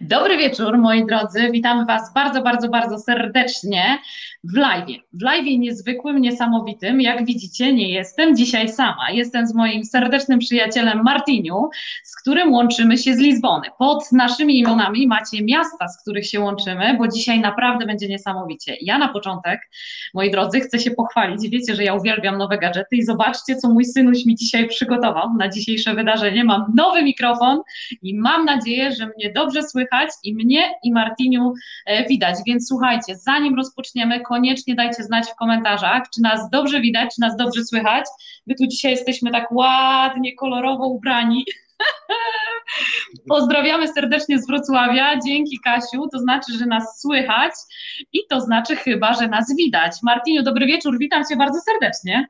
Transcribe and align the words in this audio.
Dobry 0.00 0.36
wieczór, 0.36 0.78
moi 0.78 1.06
drodzy. 1.06 1.50
Witamy 1.50 1.84
Was 1.84 2.14
bardzo, 2.14 2.42
bardzo, 2.42 2.68
bardzo 2.68 2.98
serdecznie 2.98 3.98
w 4.44 4.56
live. 4.56 4.88
W 5.12 5.22
live 5.22 5.58
niezwykłym, 5.58 6.20
niesamowitym. 6.20 7.00
Jak 7.00 7.24
widzicie, 7.24 7.72
nie 7.72 7.90
jestem 7.90 8.36
dzisiaj 8.36 8.68
sama. 8.68 9.10
Jestem 9.10 9.46
z 9.46 9.54
moim 9.54 9.84
serdecznym 9.84 10.38
przyjacielem 10.38 11.02
Martiniu, 11.02 11.68
z 12.04 12.16
którym 12.16 12.52
łączymy 12.52 12.98
się 12.98 13.14
z 13.14 13.18
Lizbony. 13.18 13.66
Pod 13.78 14.12
naszymi 14.12 14.58
imionami 14.58 15.06
macie 15.06 15.44
miasta, 15.44 15.88
z 15.88 16.02
których 16.02 16.26
się 16.26 16.40
łączymy, 16.40 16.96
bo 16.98 17.08
dzisiaj 17.08 17.40
naprawdę 17.40 17.86
będzie 17.86 18.08
niesamowicie. 18.08 18.76
Ja 18.80 18.98
na 18.98 19.08
początek, 19.08 19.60
moi 20.14 20.30
drodzy, 20.30 20.60
chcę 20.60 20.78
się 20.78 20.90
pochwalić. 20.90 21.48
Wiecie, 21.50 21.74
że 21.74 21.84
ja 21.84 21.94
uwielbiam 21.94 22.38
nowe 22.38 22.58
gadżety 22.58 22.96
i 22.96 23.02
zobaczcie, 23.02 23.56
co 23.56 23.68
mój 23.68 23.84
synuś 23.84 24.26
mi 24.26 24.34
dzisiaj 24.34 24.68
przygotował 24.68 25.34
na 25.38 25.48
dzisiejsze 25.48 25.94
wydarzenie. 25.94 26.44
Mam 26.44 26.72
nowy 26.76 27.02
mikrofon 27.02 27.60
i 28.02 28.18
mam 28.18 28.44
nadzieję, 28.44 28.92
że 28.92 29.06
mnie 29.06 29.32
dobrze 29.32 29.62
słychać 29.62 29.89
i 30.24 30.34
mnie 30.34 30.74
i 30.84 30.92
Martiniu 30.92 31.52
e, 31.86 32.06
widać. 32.08 32.36
Więc 32.46 32.68
słuchajcie, 32.68 33.16
zanim 33.16 33.56
rozpoczniemy, 33.56 34.20
koniecznie 34.20 34.74
dajcie 34.74 35.02
znać 35.02 35.28
w 35.28 35.34
komentarzach, 35.34 36.02
czy 36.14 36.22
nas 36.22 36.50
dobrze 36.50 36.80
widać, 36.80 37.14
czy 37.14 37.20
nas 37.20 37.36
dobrze 37.36 37.64
słychać. 37.64 38.04
My 38.46 38.54
tu 38.54 38.66
dzisiaj 38.66 38.90
jesteśmy 38.90 39.30
tak 39.30 39.52
ładnie, 39.52 40.34
kolorowo 40.34 40.86
ubrani. 40.86 41.44
Pozdrawiamy 43.28 43.88
serdecznie 43.88 44.38
z 44.38 44.46
Wrocławia. 44.46 45.18
Dzięki 45.26 45.58
Kasiu. 45.64 46.08
To 46.12 46.18
znaczy, 46.18 46.52
że 46.58 46.66
nas 46.66 47.00
słychać 47.00 47.52
i 48.12 48.18
to 48.30 48.40
znaczy 48.40 48.76
chyba, 48.76 49.14
że 49.14 49.28
nas 49.28 49.56
widać. 49.56 49.92
Martiniu, 50.02 50.42
dobry 50.42 50.66
wieczór. 50.66 50.98
Witam 50.98 51.24
Cię 51.24 51.36
bardzo 51.36 51.60
serdecznie. 51.60 52.26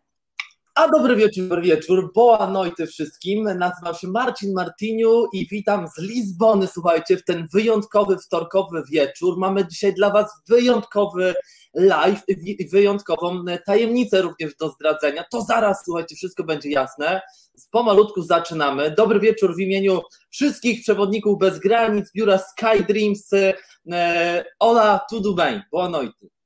A 0.80 0.88
dobry 0.88 1.16
wieczór, 1.16 1.48
dobry 1.48 1.62
wieczór. 1.62 2.12
Boa 2.14 2.50
noite 2.50 2.86
wszystkim. 2.86 3.44
Nazywam 3.58 3.94
się 3.94 4.08
Marcin 4.08 4.52
Martiniu 4.52 5.26
i 5.32 5.48
witam 5.48 5.88
z 5.88 5.98
Lizbony, 5.98 6.66
słuchajcie, 6.66 7.16
w 7.16 7.24
ten 7.24 7.48
wyjątkowy 7.52 8.18
wtorkowy 8.18 8.82
wieczór. 8.90 9.38
Mamy 9.38 9.68
dzisiaj 9.68 9.94
dla 9.94 10.10
Was 10.10 10.30
wyjątkowy 10.48 11.34
live 11.74 12.22
i 12.28 12.68
wyjątkową 12.68 13.44
tajemnicę 13.66 14.22
również 14.22 14.56
do 14.56 14.68
zdradzenia. 14.68 15.24
To 15.30 15.42
zaraz, 15.42 15.82
słuchajcie, 15.84 16.16
wszystko 16.16 16.44
będzie 16.44 16.70
jasne. 16.70 17.20
Pomalutku 17.70 18.22
zaczynamy. 18.22 18.90
Dobry 18.90 19.20
wieczór 19.20 19.56
w 19.56 19.60
imieniu 19.60 20.00
wszystkich 20.30 20.82
przewodników 20.82 21.38
bez 21.38 21.58
granic, 21.58 22.12
biura 22.12 22.38
Sky 22.38 22.84
Dreams. 22.88 23.32
E, 23.92 24.44
Ola, 24.58 25.00
tudo 25.10 25.32
bem. 25.32 25.62
Boa 25.72 25.88
noite. 25.88 26.39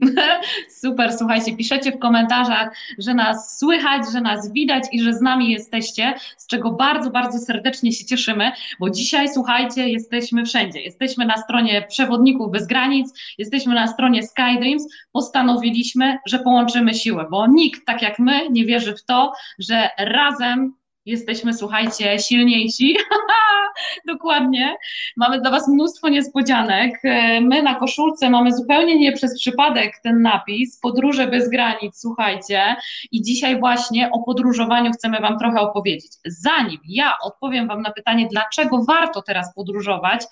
Super, 0.82 1.12
słuchajcie, 1.18 1.56
piszecie 1.56 1.92
w 1.92 1.98
komentarzach, 1.98 2.76
że 2.98 3.14
nas 3.14 3.58
słychać, 3.58 4.02
że 4.12 4.20
nas 4.20 4.52
widać 4.52 4.84
i 4.92 5.02
że 5.02 5.14
z 5.14 5.20
nami 5.20 5.50
jesteście, 5.50 6.14
z 6.36 6.46
czego 6.46 6.70
bardzo, 6.70 7.10
bardzo 7.10 7.38
serdecznie 7.38 7.92
się 7.92 8.04
cieszymy, 8.04 8.52
bo 8.80 8.90
dzisiaj, 8.90 9.28
słuchajcie, 9.28 9.88
jesteśmy 9.88 10.44
wszędzie. 10.44 10.80
Jesteśmy 10.80 11.26
na 11.26 11.36
stronie 11.36 11.86
Przewodników 11.88 12.52
Bez 12.52 12.66
Granic, 12.66 13.12
jesteśmy 13.38 13.74
na 13.74 13.86
stronie 13.86 14.22
Skydreams. 14.22 14.86
Postanowiliśmy, 15.12 16.18
że 16.26 16.38
połączymy 16.38 16.94
siły, 16.94 17.26
bo 17.30 17.46
nikt, 17.46 17.86
tak 17.86 18.02
jak 18.02 18.18
my, 18.18 18.50
nie 18.50 18.64
wierzy 18.64 18.94
w 18.94 19.04
to, 19.04 19.32
że 19.58 19.88
razem 19.98 20.79
Jesteśmy, 21.10 21.54
słuchajcie, 21.54 22.18
silniejsi. 22.18 22.96
Dokładnie. 24.06 24.76
Mamy 25.16 25.40
dla 25.40 25.50
Was 25.50 25.68
mnóstwo 25.68 26.08
niespodzianek. 26.08 27.02
My 27.40 27.62
na 27.62 27.74
koszulce 27.74 28.30
mamy 28.30 28.52
zupełnie 28.52 28.98
nie 28.98 29.12
przez 29.12 29.40
przypadek 29.40 29.92
ten 30.02 30.22
napis 30.22 30.78
Podróże 30.80 31.26
bez 31.26 31.50
granic, 31.50 32.00
słuchajcie. 32.00 32.76
I 33.12 33.22
dzisiaj 33.22 33.60
właśnie 33.60 34.10
o 34.12 34.22
podróżowaniu 34.22 34.90
chcemy 34.92 35.20
Wam 35.20 35.38
trochę 35.38 35.60
opowiedzieć. 35.60 36.12
Zanim 36.24 36.78
ja 36.88 37.14
odpowiem 37.22 37.68
Wam 37.68 37.82
na 37.82 37.90
pytanie, 37.92 38.28
dlaczego 38.30 38.84
warto 38.84 39.22
teraz 39.22 39.54
podróżować, 39.54 40.22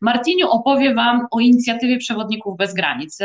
Martiniu 0.00 0.50
opowie 0.50 0.94
Wam 0.94 1.26
o 1.30 1.40
inicjatywie 1.40 1.98
Przewodników 1.98 2.56
bez 2.56 2.74
granic. 2.74 3.18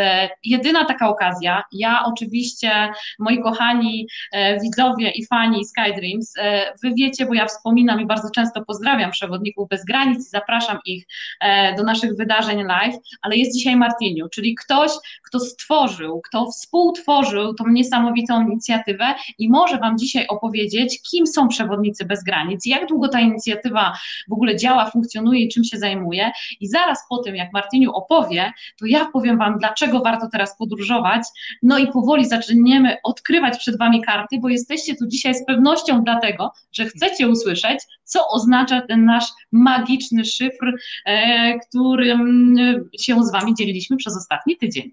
Jedyna 0.43 0.85
taka 0.85 1.09
okazja, 1.09 1.63
ja 1.71 2.03
oczywiście, 2.05 2.93
moi 3.19 3.41
kochani 3.41 4.07
e, 4.31 4.59
widzowie 4.59 5.09
i 5.09 5.25
fani 5.25 5.65
Skydreams, 5.65 6.33
e, 6.37 6.73
wy 6.83 6.93
bo 7.27 7.33
ja 7.33 7.45
wspominam 7.45 8.01
i 8.01 8.05
bardzo 8.05 8.29
często 8.35 8.65
pozdrawiam 8.65 9.11
przewodników 9.11 9.69
bez 9.69 9.85
granic 9.85 10.27
i 10.27 10.29
zapraszam 10.29 10.77
ich 10.85 11.05
e, 11.41 11.75
do 11.75 11.83
naszych 11.83 12.15
wydarzeń 12.15 12.63
live, 12.63 12.95
ale 13.21 13.35
jest 13.35 13.57
dzisiaj 13.57 13.75
Martiniu, 13.75 14.29
czyli 14.29 14.55
ktoś, 14.55 14.91
kto 15.23 15.39
stworzył, 15.39 16.21
kto 16.21 16.51
współtworzył 16.51 17.53
tą 17.53 17.67
niesamowitą 17.67 18.47
inicjatywę 18.47 19.05
i 19.37 19.49
może 19.49 19.77
Wam 19.77 19.97
dzisiaj 19.97 20.27
opowiedzieć, 20.27 21.01
kim 21.11 21.27
są 21.27 21.47
przewodnicy 21.47 22.05
bez 22.05 22.23
granic, 22.23 22.65
jak 22.65 22.87
długo 22.87 23.07
ta 23.07 23.19
inicjatywa 23.19 23.97
w 24.29 24.33
ogóle 24.33 24.55
działa, 24.55 24.91
funkcjonuje 24.91 25.39
i 25.39 25.49
czym 25.49 25.63
się 25.63 25.77
zajmuje. 25.77 26.31
I 26.59 26.67
zaraz 26.67 26.99
po 27.09 27.17
tym, 27.17 27.35
jak 27.35 27.53
Martiniu 27.53 27.91
opowie, 27.91 28.51
to 28.79 28.85
ja 28.85 29.05
powiem 29.05 29.37
Wam, 29.37 29.57
dlaczego 29.59 29.99
warto 29.99 30.27
teraz 30.31 30.57
podróżować. 30.57 31.21
No 31.63 31.77
i 31.77 31.87
powoli 31.87 32.25
zaczniemy 32.25 32.97
odkrywać 33.03 33.57
przed 33.57 33.77
Wami 33.77 34.01
karty, 34.01 34.39
bo 34.39 34.49
jesteście 34.49 34.95
tu 34.95 35.07
dzisiaj 35.07 35.35
z 35.35 35.45
pewnością 35.45 36.03
dlatego, 36.03 36.51
że 36.71 36.82
chcecie 36.85 37.27
usłyszeć, 37.27 37.79
co 38.03 38.27
oznacza 38.27 38.81
ten 38.81 39.05
nasz 39.05 39.25
magiczny 39.51 40.25
szyfr, 40.25 40.73
e, 41.05 41.59
którym 41.59 42.55
się 42.99 43.23
z 43.23 43.31
Wami 43.31 43.55
dzieliliśmy 43.55 43.97
przez 43.97 44.17
ostatni 44.17 44.57
tydzień. 44.57 44.91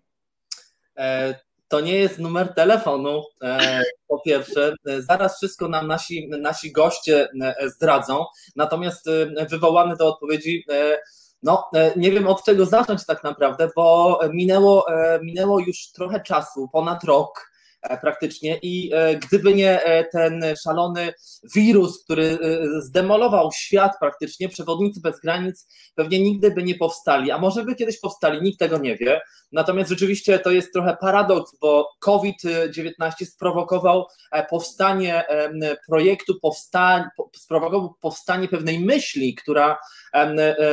E, 0.97 1.35
to 1.69 1.81
nie 1.81 1.95
jest 1.95 2.19
numer 2.19 2.55
telefonu, 2.55 3.23
e, 3.43 3.83
po 4.09 4.21
pierwsze. 4.21 4.75
Zaraz 4.99 5.37
wszystko 5.37 5.69
nam 5.69 5.87
nasi, 5.87 6.29
nasi 6.41 6.73
goście 6.73 7.29
zdradzą. 7.67 8.25
Natomiast 8.57 9.07
wywołany 9.51 9.97
do 9.97 10.07
odpowiedzi 10.07 10.65
no, 11.43 11.71
nie 11.97 12.13
wiem 12.13 12.27
od 12.27 12.45
czego 12.45 12.67
zacząć 12.67 13.07
tak 13.07 13.25
naprawdę, 13.25 13.71
bo 13.77 14.21
minęło, 14.33 14.87
minęło 15.23 15.61
już 15.61 15.93
trochę 15.93 16.21
czasu, 16.21 16.69
ponad 16.73 17.05
rok 17.05 17.50
E, 17.50 17.50
praktycznie 18.01 18.59
i 18.63 18.91
e, 18.95 19.17
gdyby 19.17 19.55
nie 19.55 19.85
e, 19.85 20.05
ten 20.05 20.45
szalony 20.63 21.13
wirus, 21.55 22.05
który 22.05 22.39
zdemolował 22.79 23.51
świat 23.53 23.93
praktycznie, 24.01 24.49
przewodnicy 24.49 25.01
bez 25.01 25.21
granic 25.21 25.67
pewnie 25.95 26.21
nigdy 26.23 26.51
by 26.51 26.63
nie 26.63 26.75
powstali, 26.75 27.31
a 27.31 27.39
może 27.39 27.65
by 27.65 27.75
kiedyś 27.75 28.01
powstali, 28.01 28.43
nikt 28.43 28.59
tego 28.59 28.79
nie 28.79 28.97
wie. 28.97 29.21
Natomiast 29.53 29.91
rzeczywiście 29.91 30.39
to 30.39 30.51
jest 30.51 30.73
trochę 30.73 30.97
paradoks, 31.01 31.53
bo 31.61 31.89
COVID-19 32.01 33.11
sprowokował 33.25 34.07
powstanie 34.51 35.25
projektu, 35.87 36.41
powsta 36.43 37.11
sprowokował 37.37 37.95
powstanie 38.01 38.49
pewnej 38.49 38.81
myśli, 38.81 39.35
która 39.35 39.79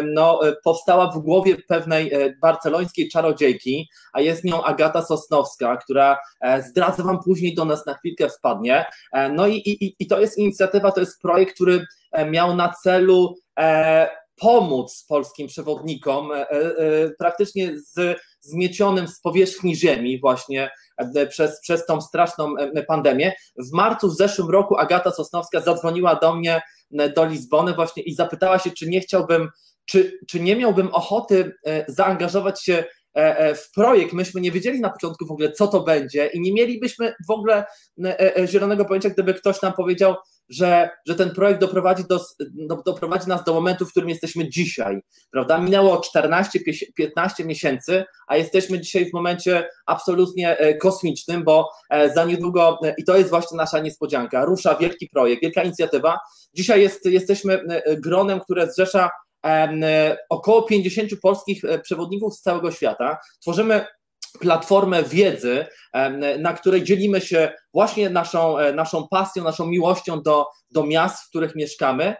no, 0.03 0.39
powstała 0.63 1.11
w 1.11 1.19
głowie 1.19 1.55
pewnej 1.67 2.11
barcelońskiej 2.41 3.09
czarodziejki, 3.09 3.89
a 4.13 4.21
jest 4.21 4.43
nią 4.43 4.63
Agata 4.63 5.01
Sosnowska, 5.01 5.77
która 5.77 6.17
zdradza 6.69 6.96
Wam 7.03 7.19
później 7.23 7.55
do 7.55 7.65
nas 7.65 7.85
na 7.85 7.93
chwilkę 7.93 8.29
wpadnie. 8.29 8.85
E, 9.13 9.29
no 9.29 9.47
i, 9.47 9.55
i, 9.55 9.95
i 9.99 10.07
to 10.07 10.19
jest 10.19 10.37
inicjatywa, 10.37 10.91
to 10.91 10.99
jest 10.99 11.21
projekt, 11.21 11.53
który 11.53 11.85
e, 12.11 12.29
miał 12.29 12.55
na 12.55 12.73
celu 12.83 13.35
e, 13.59 14.09
pomóc 14.39 15.05
polskim 15.09 15.47
przewodnikom 15.47 16.29
praktycznie 17.19 17.79
z 17.79 18.19
zmiecionym 18.39 19.07
z 19.07 19.19
powierzchni 19.19 19.75
ziemi 19.75 20.19
właśnie 20.19 20.69
przez, 21.29 21.61
przez 21.61 21.85
tą 21.85 22.01
straszną 22.01 22.53
pandemię. 22.87 23.33
W 23.57 23.71
marcu 23.73 24.09
w 24.09 24.15
zeszłym 24.15 24.49
roku 24.49 24.77
Agata 24.77 25.11
Sosnowska 25.11 25.61
zadzwoniła 25.61 26.15
do 26.15 26.35
mnie 26.35 26.61
do 27.15 27.25
Lizbony 27.25 27.73
właśnie 27.73 28.03
i 28.03 28.15
zapytała 28.15 28.59
się, 28.59 28.71
czy 28.71 28.89
nie 28.89 29.01
chciałbym, 29.01 29.49
czy, 29.85 30.19
czy 30.27 30.39
nie 30.39 30.55
miałbym 30.55 30.87
ochoty 30.93 31.55
zaangażować 31.87 32.63
się 32.63 32.83
w 33.55 33.71
projekt, 33.71 34.13
myśmy 34.13 34.41
nie 34.41 34.51
wiedzieli 34.51 34.81
na 34.81 34.89
początku 34.89 35.25
w 35.25 35.31
ogóle, 35.31 35.51
co 35.51 35.67
to 35.67 35.83
będzie 35.83 36.27
i 36.27 36.41
nie 36.41 36.53
mielibyśmy 36.53 37.13
w 37.27 37.31
ogóle 37.31 37.65
e, 38.05 38.47
zielonego 38.47 38.85
pojęcia, 38.85 39.09
gdyby 39.09 39.33
ktoś 39.33 39.61
nam 39.61 39.73
powiedział, 39.73 40.15
że, 40.49 40.89
że 41.07 41.15
ten 41.15 41.31
projekt 41.31 41.61
doprowadzi, 41.61 42.03
do, 42.09 42.25
do, 42.39 42.75
doprowadzi 42.85 43.29
nas 43.29 43.43
do 43.43 43.53
momentu, 43.53 43.85
w 43.85 43.91
którym 43.91 44.09
jesteśmy 44.09 44.49
dzisiaj, 44.49 44.99
prawda? 45.31 45.57
Minęło 45.57 46.01
14-15 46.15 47.45
miesięcy, 47.45 48.05
a 48.27 48.37
jesteśmy 48.37 48.79
dzisiaj 48.79 49.09
w 49.09 49.13
momencie 49.13 49.69
absolutnie 49.85 50.57
kosmicznym, 50.81 51.43
bo 51.43 51.69
za 52.15 52.25
niedługo, 52.25 52.79
i 52.97 53.03
to 53.03 53.17
jest 53.17 53.29
właśnie 53.29 53.57
nasza 53.57 53.79
niespodzianka, 53.79 54.45
rusza 54.45 54.75
wielki 54.75 55.09
projekt, 55.09 55.41
wielka 55.41 55.63
inicjatywa. 55.63 56.19
Dzisiaj 56.53 56.81
jest, 56.81 57.05
jesteśmy 57.05 57.63
gronem, 57.97 58.39
które 58.39 58.71
zrzesza 58.71 59.09
około 60.29 60.63
50 60.63 61.11
polskich 61.21 61.65
e, 61.65 61.79
przewodników 61.79 62.35
z 62.35 62.41
całego 62.41 62.71
świata. 62.71 63.17
Tworzymy 63.41 63.85
platformę 64.39 65.03
wiedzy, 65.03 65.65
na 66.39 66.53
której 66.53 66.83
dzielimy 66.83 67.21
się 67.21 67.51
właśnie 67.73 68.09
naszą, 68.09 68.57
e, 68.57 68.73
naszą 68.73 69.07
pasją, 69.07 69.43
naszą 69.43 69.67
miłością 69.67 70.21
do, 70.21 70.45
do 70.71 70.85
miast, 70.85 71.23
w 71.23 71.29
których 71.29 71.55
mieszkamy. 71.55 72.15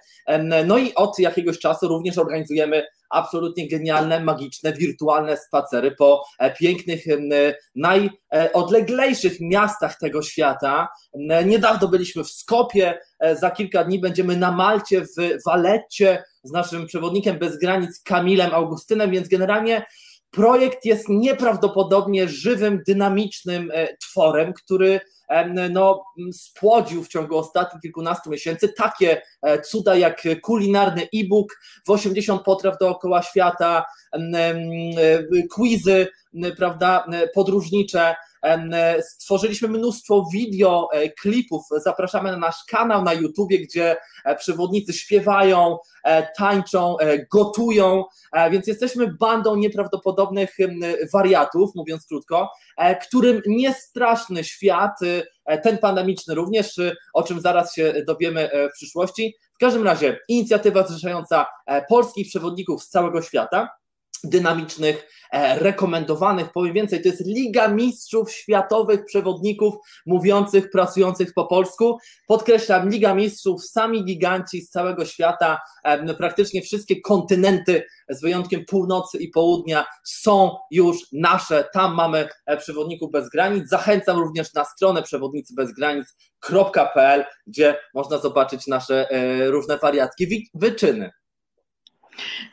No 0.66 0.78
i 0.78 0.94
od 0.96 1.20
jakiegoś 1.20 1.60
czasu 1.60 1.88
również 1.88 2.18
organizujemy 2.18 2.86
absolutnie 3.10 3.68
genialne, 3.68 4.20
magiczne, 4.20 4.74
wirtualne 4.74 5.38
spacery 5.38 5.92
po 5.92 6.24
e, 6.40 6.54
pięknych, 6.56 7.06
najodleglejszych 7.76 9.38
miastach 9.42 10.00
tego 10.00 10.22
świata. 10.22 10.88
Niedawno 11.46 11.88
byliśmy 11.88 12.24
w 12.24 12.30
Skopie, 12.30 13.00
e, 13.20 13.36
za 13.36 13.52
kilka 13.52 13.84
dni 13.84 14.00
będziemy 14.00 14.38
na 14.38 14.52
Malcie, 14.52 15.02
w 15.02 15.44
Waletcie 15.46 16.24
z 16.44 16.52
naszym 16.52 16.86
przewodnikiem 16.86 17.40
bez 17.40 17.60
granic 17.60 18.02
Kamilem 18.04 18.54
Augustynem, 18.54 19.12
więc 19.12 19.28
generalnie 19.28 19.86
projekt 20.32 20.86
jest 20.86 21.10
nieprawdopodobnie 21.10 22.28
żywym, 22.28 22.84
dynamicznym 22.88 23.72
e, 23.74 23.98
tworem, 23.98 24.54
który 24.54 25.00
no, 25.72 26.06
spłodził 26.32 27.04
w 27.04 27.08
ciągu 27.08 27.38
ostatnich 27.38 27.82
kilkunastu 27.82 28.30
miesięcy 28.30 28.74
takie 28.78 29.22
e, 29.42 29.62
cuda 29.62 29.96
jak 29.96 30.24
kulinarny 30.44 31.02
e-book 31.02 31.60
w 31.88 31.92
80 31.92 32.44
potraw 32.44 32.78
dookoła 32.80 33.24
świata, 33.24 33.86
e, 34.14 34.56
quizy, 35.56 36.08
prawda, 36.58 37.06
podróżnicze, 37.34 38.16
stworzyliśmy 39.02 39.68
mnóstwo 39.68 40.26
wideo, 40.34 40.90
e, 40.94 41.10
klipów. 41.10 41.64
Zapraszamy 41.84 42.32
na 42.32 42.38
nasz 42.38 42.64
kanał 42.70 43.04
na 43.04 43.14
YouTubie, 43.14 43.60
gdzie 43.60 43.98
e, 44.26 44.36
przewodnicy 44.36 44.94
śpiewają, 44.94 45.78
tańczą, 46.38 46.98
gotują, 47.34 48.04
więc 48.52 48.68
jesteśmy 48.68 49.14
bandą 49.20 49.56
nieprawdopodobnych 49.56 50.58
wariatów, 51.14 51.76
mówiąc 51.76 52.06
krótko, 52.06 52.50
którym 53.02 53.42
niestraszny 53.48 54.44
świat, 54.44 55.00
ten 55.64 55.78
pandemiczny 55.78 56.36
również, 56.36 56.80
o 57.14 57.24
czym 57.24 57.42
zaraz 57.42 57.76
się 57.76 57.94
dowiemy 58.08 58.50
w 58.74 58.76
przyszłości. 58.76 59.36
W 59.56 59.58
każdym 59.58 59.84
razie 59.84 60.20
inicjatywa 60.28 60.88
zrzeszająca 60.88 61.46
polskich 61.90 62.28
przewodników 62.28 62.84
z 62.84 62.90
całego 62.90 63.22
świata 63.22 63.70
dynamicznych, 64.24 65.08
e, 65.32 65.60
rekomendowanych, 65.60 66.52
powiem 66.52 66.74
więcej, 66.74 67.02
to 67.02 67.10
jest 67.10 67.26
Liga 67.26 67.68
Mistrzów 67.68 68.32
Światowych 68.32 69.06
Przewodników 69.06 69.76
mówiących, 70.06 70.70
pracujących 70.70 71.34
po 71.34 71.46
polsku. 71.46 71.98
Podkreślam, 72.28 72.90
Liga 72.90 73.16
Mistrzów, 73.16 73.66
sami 73.66 74.06
giganci 74.06 74.62
z 74.62 74.70
całego 74.70 75.06
świata, 75.06 75.60
e, 75.84 76.14
praktycznie 76.14 76.62
wszystkie 76.62 77.02
kontynenty, 77.02 77.84
z 78.10 78.22
wyjątkiem 78.22 78.66
północy 78.66 79.18
i 79.18 79.30
południa, 79.30 79.86
są 80.04 80.52
już 80.72 80.98
nasze. 81.14 81.70
Tam 81.74 81.96
mamy 81.96 82.30
e, 82.46 82.58
przewodników 82.58 83.12
bez 83.12 83.30
granic. 83.30 83.70
Zachęcam 83.70 84.20
również 84.20 84.54
na 84.54 84.66
stronę 84.66 85.04
przewodnicybezgranic.pl, 85.04 87.26
gdzie 87.48 87.80
można 87.94 88.18
zobaczyć 88.18 88.68
nasze 88.68 89.08
różne 89.50 89.78
wariackie 89.78 90.28
wyczyny. 90.54 91.12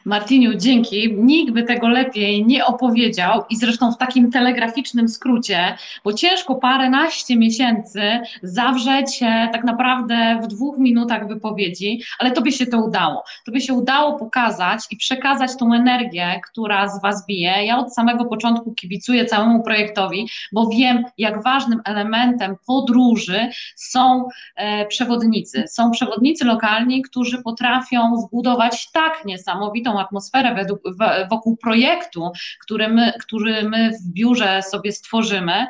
Martiniu, 0.04 0.54
dzięki. 0.54 1.12
Nikt 1.12 1.52
by 1.52 1.62
tego 1.62 1.88
lepiej 1.88 2.46
nie 2.46 2.66
opowiedział 2.66 3.42
i 3.50 3.56
zresztą 3.56 3.92
w 3.92 3.98
takim 3.98 4.30
telegraficznym 4.30 5.08
skrócie, 5.08 5.76
bo 6.04 6.12
ciężko 6.12 6.54
paręnaście 6.54 7.36
miesięcy 7.36 8.20
zawrzeć 8.42 9.18
tak 9.52 9.64
naprawdę 9.64 10.40
w 10.42 10.46
dwóch 10.46 10.78
minutach 10.78 11.28
wypowiedzi, 11.28 12.00
ale 12.18 12.30
to 12.30 12.42
by 12.42 12.52
się 12.52 12.66
to 12.66 12.78
udało. 12.78 13.24
To 13.46 13.52
by 13.52 13.60
się 13.60 13.74
udało 13.74 14.18
pokazać 14.18 14.80
i 14.90 14.96
przekazać 14.96 15.56
tą 15.56 15.74
energię, 15.74 16.40
która 16.50 16.88
z 16.88 17.02
Was 17.02 17.26
bije. 17.26 17.64
Ja 17.64 17.78
od 17.78 17.94
samego 17.94 18.24
początku 18.24 18.74
kibicuję 18.74 19.24
całemu 19.24 19.62
projektowi, 19.62 20.28
bo 20.52 20.66
wiem, 20.66 21.04
jak 21.18 21.42
ważnym 21.42 21.80
elementem 21.84 22.56
podróży 22.66 23.48
są 23.76 24.28
e, 24.56 24.86
przewodnicy. 24.86 25.64
Są 25.68 25.90
przewodnicy 25.90 26.44
lokalni, 26.44 27.02
którzy 27.02 27.42
potrafią 27.42 28.16
zbudować 28.16 28.90
tak 28.92 29.24
niesamowite 29.24 29.53
niesamowitą 29.54 30.00
atmosferę 30.00 30.54
według, 30.54 30.80
wokół 31.30 31.56
projektu, 31.56 32.30
który 32.62 32.88
my, 32.88 33.12
który 33.20 33.68
my 33.68 33.90
w 33.90 34.12
biurze 34.12 34.62
sobie 34.62 34.92
stworzymy, 34.92 35.66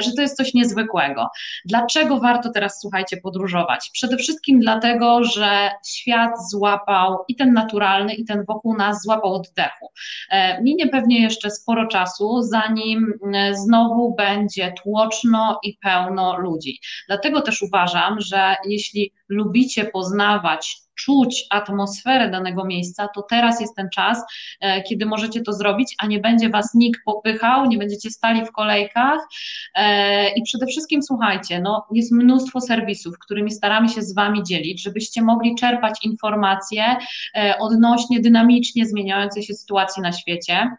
że 0.00 0.12
to 0.16 0.22
jest 0.22 0.36
coś 0.36 0.54
niezwykłego. 0.54 1.28
Dlaczego 1.64 2.20
warto 2.20 2.50
teraz, 2.50 2.80
słuchajcie, 2.80 3.16
podróżować? 3.16 3.90
Przede 3.92 4.16
wszystkim 4.16 4.60
dlatego, 4.60 5.24
że 5.24 5.70
świat 5.86 6.30
złapał 6.50 7.18
i 7.28 7.36
ten 7.36 7.52
naturalny, 7.52 8.14
i 8.14 8.24
ten 8.24 8.44
wokół 8.44 8.76
nas 8.76 9.02
złapał 9.02 9.34
oddechu. 9.34 9.88
E, 10.30 10.62
minie 10.62 10.88
pewnie 10.88 11.22
jeszcze 11.22 11.50
sporo 11.50 11.86
czasu, 11.86 12.42
zanim 12.42 13.12
znowu 13.52 14.14
będzie 14.14 14.74
tłoczno 14.82 15.60
i 15.62 15.78
pełno 15.82 16.38
ludzi. 16.38 16.78
Dlatego 17.08 17.40
też 17.40 17.62
uważam, 17.62 18.20
że 18.20 18.56
jeśli 18.68 19.12
lubicie 19.28 19.84
poznawać 19.84 20.82
czuć 20.94 21.46
atmosferę 21.50 22.30
danego 22.30 22.64
miejsca, 22.64 23.08
to 23.14 23.22
teraz 23.22 23.60
jest 23.60 23.76
ten 23.76 23.88
czas, 23.90 24.24
e, 24.60 24.82
kiedy 24.82 25.06
możecie 25.06 25.40
to 25.40 25.52
zrobić, 25.52 25.94
a 25.98 26.06
nie 26.06 26.20
będzie 26.20 26.48
was 26.48 26.74
nikt 26.74 27.00
popychał, 27.04 27.66
nie 27.66 27.78
będziecie 27.78 28.10
stali 28.10 28.46
w 28.46 28.52
kolejkach. 28.52 29.20
E, 29.74 30.28
i 30.34 30.42
przede 30.42 30.66
wszystkim 30.66 31.02
słuchajcie, 31.02 31.60
no, 31.60 31.86
jest 31.92 32.12
mnóstwo 32.12 32.60
serwisów, 32.60 33.18
którymi 33.18 33.50
staramy 33.50 33.88
się 33.88 34.02
z 34.02 34.14
wami 34.14 34.42
dzielić, 34.42 34.82
żebyście 34.82 35.22
mogli 35.22 35.54
czerpać 35.54 36.04
informacje 36.04 36.96
e, 37.36 37.54
odnośnie 37.58 38.20
dynamicznie 38.20 38.86
zmieniającej 38.86 39.42
się 39.42 39.54
sytuacji 39.54 40.02
na 40.02 40.12
świecie 40.12 40.76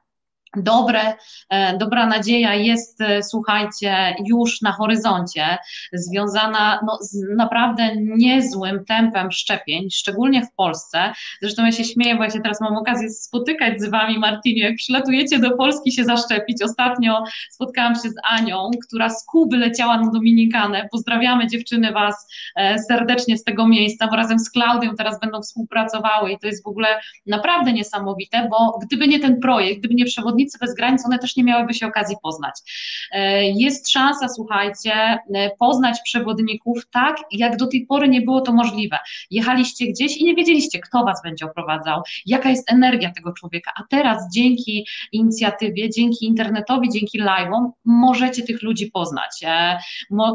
dobre, 0.56 1.02
e, 1.50 1.78
dobra 1.78 2.06
nadzieja 2.06 2.54
jest, 2.54 3.02
e, 3.02 3.24
słuchajcie, 3.24 4.16
już 4.26 4.62
na 4.62 4.72
horyzoncie, 4.72 5.58
związana 5.94 6.80
no, 6.86 6.98
z 7.02 7.18
naprawdę 7.38 7.96
niezłym 7.96 8.86
tempem 8.86 9.32
szczepień, 9.32 9.92
szczególnie 9.92 10.46
w 10.46 10.54
Polsce. 10.56 11.14
Zresztą 11.42 11.66
ja 11.66 11.72
się 11.72 11.84
śmieję, 11.84 12.16
bo 12.16 12.24
ja 12.24 12.30
się 12.30 12.42
teraz 12.42 12.62
mam 12.62 12.78
okazję 12.78 13.10
spotykać 13.10 13.82
z 13.82 13.90
Wami, 13.90 14.20
Martinie, 14.20 14.64
jak 14.64 14.76
przylatujecie 14.76 15.40
do 15.40 15.58
Polski 15.58 15.92
się 15.92 16.04
zaszczepić. 16.04 16.64
Ostatnio 16.64 17.24
spotkałam 17.52 17.96
się 17.96 18.10
z 18.10 18.16
Anią, 18.24 18.70
która 18.88 19.10
z 19.10 19.26
Kuby 19.26 19.58
leciała 19.58 19.98
na 19.98 20.12
Dominikanę. 20.12 20.88
Pozdrawiamy 20.92 21.48
dziewczyny 21.48 21.92
Was 21.92 22.28
e, 22.56 22.80
serdecznie 22.80 23.38
z 23.38 23.44
tego 23.44 23.68
miejsca, 23.68 24.08
bo 24.08 24.16
razem 24.16 24.40
z 24.40 24.52
Klaudią 24.52 24.96
teraz 24.96 25.20
będą 25.20 25.42
współpracowały 25.42 26.32
i 26.32 26.40
to 26.40 26.48
jest 26.48 26.64
w 26.64 26.68
ogóle 26.68 26.88
naprawdę 27.28 27.74
niesamowite, 27.74 28.48
bo 28.52 28.80
gdyby 28.82 29.08
nie 29.08 29.20
ten 29.20 29.40
projekt, 29.40 29.80
gdyby 29.80 29.96
nie 29.96 30.06
przewodniczący 30.06 30.43
Przewodnicy 30.44 30.58
bez 30.62 30.76
granic, 30.76 31.06
one 31.06 31.20
też 31.20 31.36
nie 31.36 31.44
miałyby 31.44 31.74
się 31.74 31.88
okazji 31.88 32.16
poznać. 32.24 32.56
E, 33.12 33.44
jest 33.44 33.92
szansa, 33.92 34.30
słuchajcie, 34.30 34.94
e, 34.94 35.20
poznać 35.60 36.00
przewodników 36.04 36.90
tak, 36.92 37.18
jak 37.32 37.58
do 37.58 37.68
tej 37.68 37.86
pory 37.86 38.10
nie 38.10 38.22
było 38.22 38.42
to 38.42 38.54
możliwe. 38.54 38.98
Jechaliście 39.32 39.88
gdzieś 39.88 40.18
i 40.18 40.26
nie 40.26 40.36
wiedzieliście, 40.36 40.80
kto 40.80 41.04
was 41.04 41.22
będzie 41.24 41.46
oprowadzał, 41.46 42.02
jaka 42.26 42.50
jest 42.50 42.72
energia 42.72 43.12
tego 43.12 43.34
człowieka, 43.34 43.72
a 43.76 43.84
teraz 43.90 44.24
dzięki 44.34 44.88
inicjatywie, 45.12 45.90
dzięki 45.90 46.26
internetowi, 46.26 46.90
dzięki 46.90 47.22
live'om 47.22 47.70
możecie 47.86 48.44
tych 48.44 48.62
ludzi 48.62 48.92
poznać. 48.92 49.44
E, 49.44 49.78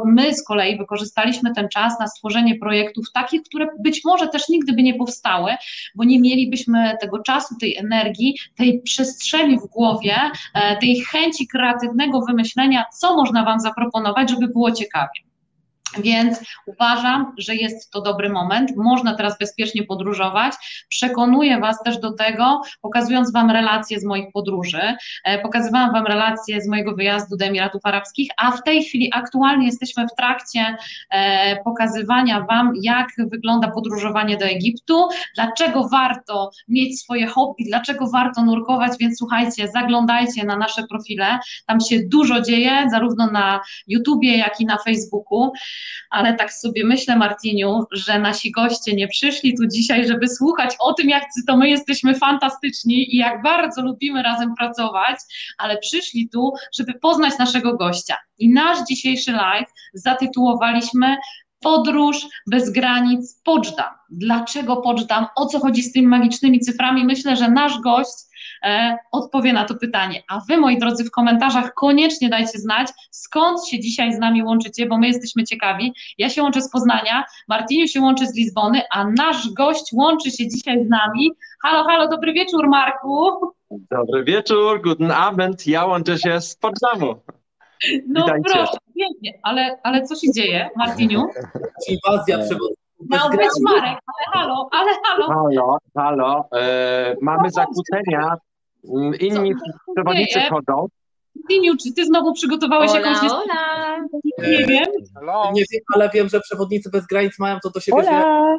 my 0.04 0.34
z 0.34 0.44
kolei 0.44 0.78
wykorzystaliśmy 0.78 1.54
ten 1.54 1.68
czas 1.68 2.00
na 2.00 2.06
stworzenie 2.06 2.58
projektów 2.58 3.12
takich, 3.14 3.42
które 3.42 3.66
być 3.80 4.04
może 4.04 4.28
też 4.28 4.48
nigdy 4.48 4.72
by 4.72 4.82
nie 4.82 4.94
powstały, 4.94 5.52
bo 5.94 6.04
nie 6.04 6.20
mielibyśmy 6.20 6.96
tego 7.00 7.18
czasu, 7.18 7.54
tej 7.60 7.76
energii, 7.76 8.38
tej 8.56 8.82
przestrzeni 8.82 9.58
w 9.58 9.66
głowie, 9.66 9.97
głowie, 9.98 10.30
e, 10.54 10.76
tej 10.76 11.00
chęci 11.00 11.48
kreatywnego 11.48 12.20
wymyślenia, 12.20 12.84
co 12.98 13.16
można 13.16 13.44
Wam 13.44 13.60
zaproponować, 13.60 14.30
żeby 14.30 14.48
było 14.48 14.72
ciekawie. 14.72 15.27
Więc 15.96 16.38
uważam, 16.66 17.32
że 17.38 17.54
jest 17.54 17.90
to 17.90 18.00
dobry 18.00 18.28
moment. 18.28 18.76
Można 18.76 19.14
teraz 19.14 19.38
bezpiecznie 19.38 19.82
podróżować. 19.82 20.54
Przekonuję 20.88 21.60
Was 21.60 21.82
też 21.82 21.98
do 21.98 22.12
tego, 22.12 22.62
pokazując 22.80 23.32
Wam 23.32 23.50
relacje 23.50 24.00
z 24.00 24.04
moich 24.04 24.32
podróży. 24.32 24.96
E, 25.24 25.38
pokazywałam 25.38 25.92
Wam 25.92 26.06
relacje 26.06 26.60
z 26.60 26.68
mojego 26.68 26.94
wyjazdu 26.94 27.36
do 27.36 27.44
Emiratów 27.44 27.80
Arabskich, 27.84 28.30
a 28.36 28.50
w 28.50 28.62
tej 28.62 28.84
chwili 28.84 29.10
aktualnie 29.14 29.66
jesteśmy 29.66 30.06
w 30.06 30.14
trakcie 30.16 30.76
e, 31.10 31.56
pokazywania 31.64 32.40
Wam, 32.40 32.72
jak 32.82 33.06
wygląda 33.18 33.70
podróżowanie 33.70 34.36
do 34.36 34.44
Egiptu, 34.44 35.08
dlaczego 35.34 35.88
warto 35.88 36.50
mieć 36.68 37.00
swoje 37.00 37.26
hobby, 37.26 37.64
dlaczego 37.64 38.10
warto 38.10 38.42
nurkować. 38.42 38.92
Więc 39.00 39.18
słuchajcie, 39.18 39.68
zaglądajcie 39.68 40.44
na 40.44 40.56
nasze 40.56 40.82
profile. 40.86 41.38
Tam 41.66 41.80
się 41.80 42.00
dużo 42.06 42.40
dzieje, 42.40 42.86
zarówno 42.90 43.30
na 43.30 43.60
YouTubie, 43.86 44.36
jak 44.36 44.60
i 44.60 44.66
na 44.66 44.78
Facebooku 44.78 45.52
ale 46.10 46.34
tak 46.34 46.52
sobie 46.52 46.84
myślę, 46.84 47.16
Martiniu, 47.16 47.84
że 47.92 48.18
nasi 48.18 48.50
goście 48.50 48.94
nie 48.94 49.08
przyszli 49.08 49.56
tu 49.56 49.66
dzisiaj, 49.66 50.08
żeby 50.08 50.28
słuchać 50.28 50.74
o 50.80 50.92
tym, 50.92 51.08
jak 51.08 51.24
to 51.46 51.56
my 51.56 51.68
jesteśmy 51.68 52.14
fantastyczni 52.14 53.14
i 53.14 53.16
jak 53.16 53.42
bardzo 53.42 53.82
lubimy 53.82 54.22
razem 54.22 54.54
pracować, 54.54 55.18
ale 55.58 55.78
przyszli 55.78 56.28
tu, 56.28 56.52
żeby 56.78 56.94
poznać 56.94 57.38
naszego 57.38 57.76
gościa. 57.76 58.16
I 58.38 58.48
nasz 58.48 58.78
dzisiejszy 58.88 59.32
live 59.32 59.68
zatytułowaliśmy 59.94 61.16
Podróż 61.60 62.26
bez 62.46 62.70
granic 62.70 63.40
Poczdam. 63.44 63.94
Dlaczego 64.10 64.76
Poczdam? 64.76 65.26
O 65.36 65.46
co 65.46 65.58
chodzi 65.58 65.82
z 65.82 65.92
tymi 65.92 66.06
magicznymi 66.06 66.60
cyframi? 66.60 67.04
Myślę, 67.04 67.36
że 67.36 67.50
nasz 67.50 67.80
gość 67.80 68.27
odpowie 69.12 69.52
na 69.52 69.64
to 69.64 69.74
pytanie. 69.74 70.22
A 70.28 70.40
wy, 70.48 70.56
moi 70.56 70.78
drodzy, 70.78 71.04
w 71.04 71.10
komentarzach 71.10 71.74
koniecznie 71.74 72.28
dajcie 72.28 72.58
znać, 72.58 72.88
skąd 73.10 73.68
się 73.68 73.80
dzisiaj 73.80 74.12
z 74.12 74.18
nami 74.18 74.42
łączycie, 74.42 74.86
bo 74.86 74.98
my 74.98 75.06
jesteśmy 75.06 75.44
ciekawi. 75.44 75.92
Ja 76.18 76.30
się 76.30 76.42
łączę 76.42 76.62
z 76.62 76.70
Poznania, 76.70 77.24
Martiniu 77.48 77.88
się 77.88 78.00
łączy 78.00 78.26
z 78.26 78.36
Lizbony, 78.36 78.82
a 78.90 79.04
nasz 79.04 79.50
gość 79.52 79.92
łączy 79.92 80.30
się 80.30 80.48
dzisiaj 80.48 80.84
z 80.84 80.88
nami. 80.88 81.30
Halo, 81.62 81.84
halo, 81.84 82.08
dobry 82.08 82.32
wieczór, 82.32 82.68
Marku. 82.68 83.30
Dobry 83.70 84.24
wieczór, 84.24 84.82
guten 84.82 85.10
Abend. 85.10 85.66
Ja 85.66 85.86
łączę 85.86 86.18
się 86.18 86.40
z 86.40 86.56
Poznaniu. 86.56 87.20
No 88.08 88.22
Witajcie. 88.22 88.42
proszę, 88.44 88.78
pięknie, 88.96 89.40
ale, 89.42 89.78
ale 89.82 90.02
co 90.02 90.14
się 90.14 90.32
dzieje, 90.32 90.70
Martiniu? 90.76 91.24
Inwazja 91.88 92.38
przewodników 92.38 92.88
bez 93.00 93.20
Miał 93.20 93.28
być 93.30 93.38
granic. 93.38 93.60
Marek, 93.60 93.98
ale 94.06 94.32
halo, 94.32 94.68
ale 94.72 94.90
halo. 95.04 95.26
Halo, 95.26 95.78
halo. 95.96 96.48
E, 96.56 97.14
mamy 97.22 97.50
zakłócenia. 97.50 98.36
Mm, 98.84 99.14
Inni 99.14 99.54
przewodnicy 99.96 100.40
chodzą. 100.40 100.88
Martiniu, 101.36 101.76
czy 101.76 101.94
ty 101.94 102.04
znowu 102.04 102.32
przygotowałeś 102.32 102.90
Hola, 102.90 103.00
jakąś 103.00 103.30
hola. 103.30 103.98
Nie 104.38 104.66
wiem. 104.66 104.86
Nie 105.52 105.64
wiem, 105.72 105.82
ale 105.94 106.10
wiem, 106.14 106.28
że 106.28 106.40
przewodnicy 106.40 106.90
bez 106.90 107.06
granic 107.06 107.38
mają 107.38 107.58
to 107.62 107.70
do 107.70 107.80
siebie, 107.80 108.02
że 108.04 108.10
Hola! 108.10 108.58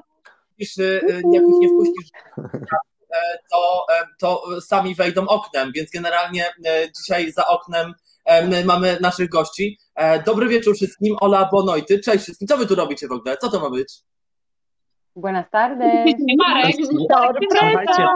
jeśli 0.58 0.84
y, 0.84 1.22
jak 1.34 1.44
ich 1.44 1.60
nie 1.60 1.70
wpuścisz, 1.70 2.10
e, 2.38 3.38
to, 3.52 3.86
e, 3.94 4.06
to 4.20 4.62
sami 4.62 4.96
wejdą 4.96 5.28
oknem, 5.28 5.72
więc 5.76 5.92
generalnie 5.92 6.46
e, 6.66 6.92
dzisiaj 6.98 7.32
za 7.32 7.48
oknem 7.48 7.94
my 8.50 8.66
mamy 8.66 8.98
naszych 9.02 9.30
gości. 9.30 9.78
Dobry 10.26 10.48
wieczór 10.48 10.76
wszystkim, 10.76 11.16
Ola 11.22 11.50
Bonojty, 11.52 12.00
cześć 12.00 12.24
wszystkim, 12.24 12.48
co 12.48 12.58
wy 12.58 12.68
tu 12.68 12.76
robicie 12.76 13.08
w 13.08 13.12
ogóle, 13.12 13.38
co 13.38 13.50
to 13.50 13.60
ma 13.60 13.70
być? 13.70 13.94
Buenas 15.16 15.50
tardes. 15.52 16.06
Marek, 16.38 16.76
Słuchajcie, 17.52 18.08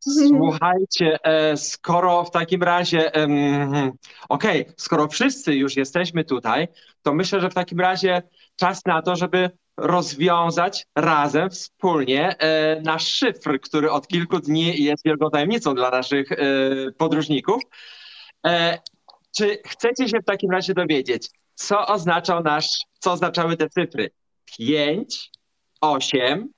słuchajcie, 0.00 1.18
e, 1.22 1.56
skoro 1.56 2.24
w 2.24 2.30
takim 2.30 2.62
razie, 2.62 3.12
okej, 4.28 4.66
skoro 4.76 5.08
wszyscy 5.08 5.54
już 5.54 5.76
jesteśmy 5.76 6.24
tutaj, 6.24 6.68
to 7.02 7.14
myślę, 7.14 7.40
że 7.40 7.50
w 7.50 7.54
takim 7.54 7.80
razie 7.80 8.22
czas 8.56 8.86
na 8.86 9.02
to, 9.02 9.16
żeby 9.16 9.50
rozwiązać 9.76 10.86
razem, 10.96 11.50
wspólnie 11.50 12.38
e, 12.38 12.80
nasz 12.80 13.14
szyfr, 13.14 13.60
który 13.60 13.90
od 13.90 14.08
kilku 14.08 14.38
dni 14.38 14.84
jest 14.84 15.04
wielką 15.04 15.30
tajemnicą 15.30 15.74
dla 15.74 15.90
naszych 15.90 16.32
e, 16.32 16.36
podróżników. 16.98 17.62
Czy 19.36 19.58
chcecie 19.66 20.08
się 20.08 20.18
w 20.20 20.24
takim 20.24 20.50
razie 20.50 20.74
dowiedzieć, 20.74 21.30
co 21.54 21.86
oznaczał 21.86 22.42
nasz, 22.42 22.68
co 22.98 23.12
oznaczały 23.12 23.56
te 23.56 23.68
cyfry? 23.68 24.10
5, 24.58 25.30
8, 25.80 26.52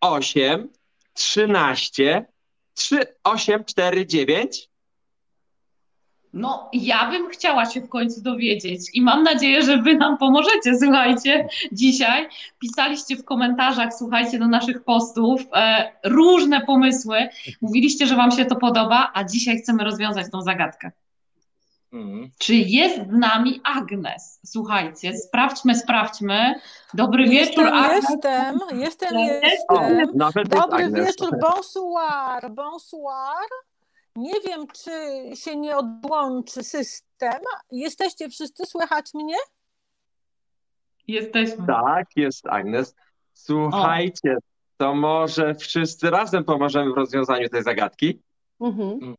8, 0.00 0.68
13, 1.14 2.26
3, 2.80 3.06
8, 3.24 3.64
4, 3.64 4.06
9? 4.06 4.70
No, 6.32 6.70
ja 6.72 7.10
bym 7.10 7.28
chciała 7.28 7.66
się 7.66 7.80
w 7.80 7.88
końcu 7.88 8.22
dowiedzieć 8.22 8.80
i 8.94 9.02
mam 9.02 9.22
nadzieję, 9.22 9.62
że 9.62 9.82
wy 9.82 9.94
nam 9.94 10.18
pomożecie. 10.18 10.78
Słuchajcie, 10.78 11.48
dzisiaj 11.72 12.28
pisaliście 12.58 13.16
w 13.16 13.24
komentarzach, 13.24 13.94
słuchajcie, 13.94 14.38
do 14.38 14.48
naszych 14.48 14.84
postów 14.84 15.40
e, 15.52 15.92
różne 16.04 16.60
pomysły. 16.60 17.28
Mówiliście, 17.60 18.06
że 18.06 18.16
wam 18.16 18.30
się 18.30 18.44
to 18.44 18.56
podoba, 18.56 19.10
a 19.14 19.24
dzisiaj 19.24 19.58
chcemy 19.58 19.84
rozwiązać 19.84 20.26
tą 20.32 20.42
zagadkę. 20.42 20.90
Mhm. 21.92 22.30
Czy 22.38 22.54
jest 22.54 22.96
z 22.96 23.12
nami 23.12 23.60
Agnes? 23.64 24.40
Słuchajcie, 24.46 25.16
sprawdźmy, 25.16 25.74
sprawdźmy. 25.74 26.54
Dobry 26.94 27.28
wieczór, 27.28 27.64
Jestem, 27.64 27.74
Agnes. 27.74 28.04
jestem, 28.10 29.18
jestem, 29.18 29.18
O, 29.68 29.82
jestem. 29.82 30.20
jest 30.36 30.50
Dobry 30.50 30.84
Agnes. 30.84 31.06
wieczór, 31.06 31.38
bonsoir, 31.40 32.50
bonsoir. 32.50 33.48
Nie 34.16 34.34
wiem, 34.46 34.66
czy 34.66 34.90
się 35.36 35.56
nie 35.56 35.76
odłączy 35.76 36.62
system. 36.64 37.40
Jesteście 37.70 38.28
wszyscy, 38.28 38.66
słychać 38.66 39.14
mnie? 39.14 39.36
Jesteśmy. 41.08 41.66
Tak, 41.66 42.06
jest 42.16 42.46
Agnes. 42.46 42.94
Słuchajcie, 43.34 44.36
to 44.76 44.94
może 44.94 45.54
wszyscy 45.54 46.10
razem 46.10 46.44
pomożemy 46.44 46.92
w 46.92 46.96
rozwiązaniu 46.96 47.48
tej 47.48 47.62
zagadki? 47.62 48.20
Mhm. 48.60 49.14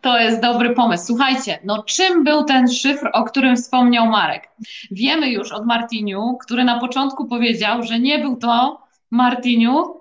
To 0.00 0.18
jest 0.18 0.40
dobry 0.40 0.74
pomysł. 0.74 1.06
Słuchajcie, 1.06 1.58
no 1.64 1.82
czym 1.82 2.24
był 2.24 2.44
ten 2.44 2.68
szyfr, 2.72 3.10
o 3.12 3.24
którym 3.24 3.56
wspomniał 3.56 4.06
Marek? 4.06 4.48
Wiemy 4.90 5.30
już 5.30 5.52
od 5.52 5.66
Martiniu, 5.66 6.38
który 6.44 6.64
na 6.64 6.80
początku 6.80 7.26
powiedział, 7.26 7.82
że 7.82 7.98
nie 7.98 8.18
był 8.18 8.36
to 8.36 8.80
Martiniu. 9.10 10.00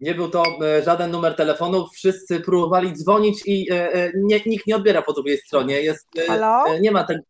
Nie 0.00 0.14
był 0.14 0.28
to 0.28 0.44
e, 0.62 0.82
żaden 0.82 1.10
numer 1.10 1.36
telefonu, 1.36 1.86
wszyscy 1.94 2.40
próbowali 2.40 2.92
dzwonić 2.92 3.42
i 3.46 3.72
e, 3.72 3.92
e, 3.92 4.12
nie, 4.14 4.40
nikt 4.46 4.66
nie 4.66 4.76
odbiera 4.76 5.02
po 5.02 5.12
drugiej 5.12 5.38
stronie, 5.38 5.80
jest, 5.80 6.08
e, 6.18 6.26
Halo? 6.26 6.74
e, 6.74 6.80
nie 6.80 6.90
ma 6.90 7.04
tego 7.04 7.20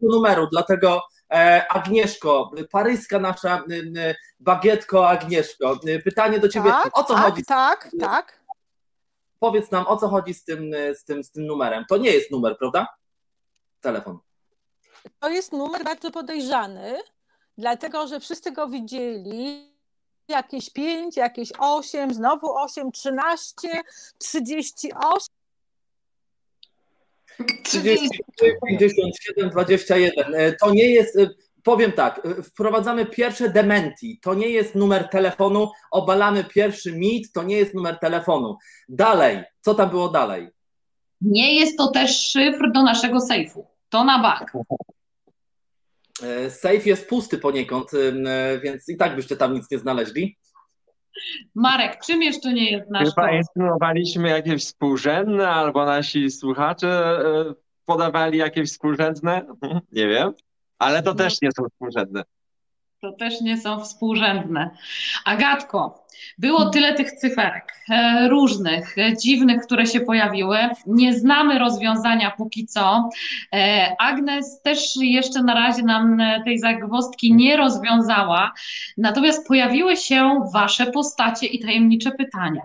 numeru, 0.00 0.48
dlatego 0.52 1.02
e, 1.32 1.66
Agnieszko, 1.68 2.50
paryska 2.70 3.18
nasza 3.18 3.64
bagietko 4.40 5.08
Agnieszko, 5.08 5.78
e, 5.86 5.98
pytanie 5.98 6.38
do 6.38 6.48
Ciebie, 6.48 6.70
Tak, 6.70 6.98
o 6.98 7.04
co 7.04 7.14
tak, 7.14 7.24
chodzi 7.24 7.44
tak, 7.44 7.90
tak. 8.00 8.45
Powiedz 9.40 9.70
nam, 9.70 9.86
o 9.86 9.96
co 9.96 10.08
chodzi 10.08 10.34
z 10.34 10.44
tym, 10.44 10.72
z 10.94 11.04
tym, 11.04 11.24
z 11.24 11.30
tym 11.30 11.46
numerem. 11.46 11.84
To 11.88 11.96
nie 11.96 12.10
jest 12.10 12.30
numer, 12.30 12.58
prawda? 12.58 12.86
Telefon. 13.80 14.18
To 15.20 15.28
jest 15.28 15.52
numer 15.52 15.84
bardzo 15.84 16.10
podejrzany, 16.10 16.98
dlatego 17.58 18.06
że 18.06 18.20
wszyscy 18.20 18.52
go 18.52 18.68
widzieli. 18.68 19.72
Jakieś 20.28 20.70
5, 20.70 21.16
jakieś 21.16 21.52
8, 21.58 22.14
znowu 22.14 22.58
8, 22.58 22.92
13, 22.92 23.68
38. 24.18 25.36
30, 27.64 28.08
57, 28.68 29.50
21. 29.50 30.34
E, 30.34 30.52
To 30.52 30.70
nie 30.70 30.90
jest, 30.90 31.16
e, 31.16 31.28
powiem 31.66 31.92
tak, 31.92 32.26
e, 32.26 32.42
wprowadzamy 32.42 33.06
pierwsze 33.06 33.50
dementi. 33.50 34.18
To 34.22 34.34
nie 34.34 34.48
jest 34.48 34.74
numer 34.74 35.08
telefonu, 35.08 35.70
obalamy 35.90 36.44
pierwszy 36.44 36.92
mit, 36.92 37.32
to 37.32 37.42
nie 37.42 37.56
jest 37.56 37.74
numer 37.74 37.98
telefonu. 37.98 38.56
Dalej, 38.88 39.44
co 39.60 39.74
tam 39.74 39.90
było 39.90 40.08
dalej? 40.08 40.48
Nie 41.20 41.54
jest 41.54 41.78
to 41.78 41.90
też 41.90 42.30
szyfr 42.30 42.72
do 42.72 42.82
naszego 42.82 43.20
sejfu. 43.20 43.66
To 43.88 44.04
na 44.04 44.22
bank. 44.22 44.52
E, 46.22 46.50
Safe 46.50 46.88
jest 46.88 47.08
pusty 47.08 47.38
poniekąd, 47.38 47.94
e, 47.94 48.58
więc 48.58 48.88
i 48.88 48.96
tak 48.96 49.16
byście 49.16 49.36
tam 49.36 49.54
nic 49.54 49.70
nie 49.70 49.78
znaleźli. 49.78 50.36
Marek, 51.54 52.00
czym 52.06 52.22
jeszcze 52.22 52.52
nie 52.52 52.70
jest 52.70 52.90
nasz 52.90 53.08
Chyba 53.08 53.36
instruowaliśmy 53.36 54.28
jakieś 54.28 54.64
współrzędne, 54.64 55.48
albo 55.48 55.84
nasi 55.84 56.30
słuchacze 56.30 56.88
e, 56.88 57.54
podawali 57.84 58.38
jakieś 58.38 58.70
współrzędne? 58.70 59.46
Nie 59.92 60.08
wiem, 60.08 60.32
ale 60.78 61.02
to 61.02 61.14
też 61.14 61.40
nie 61.42 61.52
są 61.52 61.68
współrzędne. 61.68 62.22
To 63.00 63.12
też 63.12 63.40
nie 63.40 63.60
są 63.60 63.80
współrzędne. 63.80 64.70
Agatko, 65.24 66.06
było 66.38 66.70
tyle 66.70 66.94
tych 66.94 67.12
cyferek, 67.12 67.72
e, 67.90 68.28
różnych, 68.28 68.98
e, 68.98 69.16
dziwnych, 69.16 69.62
które 69.62 69.86
się 69.86 70.00
pojawiły. 70.00 70.58
Nie 70.86 71.14
znamy 71.14 71.58
rozwiązania 71.58 72.30
póki 72.30 72.66
co. 72.66 73.10
E, 73.54 73.94
Agnes 73.98 74.62
też 74.62 74.96
jeszcze 74.96 75.42
na 75.42 75.54
razie 75.54 75.82
nam 75.82 76.18
tej 76.44 76.58
zagwozdki 76.58 77.34
nie 77.34 77.56
rozwiązała. 77.56 78.52
Natomiast 78.96 79.48
pojawiły 79.48 79.96
się 79.96 80.40
wasze 80.52 80.86
postacie 80.86 81.46
i 81.46 81.60
tajemnicze 81.60 82.10
pytania. 82.10 82.62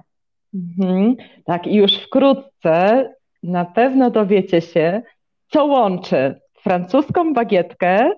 Mhm. 0.53 1.15
Tak, 1.45 1.67
i 1.67 1.75
już 1.75 1.97
wkrótce 1.97 3.09
na 3.43 3.65
pewno 3.65 4.09
dowiecie 4.09 4.61
się, 4.61 5.01
co 5.49 5.65
łączy 5.65 6.41
francuską 6.63 7.33
bagietkę 7.33 8.11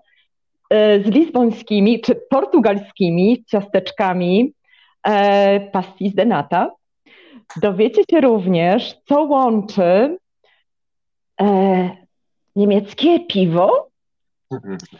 e, 0.69 0.99
z 0.99 1.05
lizbońskimi 1.05 2.01
czy 2.01 2.15
portugalskimi 2.29 3.43
ciasteczkami 3.45 4.53
e, 5.07 5.59
pastis 5.59 6.15
de 6.15 6.25
nata. 6.25 6.71
Dowiecie 7.61 8.01
się 8.11 8.21
również, 8.21 8.95
co 9.05 9.21
łączy 9.21 10.17
e, 11.41 11.89
niemieckie 12.55 13.19
piwo 13.19 13.89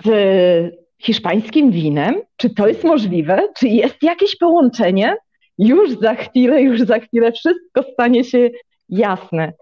z 0.04 0.76
hiszpańskim 1.02 1.72
winem. 1.72 2.22
Czy 2.38 2.50
to 2.50 2.68
jest 2.68 2.84
możliwe? 2.84 3.48
Czy 3.58 3.68
jest 3.68 4.04
jakieś 4.04 4.36
połączenie? 4.36 5.16
Już 5.58 6.00
za 6.00 6.16
chwilę, 6.16 6.62
już 6.62 6.82
za 6.82 7.00
chwilę 7.00 7.32
wszystko 7.32 7.84
stanie 7.94 8.24
się 8.24 8.50
jasne. 8.90 9.54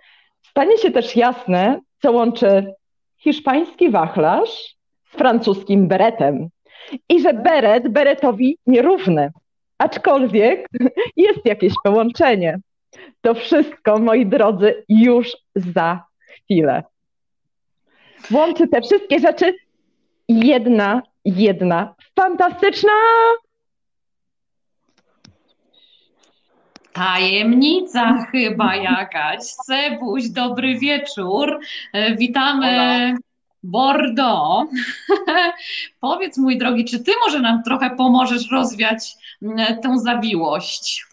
Stanie 0.49 0.77
się 0.77 0.91
też 0.91 1.15
jasne, 1.15 1.79
co 2.01 2.11
łączy 2.11 2.73
hiszpański 3.23 3.89
wachlarz 3.89 4.75
z 5.11 5.17
francuskim 5.17 5.87
beretem. 5.87 6.49
I 7.09 7.21
że 7.21 7.33
beret 7.33 7.87
beretowi 7.87 8.57
nierówny. 8.67 9.31
Aczkolwiek 9.77 10.67
jest 11.17 11.45
jakieś 11.45 11.73
połączenie. 11.83 12.59
To 13.21 13.33
wszystko, 13.33 13.99
moi 13.99 14.25
drodzy, 14.25 14.83
już 14.89 15.37
za 15.55 16.03
chwilę. 16.25 16.83
Łączy 18.31 18.67
te 18.67 18.81
wszystkie 18.81 19.19
rzeczy 19.19 19.53
jedna, 20.29 21.01
jedna 21.25 21.95
fantastyczna 22.15 22.91
Tajemnica 26.93 28.25
chyba 28.31 28.75
jakaś. 28.75 29.43
Sebuś, 29.43 30.29
dobry 30.29 30.79
wieczór. 30.79 31.59
E, 31.93 32.15
witamy 32.15 32.67
Hola. 32.67 33.17
Bordeaux. 33.63 34.71
Powiedz, 35.99 36.37
mój 36.37 36.57
drogi, 36.57 36.85
czy 36.85 36.99
ty 36.99 37.11
może 37.25 37.39
nam 37.39 37.63
trochę 37.63 37.95
pomożesz 37.95 38.51
rozwiać 38.51 39.15
tę 39.83 39.99
zawiłość 39.99 41.05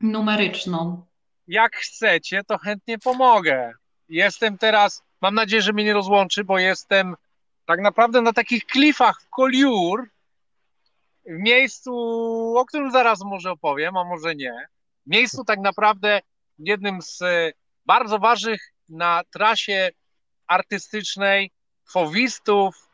numeryczną? 0.00 1.02
Jak 1.48 1.76
chcecie, 1.76 2.44
to 2.44 2.58
chętnie 2.58 2.98
pomogę. 2.98 3.72
Jestem 4.08 4.58
teraz, 4.58 5.02
mam 5.20 5.34
nadzieję, 5.34 5.62
że 5.62 5.72
mnie 5.72 5.84
nie 5.84 5.92
rozłączy, 5.92 6.44
bo 6.44 6.58
jestem 6.58 7.14
tak 7.66 7.80
naprawdę 7.80 8.22
na 8.22 8.32
takich 8.32 8.66
klifach 8.66 9.22
w 9.22 9.30
Collioure, 9.30 10.04
w 11.28 11.38
miejscu, 11.38 11.92
o 12.56 12.64
którym 12.64 12.90
zaraz 12.90 13.24
może 13.24 13.50
opowiem, 13.50 13.96
a 13.96 14.04
może 14.04 14.34
nie. 14.34 14.66
Miejscu 15.06 15.44
tak 15.44 15.60
naprawdę 15.60 16.20
jednym 16.58 17.02
z 17.02 17.22
e, 17.22 17.52
bardzo 17.86 18.18
ważnych 18.18 18.72
na 18.88 19.22
trasie 19.30 19.90
artystycznej 20.46 21.50
fowistów, 21.88 22.88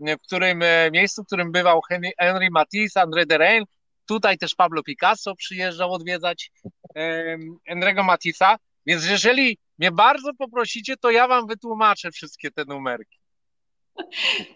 w 0.00 0.22
którym 0.22 0.62
e, 0.62 0.90
miejscu, 0.90 1.22
w 1.22 1.26
którym 1.26 1.52
bywał 1.52 1.80
Henry, 1.80 2.10
Henry 2.18 2.48
Matisse, 2.50 3.00
André 3.00 3.26
Derain. 3.26 3.64
Tutaj 4.06 4.38
też 4.38 4.54
Pablo 4.54 4.82
Picasso 4.82 5.34
przyjeżdżał 5.34 5.92
odwiedzać 5.92 6.50
em, 6.94 7.58
Henry'ego 7.70 8.04
Matissa. 8.04 8.56
Więc 8.86 9.10
jeżeli 9.10 9.58
mnie 9.78 9.90
bardzo 9.90 10.34
poprosicie, 10.34 10.96
to 10.96 11.10
ja 11.10 11.28
wam 11.28 11.46
wytłumaczę 11.46 12.10
wszystkie 12.10 12.50
te 12.50 12.64
numerki. 12.64 13.18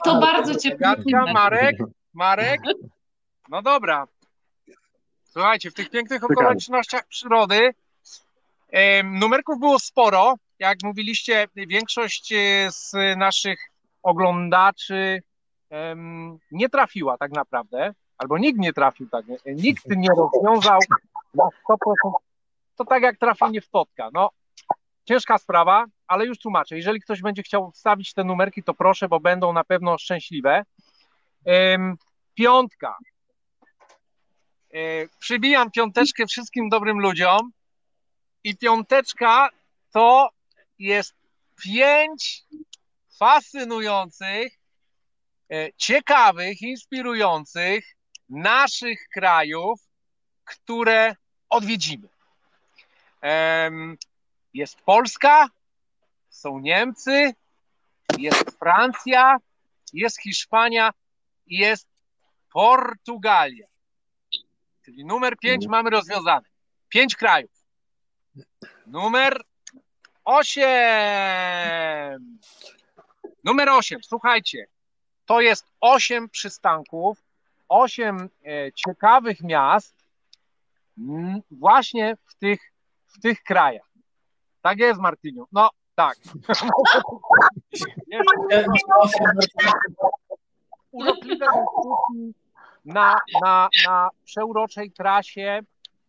To 0.05 0.21
bardzo 0.21 0.55
cię 0.55 0.77
Marek, 1.33 1.77
Marek. 2.13 2.61
No 3.49 3.63
dobra. 3.63 4.07
Słuchajcie, 5.25 5.71
w 5.71 5.75
tych 5.75 5.91
pięknych 5.91 6.25
okolicznościach 6.25 7.07
przyrody 7.07 7.75
numerków 9.05 9.59
było 9.59 9.79
sporo. 9.79 10.35
Jak 10.59 10.79
mówiliście, 10.85 11.49
większość 11.57 12.33
e, 12.33 12.37
z 12.71 12.93
naszych 13.17 13.61
oglądaczy 14.03 15.23
nie 16.51 16.69
trafiła 16.69 17.19
tak 17.19 17.33
naprawdę, 17.33 17.95
albo 18.19 18.39
nikt 18.39 18.59
nie 18.59 18.73
trafił 18.73 19.09
tak, 19.09 19.25
e, 19.47 19.55
nikt 19.55 19.87
nie 19.87 20.09
rozwiązał 20.09 20.79
na 21.35 21.45
100%. 21.69 21.77
To 22.77 22.85
tak 22.85 23.03
jak 23.03 23.19
trafienie 23.19 23.61
w 23.61 23.69
totka. 23.69 24.09
No, 24.13 24.31
ciężka 25.05 25.39
sprawa, 25.39 25.85
ale 26.07 26.27
już 26.27 26.39
tłumaczę. 26.39 26.77
Jeżeli 26.77 27.01
ktoś 27.01 27.23
będzie 27.23 27.43
chciał 27.43 27.71
wstawić 27.71 28.15
te 28.15 28.25
numerki, 28.25 28.63
to 28.63 28.75
proszę, 28.75 29.09
bo 29.09 29.21
będą 29.21 29.53
na 29.53 29.65
pewno 29.65 29.99
szczęśliwe. 29.99 30.65
Piątka. 32.35 32.97
E, 34.75 35.09
przybijam 35.19 35.71
piąteczkę 35.71 36.27
wszystkim 36.27 36.69
dobrym 36.69 37.00
ludziom 37.00 37.53
i 38.45 38.57
piąteczka 38.57 39.49
to 39.93 40.31
jest 40.79 41.15
pięć 41.62 42.45
fascynujących, 43.19 44.53
e, 45.53 45.73
ciekawych, 45.77 46.62
inspirujących 46.62 47.85
naszych 48.29 49.09
krajów, 49.15 49.81
które 50.45 51.15
odwiedzimy. 51.49 52.09
Jest 54.55 54.81
Polska, 54.81 55.49
są 56.29 56.59
Niemcy, 56.59 57.35
jest 58.19 58.50
Francja, 58.59 59.37
jest 59.93 60.21
Hiszpania, 60.21 60.91
jest 61.47 61.87
Portugalia. 62.53 63.70
Czyli 64.91 65.05
numer 65.05 65.37
5 65.37 65.67
mamy 65.67 65.91
rozwiązany. 65.91 66.47
Pięć 66.89 67.17
krajów. 67.17 67.51
Numer 68.87 69.43
8. 70.25 70.65
Numer 73.45 73.69
8, 73.69 74.03
słuchajcie. 74.03 74.67
To 75.27 75.41
jest 75.41 75.67
8 75.81 76.29
przystanków, 76.29 77.25
8 77.69 78.29
e, 78.45 78.73
ciekawych 78.73 79.41
miast 79.41 79.95
mm, 80.99 81.41
właśnie 81.51 82.17
w 82.27 82.35
tych, 82.35 82.61
w 83.07 83.21
tych 83.21 83.43
krajach. 83.43 83.91
Tak 84.63 84.79
jest, 84.79 85.01
Martiniu. 85.01 85.47
No, 85.53 85.71
tak. 85.95 86.19
Urokliwe 90.93 91.47
wyścigi 91.47 92.40
na, 92.85 93.17
na, 93.43 93.69
na 93.87 94.11
przeuroczej 94.25 94.93
trasie, 94.93 95.61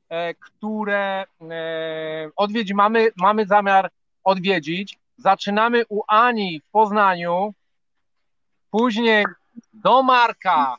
e, 0.09 0.33
które 0.33 1.25
e, 1.41 2.29
odwiedzi, 2.35 2.73
mamy, 2.73 3.11
mamy 3.17 3.45
zamiar 3.45 3.91
odwiedzić. 4.23 4.99
Zaczynamy 5.17 5.83
u 5.89 6.01
Ani 6.07 6.61
w 6.61 6.71
Poznaniu, 6.71 7.53
później 8.71 9.25
do 9.73 10.03
Marka, 10.03 10.75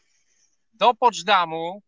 do 0.75 0.95
Poczdamу, 0.95 1.83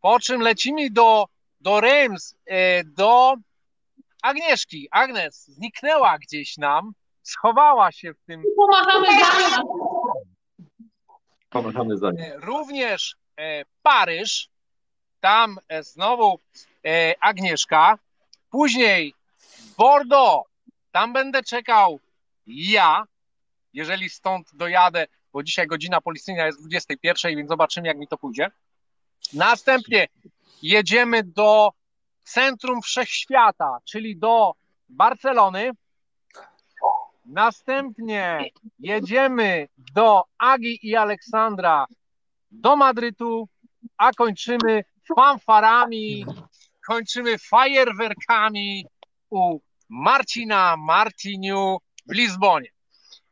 po 0.00 0.20
czym 0.20 0.40
lecimy 0.40 0.90
do, 0.90 1.24
do 1.60 1.80
Reims, 1.80 2.34
e, 2.46 2.84
do 2.84 3.34
Agnieszki. 4.22 4.88
Agnes 4.90 5.46
zniknęła 5.46 6.18
gdzieś 6.18 6.56
nam, 6.56 6.92
schowała 7.22 7.92
się 7.92 8.14
w 8.14 8.22
tym 8.26 8.42
Pomagamy 8.56 9.08
za 11.48 11.52
Pomagamy 11.52 11.96
za 11.96 12.10
nim. 12.10 12.20
E, 12.20 12.36
również 12.36 13.16
e, 13.36 13.64
Paryż, 13.82 14.48
tam 15.20 15.58
e, 15.68 15.82
znowu 15.82 16.40
Agnieszka, 17.20 17.98
później 18.50 19.14
Bordeaux, 19.78 20.48
tam 20.92 21.12
będę 21.12 21.42
czekał 21.42 22.00
ja, 22.46 23.04
jeżeli 23.72 24.10
stąd 24.10 24.54
dojadę, 24.54 25.06
bo 25.32 25.42
dzisiaj 25.42 25.66
godzina 25.66 26.00
policyjna 26.00 26.46
jest 26.46 26.60
21, 26.60 27.36
więc 27.36 27.48
zobaczymy, 27.48 27.88
jak 27.88 27.98
mi 27.98 28.08
to 28.08 28.18
pójdzie. 28.18 28.50
Następnie 29.32 30.08
jedziemy 30.62 31.22
do 31.22 31.72
centrum 32.24 32.82
wszechświata, 32.82 33.78
czyli 33.84 34.16
do 34.16 34.52
Barcelony. 34.88 35.70
Następnie 37.28 38.50
jedziemy 38.78 39.68
do 39.94 40.24
Agi 40.38 40.78
i 40.82 40.96
Aleksandra 40.96 41.86
do 42.50 42.76
Madrytu, 42.76 43.48
a 43.96 44.12
kończymy 44.12 44.84
fanfarami, 45.16 46.26
kończymy 46.86 47.38
fajerwerkami 47.38 48.86
u 49.30 49.58
Marcina 49.88 50.76
Martiniu 50.76 51.78
w 52.06 52.12
Lizbonie. 52.12 52.68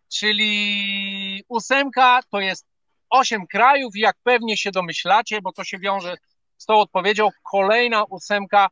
Czyli 0.09 1.45
ósemka 1.49 2.21
to 2.31 2.41
jest 2.41 2.67
osiem 3.11 3.47
krajów 3.47 3.97
jak 3.97 4.17
pewnie 4.23 4.57
się 4.57 4.71
domyślacie, 4.71 5.43
bo 5.43 5.53
to 5.53 5.65
się 5.65 5.79
wiąże 5.79 6.17
z 6.59 6.67
tą 6.67 6.75
odpowiedzią, 6.81 7.29
kolejna 7.51 8.05
ósemka 8.05 8.69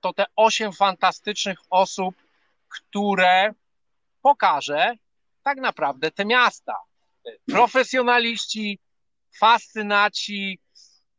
to 0.00 0.12
te 0.12 0.24
osiem 0.36 0.72
fantastycznych 0.72 1.58
osób, 1.70 2.14
które 2.68 3.54
pokaże 4.24 4.96
tak 5.42 5.58
naprawdę 5.58 6.10
te 6.10 6.24
miasta. 6.24 6.74
Profesjonaliści, 7.46 8.78
fascynaci, 9.38 10.58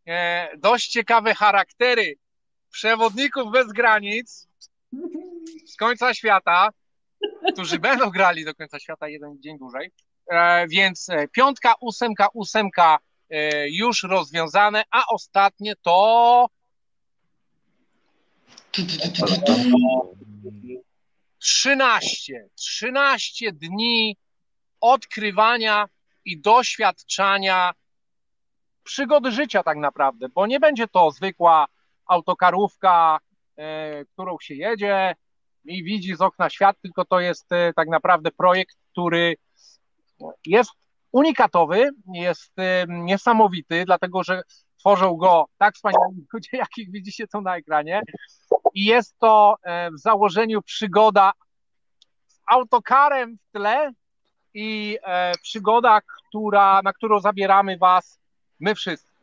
e, 0.07 0.49
dość 0.57 0.87
ciekawe 0.87 1.35
charaktery 1.35 2.15
przewodników 2.71 3.51
bez 3.51 3.67
granic 3.67 4.47
z 5.65 5.75
końca 5.75 6.13
świata, 6.13 6.69
którzy 7.53 7.79
będą 7.79 8.09
grali 8.09 8.45
do 8.45 8.55
końca 8.55 8.79
świata 8.79 9.07
jeden 9.07 9.41
dzień 9.41 9.57
dłużej. 9.57 9.91
E, 10.31 10.67
więc 10.67 11.09
e, 11.09 11.27
piątka, 11.27 11.73
ósemka, 11.79 12.27
ósemka 12.33 12.97
już 13.67 14.03
rozwiązane, 14.03 14.83
a 14.91 15.03
ostatnie 15.07 15.75
to 15.81 16.47
13. 21.45 22.49
13 22.55 23.51
dni 23.51 24.17
odkrywania 24.81 25.85
i 26.25 26.41
doświadczania 26.41 27.71
przygody 28.83 29.31
życia 29.31 29.63
tak 29.63 29.77
naprawdę, 29.77 30.29
bo 30.29 30.47
nie 30.47 30.59
będzie 30.59 30.87
to 30.87 31.11
zwykła 31.11 31.65
autokarówka, 32.05 33.19
e, 33.57 34.05
którą 34.05 34.37
się 34.41 34.55
jedzie 34.55 35.15
i 35.65 35.83
widzi 35.83 36.15
z 36.15 36.21
okna 36.21 36.49
świat, 36.49 36.77
tylko 36.81 37.05
to 37.05 37.19
jest 37.19 37.51
e, 37.51 37.73
tak 37.73 37.87
naprawdę 37.87 38.31
projekt, 38.31 38.75
który 38.91 39.35
jest 40.45 40.71
unikatowy, 41.11 41.89
jest 42.13 42.59
e, 42.59 42.85
niesamowity, 42.89 43.85
dlatego 43.85 44.23
że 44.23 44.41
tworzą 44.79 45.15
go 45.15 45.45
tak 45.57 45.75
wspaniali 45.75 46.25
ludzie, 46.33 46.57
jakich 46.57 46.91
widzicie 46.91 47.27
tu 47.27 47.41
na 47.41 47.57
ekranie 47.57 48.01
i 48.75 48.85
jest 48.85 49.17
to 49.19 49.57
e, 49.63 49.91
w 49.91 49.99
założeniu 49.99 50.61
przygoda 50.61 51.33
z 52.27 52.39
autokarem 52.45 53.37
w 53.37 53.51
tle 53.51 53.91
i 54.53 54.97
e, 55.03 55.31
przygoda, 55.41 56.01
która, 56.01 56.81
na 56.83 56.93
którą 56.93 57.19
zabieramy 57.19 57.77
Was 57.77 58.19
my 58.59 58.75
wszyscy. 58.75 59.15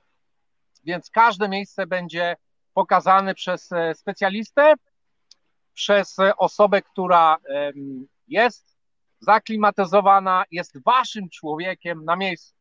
Więc 0.84 1.10
każde 1.10 1.48
miejsce 1.48 1.86
będzie 1.86 2.36
pokazany 2.74 3.34
przez 3.34 3.72
e, 3.72 3.94
specjalistę, 3.94 4.74
przez 5.74 6.16
osobę, 6.36 6.82
która 6.82 7.36
jest 8.28 8.76
zaklimatyzowana, 9.20 10.44
jest 10.50 10.84
waszym 10.84 11.30
człowiekiem 11.30 12.04
na 12.04 12.16
miejscu. 12.16 12.54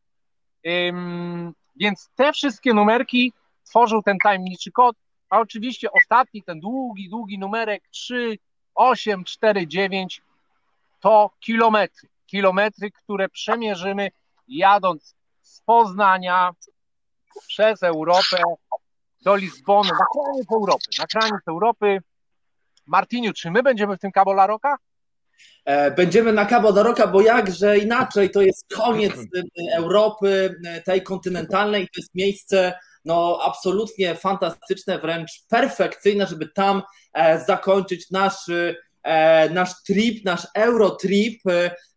Więc 1.76 2.10
te 2.14 2.32
wszystkie 2.32 2.74
numerki 2.74 3.32
tworzył 3.64 4.02
ten 4.02 4.18
tajemniczy 4.18 4.72
kod, 4.72 4.96
a 5.32 5.40
oczywiście 5.40 5.92
ostatni, 5.92 6.42
ten 6.42 6.60
długi, 6.60 7.08
długi 7.08 7.38
numerek 7.38 7.82
3, 7.90 8.38
8, 8.74 9.24
4, 9.24 9.66
9 9.66 10.22
to 11.00 11.30
kilometry. 11.40 12.08
Kilometry, 12.26 12.90
które 12.90 13.28
przemierzymy 13.28 14.10
jadąc 14.48 15.14
z 15.42 15.60
Poznania 15.60 16.50
przez 17.48 17.82
Europę 17.82 18.42
do 19.22 19.36
Lizbony, 19.36 19.88
na 19.88 20.06
kraniec 20.12 20.52
Europy. 20.52 20.84
Na 20.98 21.06
kraniec 21.06 21.42
Europy. 21.48 21.98
Martiniu, 22.86 23.32
czy 23.32 23.50
my 23.50 23.62
będziemy 23.62 23.96
w 23.96 24.00
tym 24.00 24.12
Cabo 24.12 24.32
La 24.32 24.46
Roca? 24.46 24.76
E, 25.64 25.90
będziemy 25.90 26.32
na 26.32 26.46
Cabo 26.46 26.72
da 26.72 26.82
Roca, 26.82 27.06
bo 27.06 27.20
jakże 27.20 27.78
inaczej, 27.78 28.30
to 28.30 28.42
jest 28.42 28.66
koniec 28.74 29.14
Europy, 29.76 30.60
tej 30.84 31.02
kontynentalnej, 31.02 31.86
to 31.86 32.00
jest 32.00 32.14
miejsce 32.14 32.74
no 33.04 33.40
absolutnie 33.44 34.14
fantastyczne, 34.14 34.98
wręcz 34.98 35.30
perfekcyjne, 35.48 36.26
żeby 36.26 36.48
tam 36.48 36.82
e, 37.12 37.44
zakończyć 37.44 38.10
nasz 38.10 38.48
e, 38.48 39.50
nasz 39.50 39.82
trip, 39.86 40.24
nasz 40.24 40.46
Eurotrip. 40.54 41.42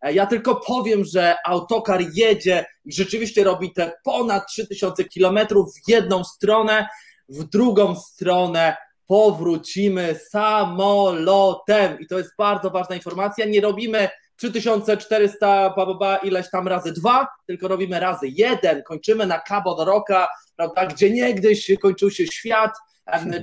Ja 0.03 0.25
tylko 0.25 0.55
powiem, 0.55 1.03
że 1.03 1.35
autokar 1.45 2.01
jedzie 2.13 2.65
i 2.85 2.93
rzeczywiście 2.93 3.43
robi 3.43 3.73
te 3.73 3.91
ponad 4.03 4.47
3000 4.47 5.03
kilometrów 5.03 5.73
w 5.73 5.89
jedną 5.89 6.23
stronę, 6.23 6.87
w 7.29 7.43
drugą 7.43 7.95
stronę 7.95 8.77
powrócimy 9.07 10.19
samolotem. 10.29 11.99
I 11.99 12.07
to 12.07 12.17
jest 12.17 12.31
bardzo 12.37 12.69
ważna 12.69 12.95
informacja. 12.95 13.45
Nie 13.45 13.61
robimy 13.61 14.09
3400 14.35 15.69
ba, 15.69 15.85
ba, 15.85 15.93
ba, 15.93 16.17
ileś 16.17 16.49
tam 16.49 16.67
razy 16.67 16.91
dwa, 16.91 17.27
tylko 17.47 17.67
robimy 17.67 17.99
razy 17.99 18.27
jeden. 18.27 18.83
Kończymy 18.83 19.25
na 19.25 19.39
Cabo 19.39 19.75
do 19.75 19.85
Roca, 19.85 20.27
prawda, 20.55 20.85
gdzie 20.85 21.11
niegdyś 21.11 21.71
kończył 21.81 22.11
się 22.11 22.27
świat, 22.27 22.71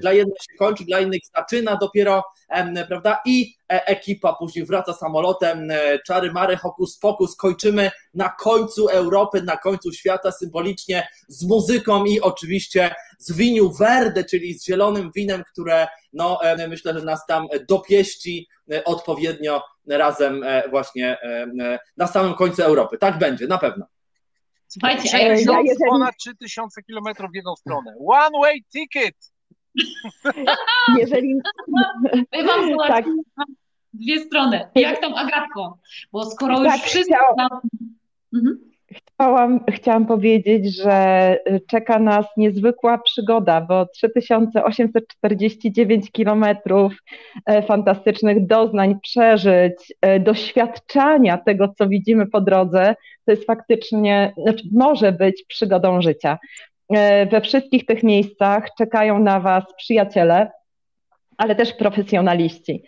dla 0.01 0.13
jednych 0.13 0.39
się 0.39 0.57
kończy, 0.59 0.85
dla 0.85 1.01
innych 1.01 1.21
zaczyna 1.37 1.77
dopiero, 1.77 2.25
prawda? 2.89 3.21
I 3.27 3.55
e, 3.73 3.87
ekipa 3.87 4.33
później 4.33 4.65
wraca 4.65 4.93
samolotem, 4.93 5.71
e, 5.71 5.99
czary 6.07 6.33
mary, 6.33 6.57
hokus 6.57 6.99
pokus, 6.99 7.37
kończymy 7.37 7.91
na 8.15 8.29
końcu 8.29 8.89
Europy, 8.89 9.43
na 9.43 9.57
końcu 9.57 9.93
świata 9.93 10.33
symbolicznie 10.33 11.09
z 11.29 11.45
muzyką 11.45 12.05
i 12.05 12.21
oczywiście 12.21 12.95
z 13.19 13.33
winiu 13.33 13.71
verde, 13.71 14.25
czyli 14.25 14.59
z 14.59 14.65
zielonym 14.65 15.11
winem, 15.17 15.43
które 15.53 15.89
no 16.13 16.41
myślę, 16.69 16.99
że 16.99 17.05
nas 17.05 17.27
tam 17.27 17.47
dopieści 17.69 18.49
e, 18.73 18.85
odpowiednio 18.85 19.63
razem 19.87 20.45
właśnie 20.71 21.17
na 21.97 22.07
samym 22.07 22.35
końcu 22.35 22.63
Europy. 22.63 22.99
Tak 22.99 23.19
będzie, 23.19 23.47
na 23.47 23.59
pewno. 23.59 23.87
Słuchajcie, 24.69 25.19
ja 25.19 25.29
jeżeli... 25.29 25.69
ponad 25.89 26.17
3000 26.17 26.83
km 26.83 27.31
w 27.33 27.35
jedną 27.35 27.57
stronę. 27.57 27.95
One 28.07 28.39
way 28.43 28.65
ticket! 28.73 29.15
Jeżeli... 30.99 31.35
My 32.33 32.45
wam 32.45 32.77
tak. 32.89 33.05
dwie 33.93 34.21
strony. 34.21 34.69
Jak 34.75 35.01
tam 35.01 35.15
Agatko? 35.15 35.79
Bo 36.13 36.31
skoro 36.31 36.65
tak, 36.65 36.81
już 36.81 36.83
wszyscy... 36.83 37.15
Chciał... 37.15 37.61
Mhm. 38.35 38.72
Chciałam, 38.95 39.61
chciałam 39.71 40.07
powiedzieć, 40.07 40.77
że 40.77 41.39
czeka 41.71 41.99
nas 41.99 42.27
niezwykła 42.37 42.99
przygoda, 42.99 43.61
bo 43.61 43.87
3849 43.87 46.11
kilometrów 46.11 46.93
e, 47.47 47.63
fantastycznych 47.63 48.47
doznań, 48.47 49.01
przeżyć, 49.03 49.95
e, 50.01 50.21
doświadczania 50.21 51.39
tego, 51.39 51.69
co 51.79 51.89
widzimy 51.89 52.27
po 52.27 52.41
drodze, 52.41 52.95
to 53.25 53.33
jest 53.33 53.47
faktycznie, 53.47 54.33
znaczy 54.37 54.65
może 54.73 55.13
być 55.13 55.45
przygodą 55.49 56.03
życia. 56.03 56.39
E, 56.95 57.27
we 57.27 57.41
wszystkich 57.41 57.87
tych 57.87 58.03
miejscach 58.03 58.69
czekają 58.79 59.19
na 59.19 59.41
Was 59.41 59.65
przyjaciele, 59.77 60.51
ale 61.39 61.55
też 61.55 61.73
profesjonaliści. 61.73 62.83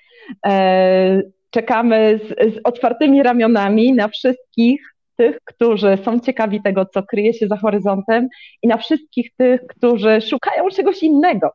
Czekamy 1.51 2.21
z, 2.25 2.55
z 2.55 2.61
otwartymi 2.64 3.23
ramionami 3.23 3.93
na 3.93 4.09
wszystkich 4.09 4.94
tych, 5.16 5.38
którzy 5.44 5.98
są 6.05 6.20
ciekawi 6.20 6.62
tego, 6.62 6.87
co 6.87 7.03
kryje 7.03 7.35
się 7.35 7.46
za 7.46 7.57
horyzontem, 7.57 8.29
i 8.62 8.68
na 8.68 8.77
wszystkich 8.77 9.31
tych, 9.37 9.61
którzy 9.66 10.20
szukają 10.20 10.68
czegoś 10.68 11.03
innego, 11.03 11.53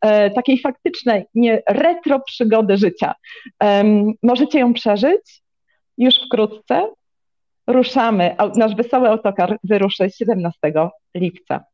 e, 0.00 0.30
takiej 0.30 0.60
faktycznej, 0.60 1.24
nie 1.34 1.62
retro 1.68 2.20
przygody 2.20 2.76
życia. 2.76 3.14
Możecie 4.22 4.58
ją 4.58 4.74
przeżyć 4.74 5.42
już 5.98 6.14
wkrótce. 6.26 6.88
Ruszamy. 7.66 8.36
Nasz 8.56 8.74
wesoły 8.74 9.08
autokar 9.08 9.56
wyruszy 9.64 10.10
17 10.10 10.58
lipca. 11.14 11.64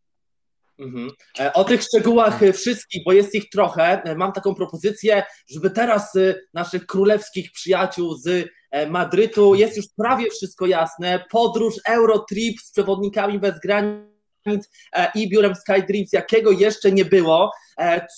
Mhm. 0.79 1.11
E, 1.41 1.53
o 1.53 1.65
tych 1.65 1.83
szczegółach 1.83 2.43
e, 2.43 2.53
wszystkich, 2.53 3.05
bo 3.05 3.13
jest 3.13 3.35
ich 3.35 3.49
trochę, 3.49 4.03
mam 4.17 4.33
taką 4.33 4.55
propozycję, 4.55 5.23
żeby 5.51 5.71
teraz 5.71 6.13
naszych 6.55 6.87
królewskich 6.87 7.53
przyjaciół 7.53 8.15
z 8.15 8.49
Madrytu 8.89 9.55
jest 9.55 9.77
już 9.77 9.87
prawie 9.97 10.31
wszystko 10.31 10.67
jasne. 10.67 11.25
Podróż 11.31 11.75
Eurotrip 11.89 12.61
z 12.61 12.73
przewodnikami 12.73 13.39
bez 13.39 13.61
granic 13.61 14.71
i 15.15 15.29
biurem 15.29 15.55
SkyDreams, 15.55 16.13
jakiego 16.13 16.51
jeszcze 16.51 16.93
nie 16.93 17.05
było. 17.05 17.53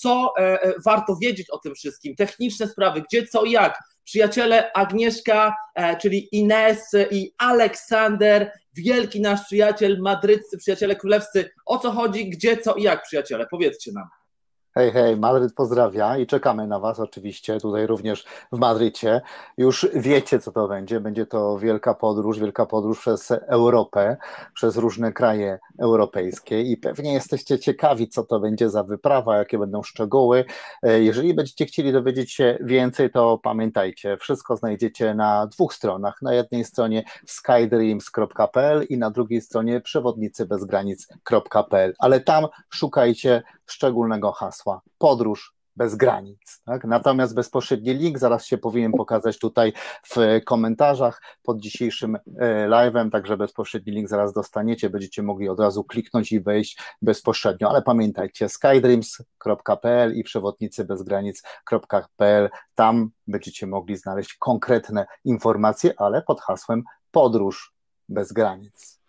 Co 0.01 0.35
warto 0.85 1.17
wiedzieć 1.23 1.51
o 1.51 1.59
tym 1.59 1.75
wszystkim? 1.75 2.17
Techniczne 2.17 2.67
sprawy, 2.67 3.03
gdzie, 3.03 3.27
co 3.27 3.45
i 3.45 3.51
jak 3.51 3.79
przyjaciele 4.11 4.73
Agnieszka, 4.73 5.57
e, 5.75 5.97
czyli 5.97 6.29
Ines 6.33 6.91
i 7.11 7.33
Aleksander, 7.39 8.53
wielki 8.77 9.21
nasz 9.21 9.45
przyjaciel, 9.45 9.99
madryccy 10.01 10.59
przyjaciele 10.59 10.97
królewscy. 10.97 11.51
O 11.67 11.79
co 11.79 11.91
chodzi, 11.91 12.31
gdzie, 12.31 12.57
co 12.57 12.75
i 12.75 12.83
jak, 12.83 13.03
przyjaciele? 13.03 13.47
Powiedzcie 13.51 13.93
nam. 13.93 14.20
Hej, 14.75 14.93
hej, 14.93 15.17
Madryt 15.17 15.55
pozdrawia 15.55 16.19
i 16.19 16.27
czekamy 16.27 16.67
na 16.67 16.79
Was 16.79 17.01
oczywiście, 17.01 17.61
tutaj 17.61 17.87
również 17.87 18.25
w 18.53 18.59
Madrycie. 18.59 19.21
Już 19.57 19.89
wiecie, 19.95 20.39
co 20.39 20.53
to 20.53 20.69
będzie. 20.69 21.01
Będzie 21.01 21.27
to 21.27 21.59
wielka 21.59 21.95
podróż, 21.95 22.39
wielka 22.39 22.67
podróż 22.67 23.01
przez 23.01 23.31
Europę, 23.31 24.17
przez 24.55 24.77
różne 24.77 25.13
kraje 25.13 25.59
europejskie 25.79 26.63
i 26.63 26.77
pewnie 26.77 27.13
jesteście 27.13 27.59
ciekawi, 27.59 28.09
co 28.09 28.25
to 28.25 28.41
będzie 28.41 28.71
za 28.71 28.85
wyprawa, 28.85 29.37
jakie 29.37 29.59
będą 29.59 29.83
szczegóły. 29.83 30.45
E, 30.83 31.03
jeżeli 31.03 31.35
będziecie 31.35 31.67
chcieli 31.67 31.93
dowiedzieć 31.93 32.33
się 32.33 32.59
więcej, 32.61 33.11
to 33.11 33.41
pamiętajcie, 33.43 34.17
wszystko 34.17 34.57
znajdziecie 34.57 35.15
na 35.15 35.47
dwóch 35.47 35.75
stronach. 35.75 36.23
Na 36.23 36.35
jednej 36.35 36.65
stronie 36.65 37.05
skydreams.pl 37.27 38.87
i 38.89 38.99
na 38.99 39.11
drugiej 39.11 39.41
stronie 39.41 39.81
przewodnicybezgranic.pl, 39.81 41.95
ale 41.99 42.21
tam 42.21 42.47
szukajcie 42.69 43.43
szczególnego 43.73 44.33
hasła 44.33 44.81
podróż 44.99 45.55
bez 45.77 45.97
granic. 45.97 46.61
Tak? 46.65 46.85
Natomiast 46.85 47.35
bezpośredni 47.35 47.95
link 47.95 48.19
zaraz 48.19 48.47
się 48.47 48.59
powinien 48.59 48.93
pokazać 48.93 49.39
tutaj 49.39 49.73
w 50.11 50.17
komentarzach 50.45 51.23
pod 51.43 51.61
dzisiejszym 51.61 52.17
e, 52.17 52.21
live'em, 52.69 53.11
także 53.11 53.37
bezpośredni 53.37 53.93
link 53.93 54.09
zaraz 54.09 54.33
dostaniecie, 54.33 54.91
będziecie 54.91 55.23
mogli 55.23 55.49
od 55.49 55.61
razu 55.61 55.85
kliknąć 55.85 56.33
i 56.33 56.41
wejść 56.41 56.79
bezpośrednio, 57.03 57.71
ale 57.71 57.83
pamiętajcie 57.83 58.49
skydreams.pl 58.49 60.17
i 60.17 60.25
przewodnicybezgranic.pl, 60.25 62.51
tam 62.75 63.11
będziecie 63.27 63.67
mogli 63.67 63.97
znaleźć 63.97 64.35
konkretne 64.35 65.07
informacje, 65.25 65.95
ale 65.97 66.23
pod 66.23 66.41
hasłem 66.41 66.83
podróż 67.11 67.75
bez 68.09 68.33
granic. 68.33 69.00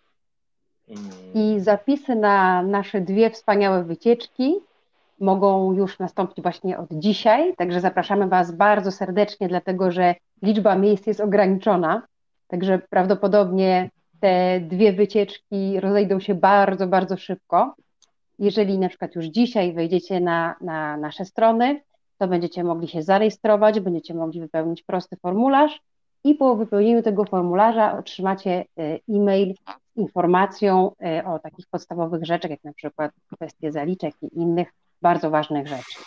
I 1.34 1.60
zapisy 1.60 2.16
na 2.16 2.64
nasze 2.64 3.02
dwie 3.02 3.30
wspaniałe 3.30 3.84
wycieczki 3.84 4.56
mogą 5.20 5.74
już 5.74 6.00
nastąpić 6.00 6.42
właśnie 6.42 6.78
od 6.78 6.88
dzisiaj, 6.92 7.56
także 7.56 7.82
zapraszamy 7.82 8.28
Was 8.28 8.52
bardzo 8.52 8.92
serdecznie, 8.92 9.48
dlatego 9.48 9.92
że 9.92 10.16
liczba 10.42 10.76
miejsc 10.76 11.08
jest 11.08 11.20
ograniczona, 11.20 12.02
także 12.48 12.80
prawdopodobnie 12.90 13.90
te 14.20 14.60
dwie 14.60 14.94
wycieczki 14.94 15.80
rozejdą 15.80 16.20
się 16.20 16.36
bardzo, 16.36 16.88
bardzo 16.88 17.18
szybko. 17.18 17.76
Jeżeli 18.40 18.80
na 18.80 18.90
przykład 18.90 19.16
już 19.16 19.26
dzisiaj 19.26 19.74
wejdziecie 19.74 20.20
na, 20.20 20.56
na 20.62 20.98
nasze 20.98 21.26
strony, 21.26 21.82
to 22.18 22.28
będziecie 22.28 22.64
mogli 22.64 22.88
się 22.88 23.04
zarejestrować, 23.04 23.80
będziecie 23.80 24.14
mogli 24.14 24.40
wypełnić 24.40 24.84
prosty 24.84 25.18
formularz 25.18 25.82
i 26.24 26.36
po 26.36 26.56
wypełnieniu 26.56 27.02
tego 27.02 27.26
formularza 27.26 27.98
otrzymacie 27.98 28.52
e, 28.52 28.66
e-mail 29.10 29.54
z 29.56 29.98
informacją 29.98 30.92
e, 31.04 31.26
o 31.26 31.40
takich 31.40 31.68
podstawowych 31.68 32.26
rzeczach, 32.26 32.52
jak 32.52 32.64
na 32.64 32.74
przykład 32.74 33.12
kwestie 33.34 33.72
zaliczek 33.72 34.16
i 34.22 34.40
innych 34.40 34.74
bardzo 35.02 35.30
ważnych 35.30 35.68
rzeczy. 35.68 36.00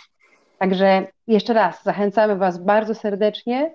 Także 0.58 1.06
jeszcze 1.26 1.52
raz 1.52 1.82
zachęcamy 1.82 2.36
Was 2.36 2.58
bardzo 2.58 2.94
serdecznie 2.94 3.74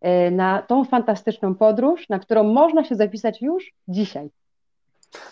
e, 0.00 0.30
na 0.30 0.62
tą 0.62 0.84
fantastyczną 0.84 1.54
podróż, 1.54 2.08
na 2.08 2.18
którą 2.18 2.44
można 2.44 2.84
się 2.84 2.94
zapisać 2.94 3.42
już 3.42 3.72
dzisiaj. 3.88 4.30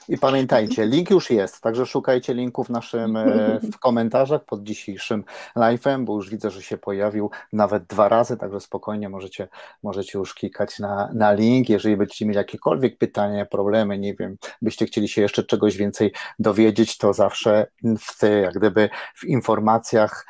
I 0.08 0.18
pamiętajcie, 0.18 0.86
link 0.86 1.10
już 1.10 1.30
jest, 1.30 1.60
także 1.60 1.86
szukajcie 1.86 2.34
linku 2.34 2.64
w 2.64 2.70
naszym 2.70 3.16
e, 3.16 3.60
w 3.72 3.78
komentarzach 3.78 4.44
pod 4.44 4.62
dzisiejszym 4.62 5.24
live'em, 5.56 6.04
bo 6.04 6.14
już 6.14 6.30
widzę, 6.30 6.50
że 6.50 6.62
się 6.62 6.78
pojawił 6.78 7.30
nawet 7.52 7.84
dwa 7.84 8.08
razy, 8.08 8.36
także 8.36 8.60
spokojnie 8.60 9.08
możecie, 9.08 9.48
możecie 9.82 10.18
już 10.18 10.34
klikać 10.34 10.78
na, 10.78 11.10
na 11.14 11.32
link. 11.32 11.68
Jeżeli 11.68 11.96
będziecie 11.96 12.26
mieli 12.26 12.36
jakiekolwiek 12.36 12.98
pytania, 12.98 13.46
problemy, 13.46 13.98
nie 13.98 14.14
wiem, 14.14 14.36
byście 14.62 14.86
chcieli 14.86 15.08
się 15.08 15.22
jeszcze 15.22 15.44
czegoś 15.44 15.76
więcej 15.76 16.12
dowiedzieć, 16.38 16.98
to 16.98 17.12
zawsze 17.12 17.66
w, 17.98 18.22
jak 18.42 18.54
gdyby 18.54 18.88
w 19.14 19.24
informacjach 19.24 20.26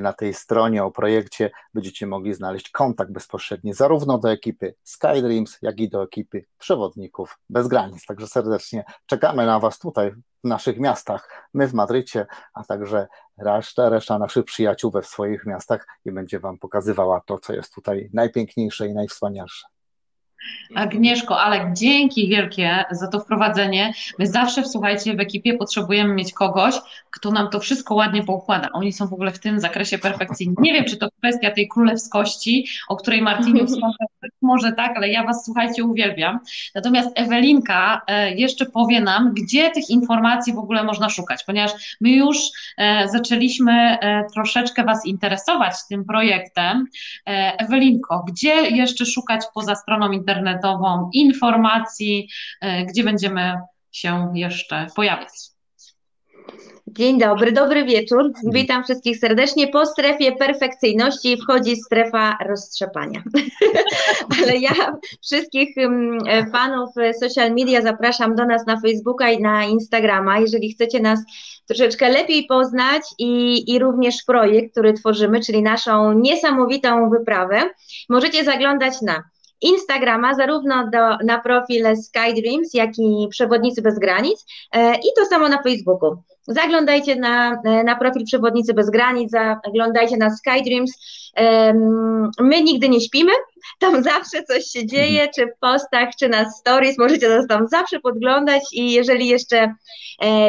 na 0.00 0.12
tej 0.12 0.34
stronie 0.34 0.84
o 0.84 0.90
projekcie 0.90 1.50
będziecie 1.74 2.06
mogli 2.06 2.34
znaleźć 2.34 2.70
kontakt 2.70 3.12
bezpośredni 3.12 3.74
zarówno 3.74 4.18
do 4.18 4.30
ekipy 4.30 4.74
SkyDreams, 4.82 5.58
jak 5.62 5.80
i 5.80 5.88
do 5.88 6.02
ekipy 6.02 6.44
przewodników 6.58 7.38
bez 7.48 7.68
granic. 7.68 8.06
Także 8.06 8.26
serdecznie 8.26 8.84
czekamy 9.06 9.46
na 9.46 9.60
Was 9.60 9.78
tutaj 9.78 10.12
w 10.44 10.48
naszych 10.48 10.78
miastach, 10.78 11.48
my 11.54 11.68
w 11.68 11.74
Madrycie, 11.74 12.26
a 12.54 12.64
także 12.64 13.06
reszta, 13.38 13.88
reszta 13.88 14.18
naszych 14.18 14.44
przyjaciół 14.44 14.90
we 14.90 15.02
swoich 15.02 15.46
miastach 15.46 15.86
i 16.04 16.12
będzie 16.12 16.40
Wam 16.40 16.58
pokazywała 16.58 17.20
to, 17.20 17.38
co 17.38 17.52
jest 17.52 17.74
tutaj 17.74 18.10
najpiękniejsze 18.12 18.86
i 18.86 18.94
najwspanialsze. 18.94 19.66
Agnieszko, 20.74 21.40
ale 21.40 21.70
dzięki 21.72 22.28
wielkie 22.28 22.84
za 22.90 23.08
to 23.08 23.20
wprowadzenie. 23.20 23.92
My 24.18 24.26
zawsze, 24.26 24.64
słuchajcie, 24.64 25.16
w 25.16 25.20
ekipie 25.20 25.54
potrzebujemy 25.54 26.14
mieć 26.14 26.32
kogoś, 26.32 26.74
kto 27.10 27.30
nam 27.30 27.50
to 27.50 27.60
wszystko 27.60 27.94
ładnie 27.94 28.24
poukłada. 28.24 28.68
Oni 28.72 28.92
są 28.92 29.06
w 29.06 29.12
ogóle 29.12 29.32
w 29.32 29.38
tym 29.38 29.60
zakresie 29.60 29.98
perfekcyjni. 29.98 30.54
Nie 30.58 30.72
wiem, 30.72 30.84
czy 30.84 30.96
to 30.96 31.08
kwestia 31.18 31.50
tej 31.50 31.68
królewskości, 31.68 32.66
o 32.88 32.96
której 32.96 33.22
Martinie 33.22 33.66
wspomniał, 33.66 34.08
może 34.42 34.72
tak, 34.72 34.96
ale 34.96 35.08
ja 35.08 35.24
Was, 35.24 35.44
słuchajcie, 35.44 35.84
uwielbiam. 35.84 36.40
Natomiast 36.74 37.10
Ewelinka 37.14 38.02
e, 38.06 38.34
jeszcze 38.34 38.66
powie 38.66 39.00
nam, 39.00 39.34
gdzie 39.34 39.70
tych 39.70 39.90
informacji 39.90 40.52
w 40.52 40.58
ogóle 40.58 40.84
można 40.84 41.08
szukać, 41.08 41.44
ponieważ 41.44 41.96
my 42.00 42.10
już 42.10 42.38
e, 42.78 43.08
zaczęliśmy 43.08 43.72
e, 43.72 44.24
troszeczkę 44.34 44.84
Was 44.84 45.06
interesować 45.06 45.74
tym 45.88 46.04
projektem. 46.04 46.86
Ewelinko, 47.58 48.24
gdzie 48.28 48.54
jeszcze 48.54 49.06
szukać 49.06 49.40
poza 49.54 49.74
stroną 49.74 50.10
internetową? 50.10 50.35
Internetową 50.36 51.10
informacji, 51.12 52.28
e, 52.60 52.84
gdzie 52.84 53.04
będziemy 53.04 53.52
się 53.92 54.32
jeszcze 54.34 54.86
pojawiać. 54.96 55.56
Dzień 56.88 57.18
dobry, 57.18 57.52
dobry 57.52 57.84
wieczór. 57.84 58.32
Witam 58.44 58.84
wszystkich 58.84 59.18
serdecznie. 59.18 59.68
Po 59.68 59.86
strefie 59.86 60.32
perfekcyjności 60.32 61.36
wchodzi 61.36 61.76
strefa 61.76 62.38
roztrzepania. 62.46 63.22
Ale 64.42 64.56
ja 64.56 64.96
wszystkich 65.22 65.78
mm, 65.78 66.18
fanów 66.52 66.90
social 67.20 67.50
media 67.50 67.82
zapraszam 67.82 68.34
do 68.34 68.46
nas 68.46 68.66
na 68.66 68.80
Facebooka 68.80 69.30
i 69.30 69.42
na 69.42 69.64
Instagrama. 69.64 70.38
Jeżeli 70.38 70.72
chcecie 70.72 71.00
nas 71.00 71.20
troszeczkę 71.66 72.08
lepiej 72.08 72.46
poznać 72.46 73.02
i, 73.18 73.64
i 73.74 73.78
również 73.78 74.16
projekt, 74.26 74.72
który 74.72 74.92
tworzymy, 74.92 75.40
czyli 75.40 75.62
naszą 75.62 76.12
niesamowitą 76.12 77.10
wyprawę, 77.10 77.70
możecie 78.08 78.44
zaglądać 78.44 79.02
na 79.02 79.22
Instagrama, 79.60 80.34
zarówno 80.34 80.90
do, 80.90 81.16
na 81.24 81.40
profil 81.40 81.86
SkyDreams, 81.96 82.74
jak 82.74 82.90
i 82.98 83.28
Przewodnicy 83.30 83.82
Bez 83.82 83.98
Granic 83.98 84.46
e, 84.72 84.94
i 84.94 85.08
to 85.16 85.24
samo 85.24 85.48
na 85.48 85.62
Facebooku. 85.62 86.16
Zaglądajcie 86.42 87.16
na, 87.16 87.62
e, 87.64 87.84
na 87.84 87.96
profil 87.96 88.24
Przewodnicy 88.24 88.74
Bez 88.74 88.90
Granic, 88.90 89.30
zaglądajcie 89.64 90.16
na 90.16 90.30
SkyDreams. 90.30 90.92
My 92.40 92.62
nigdy 92.62 92.88
nie 92.88 93.00
śpimy, 93.00 93.32
tam 93.78 94.02
zawsze 94.02 94.42
coś 94.42 94.64
się 94.64 94.86
dzieje, 94.86 95.28
czy 95.36 95.46
w 95.46 95.58
postach, 95.60 96.08
czy 96.20 96.28
na 96.28 96.50
stories, 96.50 96.98
możecie 96.98 97.28
nas 97.28 97.46
tam 97.46 97.68
zawsze 97.68 98.00
podglądać 98.00 98.62
i 98.72 98.92
jeżeli 98.92 99.28
jeszcze 99.28 99.56
e, 99.58 99.74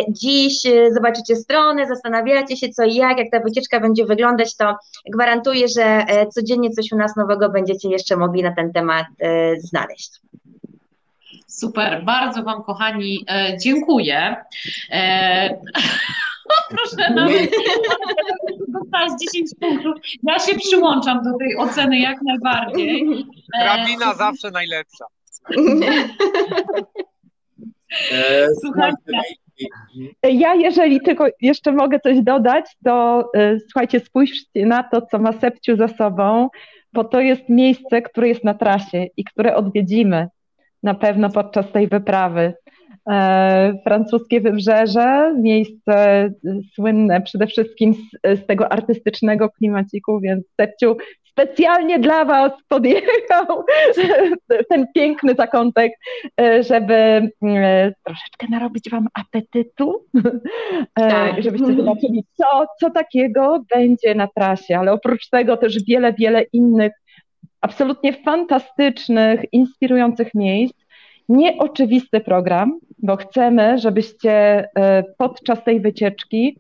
dziś 0.10 0.62
zobaczycie 0.92 1.36
stronę, 1.36 1.88
zastanawiacie 1.88 2.58
się 2.58 2.70
co 2.70 2.84
i 2.84 2.96
jak, 2.96 3.18
jak 3.18 3.28
ta 3.32 3.40
wycieczka 3.40 3.80
będzie 3.80 4.06
wyglądać, 4.06 4.56
to 4.56 4.76
gwarantuję, 5.14 5.68
że 5.68 6.06
codziennie 6.34 6.70
coś 6.70 6.92
u 6.92 6.96
nas 6.96 7.16
nowego 7.16 7.50
będziecie 7.50 7.90
jeszcze 7.90 8.18
mogli 8.18 8.44
na 8.44 8.56
ten 8.56 8.74
temat 8.74 9.06
znaleźć. 9.60 10.12
Super, 11.48 12.04
bardzo 12.06 12.44
Wam 12.44 12.64
kochani 12.64 13.26
e, 13.30 13.58
dziękuję. 13.58 14.36
Proszę 16.70 17.14
nawet, 17.14 17.52
dostałaś 18.68 19.12
10 19.34 19.52
punktów. 19.60 19.94
Ja 20.24 20.40
się 20.40 20.56
przyłączam 20.56 21.24
do 21.24 21.38
tej 21.38 21.58
oceny 21.58 22.00
jak 22.00 22.22
najbardziej. 22.22 23.26
E, 23.60 23.64
Hrabina 23.64 24.14
zawsze 24.14 24.52
najlepsza. 24.52 25.06
E, 28.12 28.48
słuchajcie. 28.62 28.98
Ja, 30.24 30.56
jeżeli 30.56 31.02
tylko 31.02 31.28
jeszcze 31.42 31.72
mogę 31.72 32.00
coś 32.00 32.22
dodać, 32.22 32.66
to 32.86 33.26
e, 33.36 33.60
słuchajcie, 33.60 34.00
spójrzcie 34.00 34.66
na 34.66 34.84
to, 34.84 35.02
co 35.02 35.20
ma 35.20 35.34
Sepciu 35.34 35.76
za 35.78 35.88
sobą, 35.88 36.50
bo 36.94 37.04
to 37.04 37.20
jest 37.20 37.50
miejsce, 37.50 38.02
które 38.02 38.28
jest 38.28 38.44
na 38.44 38.54
trasie 38.54 39.08
i 39.18 39.24
które 39.24 39.56
odwiedzimy 39.56 40.28
na 40.84 40.94
pewno 40.94 41.30
podczas 41.30 41.72
tej 41.72 41.88
wyprawy. 41.88 42.54
E, 43.12 43.80
francuskie 43.84 44.42
wybrzeże, 44.42 45.34
miejsce 45.42 46.30
słynne 46.76 47.22
przede 47.22 47.48
wszystkim 47.48 47.94
z, 47.94 48.40
z 48.40 48.46
tego 48.46 48.72
artystycznego 48.72 49.50
klimaciku, 49.50 50.20
więc 50.20 50.48
Stepciu 50.54 50.98
specjalnie 51.38 52.00
dla 52.00 52.26
Was 52.26 52.52
podjechał 52.68 53.64
ten 54.70 54.86
piękny 54.96 55.36
zakątek, 55.36 55.92
e, 56.42 56.64
żeby 56.64 56.94
e, 56.94 57.94
troszeczkę 58.06 58.48
narobić 58.50 58.90
Wam 58.90 59.08
apetytu, 59.14 60.06
tak. 60.94 61.44
żebyście 61.44 61.76
zobaczyli, 61.76 62.24
co, 62.34 62.66
co 62.80 62.90
takiego 62.90 63.64
będzie 63.76 64.16
na 64.16 64.28
trasie, 64.36 64.78
ale 64.78 64.92
oprócz 64.92 65.30
tego 65.30 65.58
też 65.58 65.84
wiele, 65.84 66.14
wiele 66.14 66.44
innych 66.54 66.92
absolutnie 67.62 68.14
fantastycznych, 68.14 69.42
inspirujących 69.52 70.34
miejsc. 70.36 70.77
Nieoczywisty 71.30 72.20
program, 72.20 72.80
bo 73.00 73.16
chcemy, 73.16 73.78
żebyście 73.78 74.32
e, 74.76 75.04
podczas 75.18 75.64
tej 75.64 75.82
wycieczki 75.82 76.60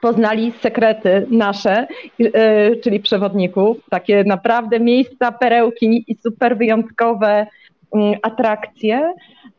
poznali 0.00 0.52
sekrety 0.52 1.26
nasze, 1.30 1.86
e, 2.34 2.76
czyli 2.76 3.00
przewodników, 3.00 3.76
takie 3.90 4.24
naprawdę 4.24 4.80
miejsca, 4.80 5.32
perełki 5.32 6.04
i 6.08 6.14
super 6.14 6.56
wyjątkowe 6.56 7.46
mm, 7.94 8.14
atrakcje. 8.22 9.14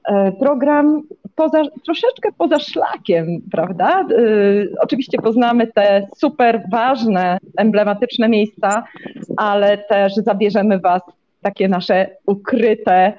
E, 0.10 0.32
program 0.32 1.02
poza, 1.36 1.62
troszeczkę 1.86 2.30
poza 2.38 2.60
szlakiem, 2.60 3.28
prawda? 3.52 4.06
Oczywiście 4.82 5.18
poznamy 5.18 5.68
te 5.68 6.08
super 6.18 6.64
ważne, 6.72 7.38
emblematyczne 7.58 8.30
miejsca, 8.30 8.84
ale 9.38 9.78
też 9.78 10.16
zabierzemy 10.16 10.80
Was 10.80 11.02
takie 11.42 11.68
nasze 11.68 12.10
ukryte 12.26 13.14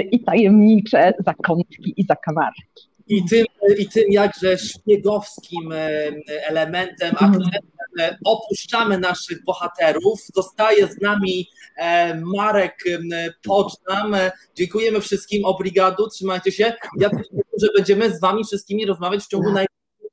i 0.00 0.24
tajemnicze 0.24 1.12
zakątki 1.26 1.94
i 1.96 2.04
zakamarki. 2.04 2.88
I 3.08 3.24
tym, 3.24 3.46
I 3.78 3.88
tym 3.88 4.04
jakże 4.10 4.58
szpiegowskim 4.58 5.72
e, 5.72 6.12
elementem, 6.46 7.10
mhm. 7.10 7.32
akcentem 7.32 7.62
e, 8.00 8.18
opuszczamy 8.24 8.98
naszych 8.98 9.44
bohaterów. 9.44 10.20
Zostaje 10.34 10.86
z 10.86 11.00
nami 11.00 11.46
e, 11.76 12.14
Marek 12.14 12.84
Pocznam. 13.42 14.16
Dziękujemy 14.54 15.00
wszystkim, 15.00 15.44
obrigadu, 15.44 16.08
trzymajcie 16.08 16.52
się. 16.52 16.72
Ja 16.98 17.10
też 17.10 17.26
że 17.62 17.68
będziemy 17.76 18.16
z 18.16 18.20
wami 18.20 18.44
wszystkimi 18.44 18.86
rozmawiać 18.86 19.24
w 19.24 19.28
ciągu 19.28 19.52
naj 19.52 19.66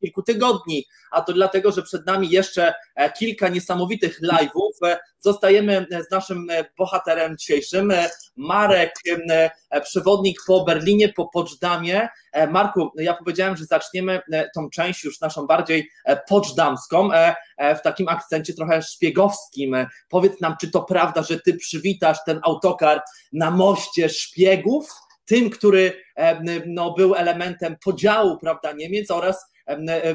kilku 0.06 0.24
tygodni, 0.24 0.86
a 1.12 1.22
to 1.22 1.34
dlatego, 1.34 1.72
że 1.72 1.82
przed 1.82 2.06
nami 2.06 2.30
jeszcze 2.30 2.74
e, 2.96 3.12
kilka 3.12 3.50
niesamowitych 3.50 4.20
live'ów. 4.22 4.88
E, 4.88 5.00
zostajemy 5.20 5.86
e, 5.92 6.04
z 6.04 6.12
naszym 6.12 6.48
bohaterem 6.78 7.38
dzisiejszym, 7.38 7.94
Marek, 8.38 8.94
przewodnik 9.84 10.40
po 10.48 10.64
Berlinie, 10.64 11.10
po 11.10 11.28
Poczdamie. 11.28 12.08
Marku, 12.52 12.92
ja 12.96 13.14
powiedziałem, 13.14 13.58
że 13.58 13.66
zaczniemy 13.66 14.22
tą 14.56 14.70
część 14.70 15.04
już 15.04 15.22
naszą 15.22 15.48
bardziej 15.48 15.90
poczdamską, 16.30 17.10
w 17.60 17.82
takim 17.84 18.08
akcencie 18.08 18.54
trochę 18.54 18.82
szpiegowskim. 18.82 19.76
Powiedz 20.10 20.42
nam, 20.42 20.56
czy 20.62 20.72
to 20.72 20.84
prawda, 20.84 21.24
że 21.24 21.40
ty 21.40 21.54
przywitasz 21.54 22.18
ten 22.26 22.40
autokar 22.44 23.02
na 23.34 23.52
moście 23.52 24.10
szpiegów? 24.10 24.90
tym, 25.26 25.50
który 25.50 25.94
no, 26.66 26.94
był 26.94 27.16
elementem 27.16 27.76
podziału 27.84 28.38
prawda, 28.38 28.72
Niemiec 28.72 29.12
oraz 29.12 29.55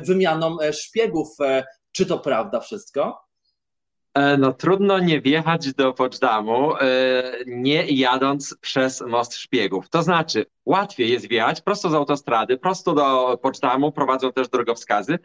wymianą 0.07 0.61
e, 0.61 0.73
szpiegów. 0.73 1.29
E, 1.41 1.65
czy 1.93 2.07
to 2.07 2.19
prawda 2.19 2.61
wszystko? 2.61 3.31
No 4.39 4.53
trudno 4.53 4.99
nie 4.99 5.21
wjechać 5.21 5.75
do 5.75 5.93
Poczdamu, 5.93 6.73
nie 7.47 7.87
jadąc 7.87 8.57
przez 8.61 9.01
most 9.01 9.35
szpiegów. 9.35 9.89
To 9.89 10.03
znaczy, 10.03 10.47
łatwiej 10.67 11.11
jest 11.11 11.29
wjechać 11.29 11.61
prosto 11.61 11.91
z 11.91 11.95
autostrady, 11.95 12.59
prosto 12.59 12.95
do 12.95 13.39
Poczdamu, 13.43 13.93
prowadzą 13.93 14.33
też 14.33 14.49
drogowskazy, 14.49 15.19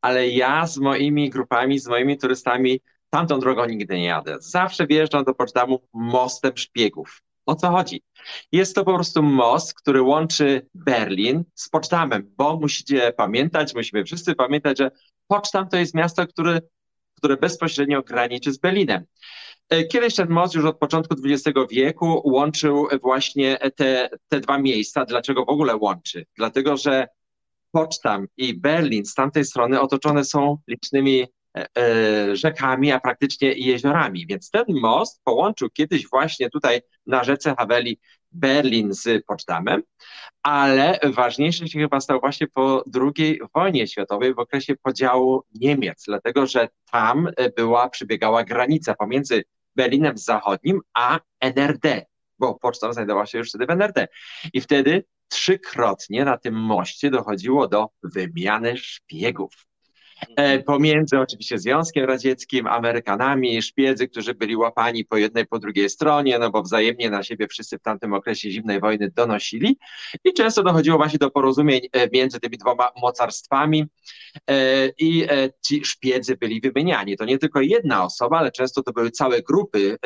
ale 0.00 0.28
ja 0.28 0.66
z 0.66 0.78
moimi 0.78 1.30
grupami, 1.30 1.78
z 1.78 1.88
moimi 1.88 2.18
turystami 2.18 2.80
tamtą 3.10 3.40
drogą 3.40 3.64
nigdy 3.64 3.94
nie 3.94 4.04
jadę. 4.04 4.36
Zawsze 4.40 4.86
wjeżdżam 4.86 5.24
do 5.24 5.34
Poczdamu 5.34 5.80
mostem 5.92 6.56
szpiegów. 6.56 7.22
O 7.46 7.54
co 7.54 7.70
chodzi? 7.70 8.02
Jest 8.52 8.74
to 8.74 8.84
po 8.84 8.94
prostu 8.94 9.22
most, 9.22 9.74
który 9.74 10.02
łączy 10.02 10.66
Berlin 10.74 11.44
z 11.54 11.68
Poczdamem, 11.68 12.34
bo 12.36 12.56
musicie 12.56 13.12
pamiętać, 13.12 13.74
musimy 13.74 14.04
wszyscy 14.04 14.34
pamiętać, 14.34 14.78
że 14.78 14.90
Poczdam 15.28 15.68
to 15.68 15.76
jest 15.76 15.94
miasto, 15.94 16.26
które, 16.26 16.60
które 17.16 17.36
bezpośrednio 17.36 18.02
graniczy 18.02 18.52
z 18.52 18.58
Berlinem. 18.58 19.04
E, 19.68 19.84
kiedyś 19.84 20.14
ten 20.14 20.28
most 20.28 20.54
już 20.54 20.64
od 20.64 20.78
początku 20.78 21.14
XX 21.24 21.58
wieku 21.70 22.22
łączył 22.24 22.88
właśnie 23.02 23.58
te, 23.76 24.10
te 24.28 24.40
dwa 24.40 24.58
miejsca. 24.58 25.04
Dlaczego 25.04 25.44
w 25.44 25.48
ogóle 25.48 25.76
łączy? 25.76 26.26
Dlatego, 26.36 26.76
że 26.76 27.06
Poczdam 27.70 28.26
i 28.36 28.60
Berlin 28.60 29.04
z 29.04 29.14
tamtej 29.14 29.44
strony 29.44 29.80
otoczone 29.80 30.24
są 30.24 30.58
licznymi 30.68 31.26
rzekami, 32.32 32.92
a 32.92 33.00
praktycznie 33.00 33.52
jeziorami. 33.52 34.26
Więc 34.26 34.50
ten 34.50 34.64
most 34.68 35.20
połączył 35.24 35.70
kiedyś 35.70 36.08
właśnie 36.10 36.50
tutaj 36.50 36.80
na 37.06 37.24
rzece 37.24 37.54
Haweli 37.58 38.00
Berlin 38.32 38.94
z 38.94 39.24
Poczdamem, 39.26 39.82
ale 40.42 40.98
ważniejszy 41.04 41.68
się 41.68 41.78
chyba 41.78 42.00
stał 42.00 42.20
właśnie 42.20 42.46
po 42.46 42.84
II 42.94 43.40
wojnie 43.54 43.86
światowej 43.86 44.34
w 44.34 44.38
okresie 44.38 44.76
podziału 44.82 45.42
Niemiec, 45.54 46.04
dlatego 46.06 46.46
że 46.46 46.68
tam 46.90 47.28
była, 47.56 47.88
przybiegała 47.88 48.44
granica 48.44 48.94
pomiędzy 48.94 49.44
Berlinem 49.76 50.18
Zachodnim 50.18 50.80
a 50.94 51.20
NRD, 51.40 52.06
bo 52.38 52.54
Poczdam 52.54 52.92
znajdowała 52.92 53.26
się 53.26 53.38
już 53.38 53.48
wtedy 53.48 53.66
w 53.66 53.70
NRD. 53.70 54.08
I 54.52 54.60
wtedy 54.60 55.04
trzykrotnie 55.28 56.24
na 56.24 56.38
tym 56.38 56.54
moście 56.54 57.10
dochodziło 57.10 57.68
do 57.68 57.88
wymiany 58.02 58.76
szpiegów. 58.76 59.66
E, 60.36 60.58
pomiędzy 60.58 61.18
oczywiście 61.18 61.58
Związkiem 61.58 62.04
Radzieckim, 62.04 62.66
Amerykanami, 62.66 63.62
szpiedzy, 63.62 64.08
którzy 64.08 64.34
byli 64.34 64.56
łapani 64.56 65.04
po 65.04 65.16
jednej, 65.16 65.46
po 65.46 65.58
drugiej 65.58 65.90
stronie, 65.90 66.38
no 66.38 66.50
bo 66.50 66.62
wzajemnie 66.62 67.10
na 67.10 67.22
siebie 67.22 67.48
wszyscy 67.48 67.78
w 67.78 67.82
tamtym 67.82 68.12
okresie 68.12 68.50
zimnej 68.50 68.80
wojny 68.80 69.10
donosili 69.10 69.78
i 70.24 70.32
często 70.32 70.62
dochodziło 70.62 70.96
właśnie 70.96 71.18
do 71.18 71.30
porozumień 71.30 71.80
e, 71.92 72.08
między 72.12 72.40
tymi 72.40 72.58
dwoma 72.58 72.88
mocarstwami 73.02 73.84
e, 74.50 74.88
i 74.98 75.26
ci 75.64 75.84
szpiedzy 75.84 76.36
byli 76.36 76.60
wymieniani. 76.60 77.16
To 77.16 77.24
nie 77.24 77.38
tylko 77.38 77.60
jedna 77.60 78.04
osoba, 78.04 78.38
ale 78.38 78.52
często 78.52 78.82
to 78.82 78.92
były 78.92 79.10
całe 79.10 79.42
grupy 79.42 79.96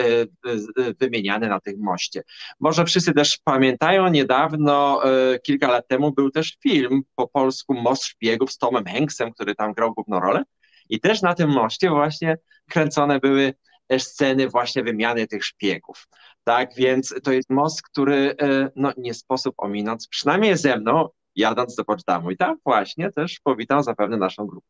wymieniane 1.00 1.48
na 1.48 1.60
tym 1.60 1.74
moście. 1.80 2.22
Może 2.60 2.84
wszyscy 2.84 3.12
też 3.12 3.38
pamiętają, 3.44 4.08
niedawno, 4.08 5.00
kilka 5.42 5.68
lat 5.68 5.88
temu 5.88 6.12
był 6.12 6.30
też 6.30 6.56
film 6.62 7.02
po 7.14 7.28
polsku 7.28 7.74
Most 7.74 8.04
Szpiegów 8.04 8.52
z 8.52 8.58
Tomem 8.58 8.84
Hanksem, 8.84 9.32
który 9.32 9.54
tam 9.54 9.72
grał 9.72 9.94
główną 10.00 10.20
rolę. 10.20 10.42
I 10.88 11.00
też 11.00 11.22
na 11.22 11.34
tym 11.34 11.50
moście 11.50 11.90
właśnie 11.90 12.38
kręcone 12.68 13.20
były 13.20 13.54
sceny 13.98 14.48
właśnie 14.48 14.82
wymiany 14.82 15.26
tych 15.26 15.44
szpiegów. 15.44 16.08
Tak, 16.44 16.74
więc 16.76 17.14
to 17.22 17.32
jest 17.32 17.50
most, 17.50 17.82
który 17.82 18.34
e, 18.42 18.70
no, 18.76 18.92
nie 18.96 19.14
sposób 19.14 19.54
ominąć, 19.58 20.08
przynajmniej 20.10 20.56
ze 20.56 20.76
mną, 20.76 21.08
jadąc 21.36 21.74
do 21.74 21.84
Pocztamu. 21.84 22.30
I 22.30 22.36
tam 22.36 22.56
właśnie 22.64 23.12
też 23.12 23.40
powitam 23.44 23.82
zapewne 23.82 24.16
naszą 24.16 24.46
grupę. 24.46 24.66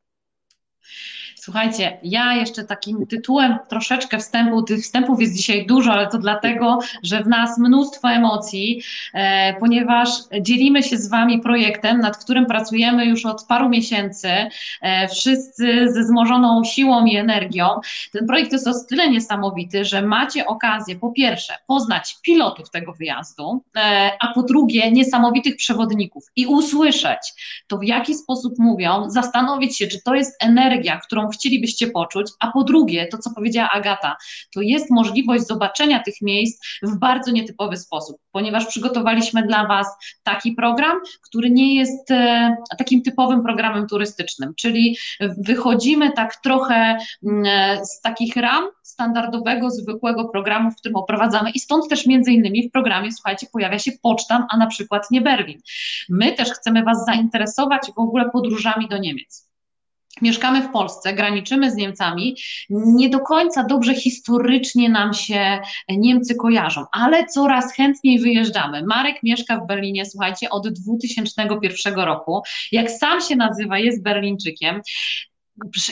Słuchajcie, 1.42 1.98
ja 2.02 2.34
jeszcze 2.34 2.64
takim 2.64 3.06
tytułem 3.06 3.58
troszeczkę 3.68 4.18
wstępu, 4.18 4.62
tych 4.62 4.82
wstępów 4.82 5.20
jest 5.20 5.36
dzisiaj 5.36 5.66
dużo, 5.66 5.92
ale 5.92 6.08
to 6.08 6.18
dlatego, 6.18 6.78
że 7.02 7.22
w 7.22 7.28
nas 7.28 7.58
mnóstwo 7.58 8.10
emocji, 8.10 8.82
e, 9.14 9.54
ponieważ 9.60 10.08
dzielimy 10.40 10.82
się 10.82 10.96
z 10.96 11.08
Wami 11.08 11.40
projektem, 11.40 12.00
nad 12.00 12.16
którym 12.16 12.46
pracujemy 12.46 13.06
już 13.06 13.26
od 13.26 13.46
paru 13.46 13.68
miesięcy, 13.68 14.28
e, 14.82 15.08
wszyscy 15.08 15.92
ze 15.92 16.04
zmożoną 16.04 16.64
siłą 16.64 17.04
i 17.04 17.16
energią. 17.16 17.68
Ten 18.12 18.26
projekt 18.26 18.52
jest 18.52 18.68
o 18.68 18.72
tyle 18.88 19.10
niesamowity, 19.10 19.84
że 19.84 20.02
macie 20.02 20.46
okazję 20.46 20.96
po 20.96 21.12
pierwsze 21.12 21.54
poznać 21.66 22.16
pilotów 22.22 22.70
tego 22.70 22.92
wyjazdu, 22.92 23.62
e, 23.76 24.10
a 24.20 24.32
po 24.34 24.42
drugie 24.42 24.90
niesamowitych 24.90 25.56
przewodników 25.56 26.24
i 26.36 26.46
usłyszeć 26.46 27.34
to, 27.66 27.78
w 27.78 27.84
jaki 27.84 28.14
sposób 28.14 28.54
mówią, 28.58 29.10
zastanowić 29.10 29.78
się, 29.78 29.86
czy 29.86 30.02
to 30.02 30.14
jest 30.14 30.44
energia, 30.44 30.96
którą 30.96 31.29
chcielibyście 31.30 31.86
poczuć, 31.86 32.26
a 32.40 32.52
po 32.52 32.64
drugie, 32.64 33.06
to 33.06 33.18
co 33.18 33.30
powiedziała 33.34 33.70
Agata, 33.70 34.16
to 34.54 34.60
jest 34.60 34.90
możliwość 34.90 35.46
zobaczenia 35.46 36.02
tych 36.02 36.14
miejsc 36.22 36.66
w 36.82 36.98
bardzo 36.98 37.30
nietypowy 37.30 37.76
sposób, 37.76 38.16
ponieważ 38.32 38.66
przygotowaliśmy 38.66 39.42
dla 39.42 39.66
Was 39.66 39.86
taki 40.22 40.52
program, 40.52 41.00
który 41.28 41.50
nie 41.50 41.74
jest 41.74 42.10
e, 42.10 42.56
takim 42.78 43.02
typowym 43.02 43.42
programem 43.42 43.86
turystycznym, 43.86 44.54
czyli 44.56 44.96
wychodzimy 45.38 46.12
tak 46.12 46.36
trochę 46.36 46.98
mm, 47.26 47.44
e, 47.46 47.84
z 47.86 48.00
takich 48.00 48.36
ram 48.36 48.64
standardowego, 48.82 49.70
zwykłego 49.70 50.28
programu, 50.28 50.70
w 50.70 50.76
którym 50.76 50.96
oprowadzamy. 50.96 51.50
I 51.50 51.58
stąd 51.58 51.88
też 51.88 52.06
między 52.06 52.32
innymi 52.32 52.68
w 52.68 52.72
programie, 52.72 53.12
słuchajcie, 53.12 53.46
pojawia 53.52 53.78
się 53.78 53.92
Pocztam, 54.02 54.46
a 54.50 54.56
na 54.56 54.66
przykład 54.66 55.10
nie 55.10 55.20
Berlin. 55.20 55.58
My 56.08 56.32
też 56.32 56.50
chcemy 56.50 56.82
Was 56.82 57.04
zainteresować 57.06 57.82
w 57.96 57.98
ogóle 57.98 58.30
podróżami 58.30 58.88
do 58.88 58.98
Niemiec 58.98 59.49
mieszkamy 60.22 60.62
w 60.62 60.72
Polsce, 60.72 61.12
graniczymy 61.12 61.70
z 61.70 61.74
Niemcami, 61.74 62.36
nie 62.70 63.08
do 63.08 63.20
końca 63.20 63.64
dobrze 63.64 63.94
historycznie 63.94 64.88
nam 64.88 65.14
się 65.14 65.60
Niemcy 65.88 66.34
kojarzą, 66.34 66.84
ale 66.92 67.26
coraz 67.26 67.74
chętniej 67.74 68.18
wyjeżdżamy. 68.18 68.82
Marek 68.86 69.22
mieszka 69.22 69.58
w 69.58 69.66
Berlinie, 69.66 70.06
słuchajcie, 70.06 70.50
od 70.50 70.68
2001 70.68 71.94
roku. 71.94 72.42
Jak 72.72 72.90
sam 72.90 73.20
się 73.20 73.36
nazywa, 73.36 73.78
jest 73.78 74.02
Berlińczykiem 74.02 74.80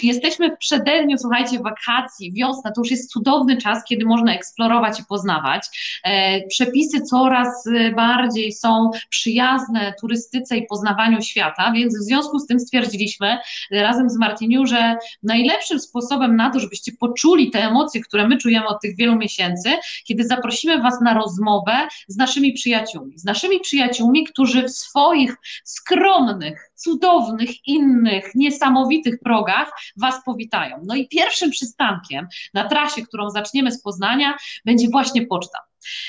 jesteśmy 0.03 0.51
w 0.51 0.59
przededniu, 0.59 1.19
słuchajcie, 1.19 1.59
wakacji, 1.59 2.33
wiosna, 2.33 2.73
to 2.73 2.81
już 2.81 2.91
jest 2.91 3.11
cudowny 3.11 3.57
czas, 3.57 3.85
kiedy 3.85 4.05
można 4.05 4.35
eksplorować 4.35 5.01
i 5.01 5.05
poznawać. 5.05 5.67
E, 6.05 6.47
przepisy 6.47 7.01
coraz 7.01 7.65
bardziej 7.97 8.53
są 8.53 8.91
przyjazne 9.11 9.95
turystyce 10.01 10.57
i 10.57 10.67
poznawaniu 10.67 11.23
świata, 11.23 11.73
więc 11.73 11.99
w 11.99 12.03
związku 12.03 12.39
z 12.39 12.47
tym 12.47 12.61
stwierdziliśmy 12.61 13.39
razem 13.71 14.11
z 14.11 14.17
Martiniu, 14.17 14.67
że 14.67 14.97
najlepszym 15.23 15.81
sposobem 15.81 16.37
na 16.37 16.51
to, 16.51 16.61
żebyście 16.61 16.93
poczuli 16.93 17.51
te 17.51 17.63
emocje, 17.63 18.01
które 18.01 18.29
my 18.29 18.37
czujemy 18.37 18.67
od 18.67 18.81
tych 18.83 18.97
wielu 18.97 19.17
miesięcy, 19.17 19.71
kiedy 20.05 20.25
zaprosimy 20.25 20.83
Was 20.83 21.01
na 21.01 21.15
rozmowę 21.15 21.89
z 22.09 22.17
naszymi 22.17 22.53
przyjaciółmi, 22.53 23.19
z 23.19 23.25
naszymi 23.25 23.61
przyjaciółmi, 23.61 24.25
którzy 24.25 24.63
w 24.63 24.71
swoich 24.71 25.37
skromnych, 25.65 26.68
cudownych, 26.79 27.67
innych, 27.67 28.35
niesamowitych 28.35 29.19
progach 29.25 29.71
Was 29.97 30.25
powitają. 30.25 30.77
No 30.87 30.95
i 30.95 31.09
pierwszym 31.09 31.51
przystankiem 31.51 32.29
na 32.55 32.69
trasie, 32.69 33.03
którą 33.03 33.31
zaczniemy 33.31 33.73
z 33.73 33.83
Poznania, 33.83 34.37
będzie 34.65 34.89
właśnie 34.89 35.27
poczta. 35.27 35.59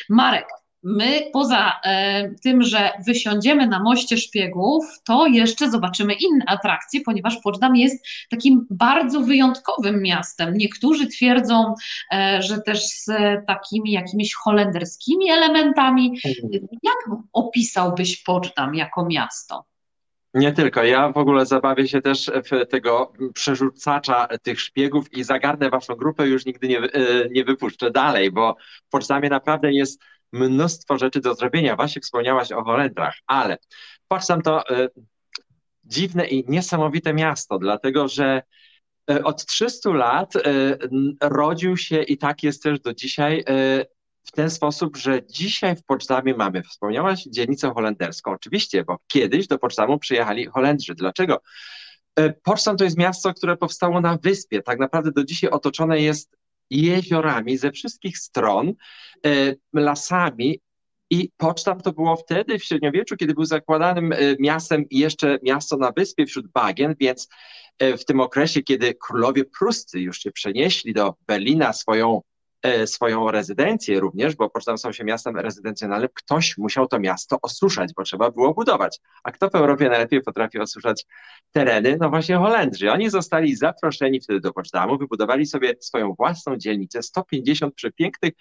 Marek, 0.10 0.47
My 0.84 1.29
poza 1.34 1.79
e, 1.84 2.29
tym, 2.43 2.63
że 2.63 2.91
wysiądziemy 3.08 3.67
na 3.67 3.84
moście 3.84 4.17
szpiegów, 4.17 4.86
to 5.03 5.27
jeszcze 5.27 5.71
zobaczymy 5.71 6.13
inne 6.13 6.45
atrakcje, 6.47 7.01
ponieważ 7.01 7.38
Poczdam 7.43 7.75
jest 7.75 8.08
takim 8.29 8.67
bardzo 8.69 9.21
wyjątkowym 9.21 10.01
miastem. 10.01 10.53
Niektórzy 10.58 11.08
twierdzą, 11.08 11.73
e, 12.12 12.41
że 12.41 12.62
też 12.62 12.86
z 12.86 13.12
takimi 13.47 13.91
jakimiś 13.91 14.34
holenderskimi 14.34 15.32
elementami. 15.32 16.19
Mhm. 16.25 16.67
Jak 16.84 17.19
opisałbyś 17.34 18.23
Poczdam 18.23 18.75
jako 18.75 19.05
miasto? 19.05 19.65
Nie 20.33 20.51
tylko. 20.51 20.83
Ja 20.83 21.11
w 21.11 21.17
ogóle 21.17 21.45
zabawię 21.45 21.87
się 21.87 22.01
też 22.01 22.31
w 22.51 22.67
tego 22.67 23.13
przerzucacza 23.33 24.27
tych 24.43 24.61
szpiegów 24.61 25.13
i 25.13 25.23
zagarnę 25.23 25.69
waszą 25.69 25.95
grupę, 25.95 26.27
już 26.27 26.45
nigdy 26.45 26.67
nie, 26.67 26.79
e, 26.79 27.29
nie 27.29 27.43
wypuszczę 27.43 27.91
dalej, 27.91 28.31
bo 28.31 28.55
w 28.87 28.89
Poczdamie 28.89 29.29
naprawdę 29.29 29.73
jest 29.73 30.01
mnóstwo 30.31 30.97
rzeczy 30.97 31.21
do 31.21 31.35
zrobienia. 31.35 31.75
Właśnie 31.75 32.01
wspomniałaś 32.01 32.51
o 32.51 32.63
Wolendrach, 32.63 33.15
ale 33.27 33.57
Poczdam 34.07 34.41
to 34.41 34.69
e, 34.69 34.89
dziwne 35.83 36.27
i 36.27 36.45
niesamowite 36.47 37.13
miasto, 37.13 37.57
dlatego 37.57 38.07
że 38.07 38.41
e, 39.11 39.23
od 39.23 39.45
300 39.45 39.89
lat 39.89 40.33
rodził 41.21 41.77
się 41.77 42.03
i 42.03 42.17
tak 42.17 42.43
jest 42.43 42.63
też 42.63 42.79
do 42.79 42.93
dzisiaj 42.93 43.43
w 44.23 44.32
ten 44.32 44.49
sposób, 44.49 44.97
że 44.97 45.21
dzisiaj 45.27 45.75
w 45.75 45.84
Poczdamie 45.84 46.34
mamy, 46.34 46.63
wspomniałaś, 46.63 47.23
dzielnicę 47.23 47.71
holenderską. 47.73 48.32
Oczywiście, 48.32 48.84
bo 48.84 48.97
kiedyś 49.08 49.47
do 49.47 49.60
Pocztamu 49.60 49.99
przyjechali 49.99 50.45
Holendrzy. 50.45 50.95
Dlaczego? 50.95 51.41
E, 52.15 52.34
Poczdam 52.34 52.77
to 52.77 52.84
jest 52.84 52.97
miasto, 52.97 53.34
które 53.34 53.58
powstało 53.58 54.01
na 54.01 54.17
wyspie. 54.17 54.62
Tak 54.62 54.79
naprawdę 54.79 55.12
do 55.12 55.23
dzisiaj 55.23 55.49
otoczone 55.49 56.01
jest 56.01 56.38
jeziorami 56.69 57.58
ze 57.58 57.71
wszystkich 57.71 58.17
stron, 58.17 58.73
e, 59.25 59.55
lasami 59.73 60.60
i 61.10 61.32
Poczdam 61.38 61.82
to 61.82 61.91
było 61.91 62.15
wtedy 62.15 62.60
w 62.60 62.63
średniowieczu, 62.63 63.17
kiedy 63.17 63.34
był 63.34 63.45
zakładanym 63.45 64.13
e, 64.13 64.17
miastem 64.39 64.89
i 64.89 64.99
jeszcze 64.99 65.39
miasto 65.43 65.77
na 65.77 65.91
wyspie 65.91 66.25
wśród 66.25 66.47
bagien, 66.47 66.95
więc 66.99 67.29
w 67.97 68.05
tym 68.05 68.19
okresie, 68.19 68.62
kiedy 68.63 68.95
królowie 68.95 69.45
pruscy 69.45 69.99
już 69.99 70.19
się 70.19 70.32
przenieśli 70.32 70.93
do 70.93 71.15
Berlina 71.27 71.73
swoją 71.73 72.21
swoją 72.86 73.32
rezydencję 73.32 74.00
również, 74.00 74.36
bo 74.36 74.50
Poczdam 74.50 74.78
stał 74.78 74.93
się 74.93 75.04
miastem 75.04 75.38
rezydencjonalnym, 75.38 76.10
ktoś 76.13 76.58
musiał 76.58 76.88
to 76.88 77.00
miasto 77.00 77.38
osuszać, 77.41 77.93
bo 77.98 78.04
trzeba 78.04 78.32
było 78.32 78.54
budować. 78.54 79.00
A 79.24 79.32
kto 79.32 79.50
w 79.50 79.56
Europie 79.56 79.89
najlepiej 79.89 80.22
potrafi 80.22 80.60
osuszać 80.60 81.06
tereny? 81.51 81.97
No 82.01 82.10
właśnie 82.10 82.38
Holendrzy. 82.38 82.91
Oni 82.91 83.10
zostali 83.10 83.55
zaproszeni 83.55 84.22
wtedy 84.22 84.39
do 84.39 84.53
Poczdamu, 84.53 84.97
wybudowali 84.97 85.45
sobie 85.45 85.74
swoją 85.80 86.14
własną 86.14 86.57
dzielnicę, 86.57 87.03
150 87.03 87.76
przepięknych 87.76 88.34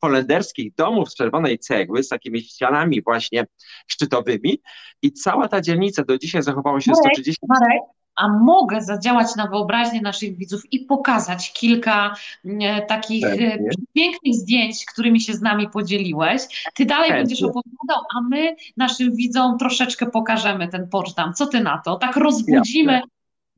holenderskich 0.00 0.74
domów 0.74 1.10
z 1.10 1.14
czerwonej 1.14 1.58
cegły, 1.58 2.02
z 2.02 2.08
takimi 2.08 2.42
ścianami 2.42 3.02
właśnie 3.02 3.46
szczytowymi 3.86 4.62
i 5.02 5.12
cała 5.12 5.48
ta 5.48 5.60
dzielnica 5.60 6.04
do 6.04 6.18
dzisiaj 6.18 6.42
zachowała 6.42 6.80
się 6.80 6.90
Marek, 6.90 7.12
130... 7.12 7.46
Marek, 7.48 7.82
a 8.16 8.28
mogę 8.28 8.80
zadziałać 8.80 9.36
na 9.36 9.46
wyobraźnię 9.46 10.00
naszych 10.00 10.36
widzów 10.36 10.62
i 10.72 10.78
pokazać 10.80 11.52
kilka 11.52 12.14
e, 12.44 12.82
takich 12.82 13.24
e, 13.24 13.28
Pewnie. 13.28 13.70
pięknych 13.92 14.34
zdjęć, 14.34 14.84
którymi 14.84 15.20
się 15.20 15.34
z 15.34 15.42
nami 15.42 15.68
podzieliłeś. 15.68 16.42
Ty 16.74 16.86
dalej 16.86 17.08
Chętnie. 17.10 17.20
będziesz 17.22 17.42
opowiadał, 17.42 18.04
a 18.16 18.20
my 18.20 18.56
naszym 18.76 19.16
widzom 19.16 19.58
troszeczkę 19.58 20.06
pokażemy 20.06 20.68
ten 20.68 20.88
Poczdam. 20.88 21.34
Co 21.34 21.46
ty 21.46 21.60
na 21.60 21.78
to? 21.78 21.96
Tak 21.96 22.16
rozbudzimy 22.16 22.92
Jasne. 22.92 23.08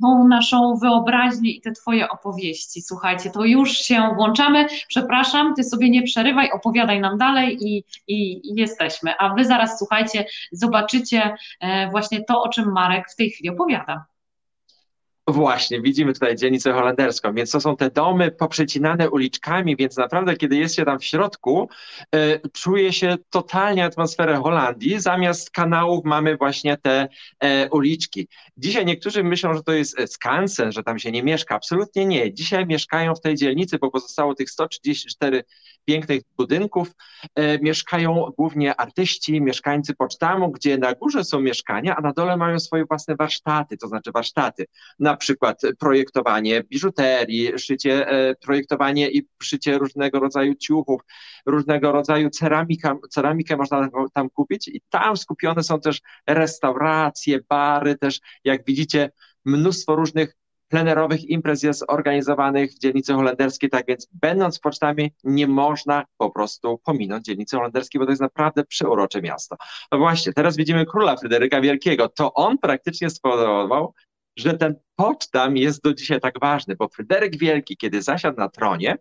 tą 0.02 0.28
naszą 0.28 0.76
wyobraźnię 0.76 1.50
i 1.50 1.60
te 1.60 1.72
twoje 1.72 2.08
opowieści. 2.08 2.82
Słuchajcie, 2.82 3.30
to 3.30 3.44
już 3.44 3.72
się 3.72 4.10
włączamy. 4.16 4.66
Przepraszam, 4.88 5.54
ty 5.54 5.64
sobie 5.64 5.90
nie 5.90 6.02
przerywaj, 6.02 6.50
opowiadaj 6.50 7.00
nam 7.00 7.18
dalej 7.18 7.56
i, 7.60 7.84
i, 8.08 8.50
i 8.50 8.54
jesteśmy. 8.54 9.14
A 9.18 9.34
wy 9.34 9.44
zaraz, 9.44 9.78
słuchajcie, 9.78 10.24
zobaczycie 10.52 11.36
e, 11.60 11.90
właśnie 11.90 12.24
to, 12.24 12.42
o 12.42 12.48
czym 12.48 12.72
Marek 12.72 13.10
w 13.10 13.16
tej 13.16 13.30
chwili 13.30 13.50
opowiada. 13.50 14.04
Właśnie, 15.28 15.80
widzimy 15.80 16.12
tutaj 16.12 16.36
dzielnicę 16.36 16.72
holenderską, 16.72 17.34
więc 17.34 17.50
to 17.50 17.60
są 17.60 17.76
te 17.76 17.90
domy 17.90 18.30
poprzecinane 18.30 19.10
uliczkami, 19.10 19.76
więc 19.76 19.96
naprawdę, 19.96 20.36
kiedy 20.36 20.56
jest 20.56 20.74
się 20.74 20.84
tam 20.84 20.98
w 20.98 21.04
środku, 21.04 21.68
e, 22.14 22.40
czuje 22.52 22.92
się 22.92 23.16
totalnie 23.30 23.84
atmosferę 23.84 24.36
Holandii. 24.36 25.00
Zamiast 25.00 25.50
kanałów 25.50 26.04
mamy 26.04 26.36
właśnie 26.36 26.76
te 26.76 27.08
e, 27.40 27.70
uliczki. 27.70 28.28
Dzisiaj 28.56 28.86
niektórzy 28.86 29.24
myślą, 29.24 29.54
że 29.54 29.62
to 29.62 29.72
jest 29.72 30.00
e, 30.00 30.06
skansen, 30.06 30.72
że 30.72 30.82
tam 30.82 30.98
się 30.98 31.10
nie 31.10 31.22
mieszka. 31.22 31.54
Absolutnie 31.54 32.06
nie. 32.06 32.34
Dzisiaj 32.34 32.66
mieszkają 32.66 33.14
w 33.14 33.20
tej 33.20 33.34
dzielnicy, 33.34 33.78
bo 33.78 33.90
pozostało 33.90 34.34
tych 34.34 34.50
134 34.50 35.44
pięknych 35.88 36.22
budynków. 36.36 36.92
E, 37.34 37.58
mieszkają 37.58 38.32
głównie 38.36 38.80
artyści, 38.80 39.40
mieszkańcy 39.40 39.94
Pocztamu, 39.94 40.50
gdzie 40.50 40.78
na 40.78 40.94
górze 40.94 41.24
są 41.24 41.40
mieszkania, 41.40 41.96
a 41.96 42.00
na 42.00 42.12
dole 42.12 42.36
mają 42.36 42.58
swoje 42.58 42.84
własne 42.84 43.16
warsztaty, 43.16 43.76
to 43.76 43.88
znaczy 43.88 44.10
warsztaty. 44.12 44.66
Na 44.98 45.16
przykład 45.16 45.60
projektowanie 45.78 46.62
biżuterii, 46.64 47.58
szycie, 47.58 48.08
e, 48.08 48.34
projektowanie 48.34 49.10
i 49.10 49.28
szycie 49.42 49.78
różnego 49.78 50.20
rodzaju 50.20 50.54
ciuchów, 50.54 51.00
różnego 51.46 51.92
rodzaju 51.92 52.30
ceramika, 52.30 52.96
ceramikę 53.10 53.56
można 53.56 53.88
tam 54.14 54.30
kupić 54.30 54.68
i 54.68 54.80
tam 54.90 55.16
skupione 55.16 55.62
są 55.62 55.80
też 55.80 56.00
restauracje, 56.26 57.38
bary, 57.48 57.98
też 57.98 58.20
jak 58.44 58.64
widzicie 58.64 59.10
mnóstwo 59.44 59.96
różnych 59.96 60.37
plenerowych 60.68 61.24
imprez 61.24 61.62
jest 61.62 61.84
organizowanych 61.88 62.72
w 62.72 62.78
dzielnicy 62.78 63.12
holenderskiej, 63.14 63.70
tak 63.70 63.86
więc 63.86 64.08
będąc 64.12 64.58
pocztami 64.58 65.12
nie 65.24 65.46
można 65.46 66.04
po 66.16 66.30
prostu 66.30 66.78
pominąć 66.84 67.24
dzielnicy 67.24 67.56
holenderskiej, 67.56 67.98
bo 67.98 68.04
to 68.04 68.12
jest 68.12 68.22
naprawdę 68.22 68.64
przeurocze 68.64 69.22
miasto. 69.22 69.56
No 69.92 69.98
właśnie, 69.98 70.32
teraz 70.32 70.56
widzimy 70.56 70.86
króla 70.86 71.16
Fryderyka 71.16 71.60
Wielkiego. 71.60 72.08
To 72.08 72.34
on 72.34 72.58
praktycznie 72.58 73.10
spowodował, 73.10 73.94
że 74.36 74.54
ten 74.54 74.74
Poczdam 74.96 75.56
jest 75.56 75.82
do 75.82 75.94
dzisiaj 75.94 76.20
tak 76.20 76.40
ważny, 76.40 76.76
bo 76.76 76.88
Fryderyk 76.88 77.38
Wielki, 77.38 77.76
kiedy 77.76 78.02
zasiadł 78.02 78.38
na 78.38 78.48
tronie 78.48 78.96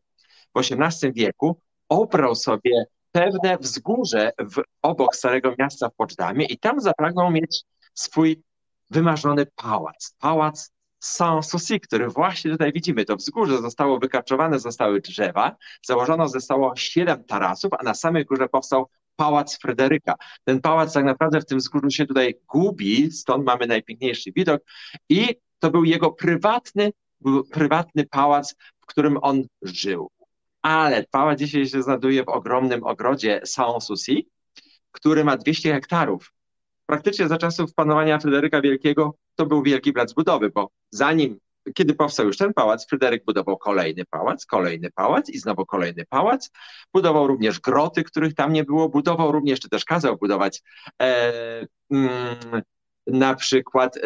w 0.55 0.59
XVIII 0.59 1.13
wieku, 1.13 1.61
obrał 1.89 2.35
sobie 2.35 2.85
pewne 3.11 3.57
wzgórze 3.57 4.31
w, 4.39 4.61
obok 4.81 5.15
Starego 5.15 5.55
Miasta 5.59 5.89
w 5.89 5.95
Poczdamie 5.95 6.45
i 6.45 6.59
tam 6.59 6.81
zapragnął 6.81 7.31
mieć 7.31 7.63
swój 7.93 8.43
wymarzony 8.89 9.45
pałac. 9.55 10.15
Pałac 10.19 10.71
Sanssouci, 10.99 11.79
który 11.79 12.07
właśnie 12.07 12.51
tutaj 12.51 12.73
widzimy. 12.73 13.05
To 13.05 13.15
wzgórze 13.15 13.61
zostało 13.61 13.99
wykarczowane, 13.99 14.59
zostały 14.59 15.01
drzewa, 15.01 15.55
założono 15.85 16.27
zostało 16.27 16.75
siedem 16.75 17.23
tarasów, 17.23 17.71
a 17.79 17.83
na 17.83 17.93
samej 17.93 18.25
górze 18.25 18.49
powstał 18.49 18.89
Pałac 19.15 19.57
Fryderyka. 19.61 20.15
Ten 20.43 20.61
pałac 20.61 20.93
tak 20.93 21.05
naprawdę 21.05 21.41
w 21.41 21.45
tym 21.45 21.57
wzgórzu 21.57 21.89
się 21.89 22.05
tutaj 22.05 22.39
gubi, 22.47 23.11
stąd 23.11 23.45
mamy 23.45 23.67
najpiękniejszy 23.67 24.31
widok 24.31 24.61
i 25.09 25.35
to 25.59 25.71
był 25.71 25.83
jego 25.83 26.11
prywatny, 26.11 26.91
prywatny 27.51 28.05
pałac, 28.05 28.55
w 28.81 28.85
którym 28.85 29.17
on 29.21 29.43
żył. 29.61 30.11
Ale 30.61 31.03
pałac 31.11 31.39
dzisiaj 31.39 31.67
się 31.67 31.83
znajduje 31.83 32.23
w 32.23 32.29
ogromnym 32.29 32.83
ogrodzie 32.83 33.41
Sanssouci, 33.45 34.27
który 34.91 35.23
ma 35.23 35.37
200 35.37 35.73
hektarów. 35.73 36.33
Praktycznie 36.87 37.27
za 37.27 37.37
czasów 37.37 37.73
panowania 37.73 38.19
Fryderyka 38.19 38.61
Wielkiego 38.61 39.15
to 39.35 39.45
był 39.45 39.63
wielki 39.63 39.93
plac 39.93 40.13
budowy, 40.13 40.49
bo 40.49 40.69
zanim, 40.91 41.39
kiedy 41.73 41.93
powstał 41.93 42.25
już 42.25 42.37
ten 42.37 42.53
pałac, 42.53 42.87
Fryderyk 42.87 43.25
budował 43.25 43.57
kolejny 43.57 44.05
pałac, 44.05 44.45
kolejny 44.45 44.91
pałac 44.91 45.29
i 45.29 45.39
znowu 45.39 45.65
kolejny 45.65 46.05
pałac. 46.09 46.51
Budował 46.93 47.27
również 47.27 47.59
groty, 47.59 48.03
których 48.03 48.33
tam 48.33 48.53
nie 48.53 48.63
było, 48.63 48.89
budował 48.89 49.31
również, 49.31 49.59
czy 49.59 49.69
też 49.69 49.85
kazał 49.85 50.17
budować 50.17 50.63
e, 51.01 51.33
mm, 51.91 52.11
na 53.07 53.35
przykład 53.35 53.97
e, 53.97 54.01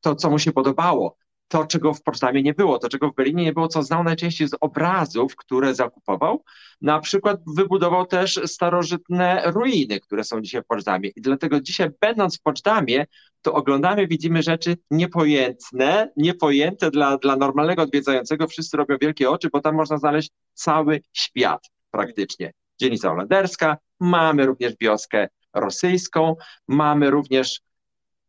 to, 0.00 0.14
co 0.14 0.30
mu 0.30 0.38
się 0.38 0.52
podobało, 0.52 1.16
to, 1.48 1.66
czego 1.66 1.94
w 1.94 2.02
Poczdamie 2.02 2.42
nie 2.42 2.54
było, 2.54 2.78
to, 2.78 2.88
czego 2.88 3.10
w 3.10 3.14
Berlinie 3.14 3.44
nie 3.44 3.52
było, 3.52 3.68
co 3.68 3.82
znał 3.82 4.04
najczęściej 4.04 4.48
z 4.48 4.56
obrazów, 4.60 5.36
które 5.36 5.74
zakupował. 5.74 6.44
Na 6.80 7.00
przykład 7.00 7.40
wybudował 7.56 8.06
też 8.06 8.40
starożytne 8.46 9.42
ruiny, 9.46 10.00
które 10.00 10.24
są 10.24 10.40
dzisiaj 10.40 10.62
w 10.62 10.66
Poczdamie. 10.66 11.08
I 11.08 11.20
dlatego 11.20 11.60
dzisiaj, 11.60 11.90
będąc 12.00 12.38
w 12.38 12.42
Poczdamie, 12.42 13.06
to 13.42 13.54
oglądamy, 13.54 14.06
widzimy 14.06 14.42
rzeczy 14.42 14.76
niepojętne, 14.90 16.12
niepojęte 16.16 16.90
dla, 16.90 17.18
dla 17.18 17.36
normalnego 17.36 17.82
odwiedzającego. 17.82 18.46
Wszyscy 18.46 18.76
robią 18.76 18.96
wielkie 19.00 19.30
oczy, 19.30 19.48
bo 19.52 19.60
tam 19.60 19.74
można 19.74 19.98
znaleźć 19.98 20.30
cały 20.54 21.00
świat 21.12 21.70
praktycznie. 21.90 22.52
Dzielnica 22.80 23.08
holenderska, 23.08 23.76
mamy 24.00 24.46
również 24.46 24.72
wioskę 24.80 25.28
rosyjską, 25.54 26.36
mamy 26.68 27.10
również 27.10 27.60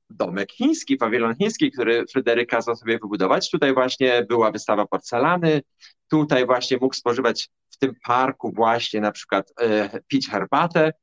domek 0.10 0.51
chiński, 0.51 0.97
pawilon 0.97 1.36
chiński, 1.36 1.72
który 1.72 2.05
Fryderyk 2.12 2.49
kazał 2.49 2.76
sobie 2.76 2.93
wybudować. 2.93 3.51
Tutaj 3.51 3.74
właśnie 3.74 4.26
była 4.30 4.51
wystawa 4.51 4.88
porcelany, 4.88 5.62
tutaj 6.10 6.45
właśnie 6.45 6.78
mógł 6.82 6.95
spożywać 6.95 7.49
w 7.70 7.78
tym 7.78 7.93
parku 8.03 8.51
właśnie 8.51 9.01
na 9.01 9.12
przykład 9.12 9.53
e, 9.62 9.99
pić 10.07 10.30
herbatę 10.30 10.93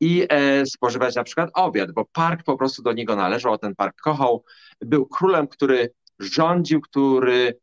i 0.00 0.26
e, 0.28 0.66
spożywać 0.66 1.14
na 1.14 1.24
przykład 1.24 1.50
obiad, 1.54 1.92
bo 1.92 2.04
park 2.12 2.42
po 2.44 2.56
prostu 2.56 2.82
do 2.82 2.92
niego 2.92 3.16
należał, 3.16 3.58
ten 3.58 3.74
park 3.74 4.00
kochał. 4.00 4.44
Był 4.80 5.06
królem, 5.06 5.48
który 5.48 5.92
rządził, 6.18 6.80
który 6.80 7.58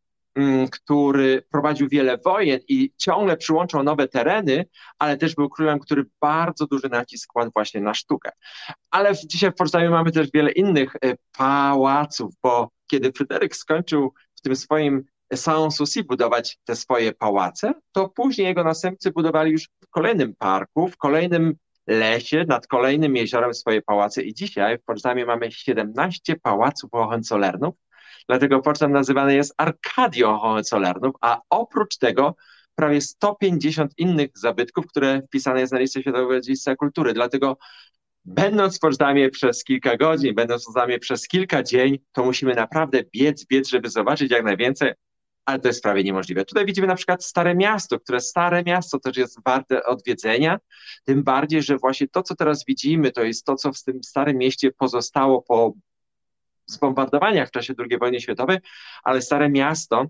który 0.71 1.43
prowadził 1.51 1.87
wiele 1.89 2.17
wojen 2.17 2.59
i 2.67 2.91
ciągle 2.97 3.37
przyłączał 3.37 3.83
nowe 3.83 4.07
tereny, 4.07 4.65
ale 4.99 5.17
też 5.17 5.35
był 5.35 5.49
królem, 5.49 5.79
który 5.79 6.05
bardzo 6.21 6.67
duży 6.67 6.89
nacisk 6.89 7.29
kładł 7.33 7.51
właśnie 7.53 7.81
na 7.81 7.93
sztukę. 7.93 8.31
Ale 8.91 9.13
dzisiaj 9.25 9.51
w 9.51 9.55
Poznaniu 9.55 9.91
mamy 9.91 10.11
też 10.11 10.27
wiele 10.33 10.51
innych 10.51 10.95
e, 10.95 11.15
pałaców, 11.37 12.33
bo 12.43 12.69
kiedy 12.87 13.11
Fryderyk 13.11 13.55
skończył 13.55 14.13
w 14.35 14.41
tym 14.41 14.55
swoim 14.55 15.03
Sanssouci 15.35 16.03
budować 16.03 16.57
te 16.65 16.75
swoje 16.75 17.13
pałace, 17.13 17.73
to 17.91 18.09
później 18.09 18.47
jego 18.47 18.63
następcy 18.63 19.11
budowali 19.11 19.51
już 19.51 19.63
w 19.63 19.89
kolejnym 19.89 20.35
parku, 20.35 20.87
w 20.87 20.97
kolejnym 20.97 21.55
lesie, 21.87 22.45
nad 22.47 22.67
kolejnym 22.67 23.15
jeziorem 23.15 23.53
swoje 23.53 23.81
pałace 23.81 24.23
i 24.23 24.33
dzisiaj 24.33 24.77
w 24.77 24.83
Poznaniu 24.83 25.25
mamy 25.27 25.51
17 25.51 26.35
pałaców 26.35 26.91
Hohenzollernów, 26.91 27.75
Dlatego 28.29 28.61
Pocztam 28.61 28.91
nazywany 28.91 29.35
jest 29.35 29.53
Arkadią 29.57 30.37
Hohenzollernów, 30.37 31.15
a 31.21 31.41
oprócz 31.49 31.97
tego 31.97 32.35
prawie 32.75 33.01
150 33.01 33.93
innych 33.97 34.29
zabytków, 34.35 34.87
które 34.87 35.21
wpisane 35.21 35.59
jest 35.59 35.73
na 35.73 35.79
listę 35.79 36.01
Światowego 36.01 36.41
Dziedzictwa 36.41 36.75
Kultury. 36.75 37.13
Dlatego 37.13 37.57
będąc 38.25 38.77
w 38.77 38.79
Poczdamie 38.79 39.29
przez 39.29 39.63
kilka 39.63 39.97
godzin, 39.97 40.35
będąc 40.35 40.63
w 40.63 40.65
Poczdamie 40.65 40.99
przez 40.99 41.27
kilka 41.27 41.63
dzień, 41.63 41.99
to 42.11 42.23
musimy 42.23 42.55
naprawdę 42.55 43.03
biec, 43.15 43.45
biec, 43.45 43.69
żeby 43.69 43.89
zobaczyć 43.89 44.31
jak 44.31 44.43
najwięcej, 44.43 44.93
ale 45.45 45.59
to 45.59 45.67
jest 45.67 45.83
prawie 45.83 46.03
niemożliwe. 46.03 46.45
Tutaj 46.45 46.65
widzimy 46.65 46.87
na 46.87 46.95
przykład 46.95 47.25
Stare 47.25 47.55
Miasto, 47.55 47.99
które 47.99 48.21
Stare 48.21 48.63
Miasto 48.63 48.99
też 48.99 49.17
jest 49.17 49.39
warte 49.45 49.83
odwiedzenia, 49.83 50.59
tym 51.05 51.23
bardziej, 51.23 51.63
że 51.63 51.77
właśnie 51.77 52.07
to, 52.07 52.23
co 52.23 52.35
teraz 52.35 52.65
widzimy, 52.65 53.11
to 53.11 53.23
jest 53.23 53.45
to, 53.45 53.55
co 53.55 53.73
w 53.73 53.83
tym 53.83 54.03
Starym 54.03 54.37
Mieście 54.37 54.71
pozostało 54.71 55.41
po 55.41 55.73
zbombardowaniach 56.69 57.47
w 57.47 57.51
czasie 57.51 57.73
II 57.79 57.99
wojny 57.99 58.21
światowej, 58.21 58.57
ale 59.03 59.21
Stare 59.21 59.49
Miasto 59.49 60.05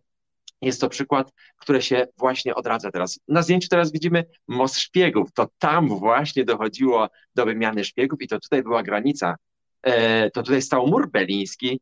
jest 0.62 0.82
to 0.82 0.90
przykład, 0.90 1.32
który 1.58 1.82
się 1.82 2.08
właśnie 2.18 2.56
odradza 2.56 2.92
teraz. 2.92 3.20
Na 3.28 3.42
zdjęciu 3.42 3.68
teraz 3.70 3.92
widzimy 3.92 4.26
most 4.48 4.78
szpiegów. 4.78 5.32
To 5.34 5.48
tam 5.60 5.88
właśnie 5.88 6.46
dochodziło 6.46 7.08
do 7.36 7.46
wymiany 7.46 7.84
szpiegów 7.84 8.22
i 8.22 8.28
to 8.28 8.40
tutaj 8.40 8.64
była 8.64 8.84
granica. 8.84 9.36
E, 9.84 10.32
to 10.32 10.44
tutaj 10.44 10.62
stał 10.62 10.88
mur 10.88 11.12
berliński, 11.12 11.82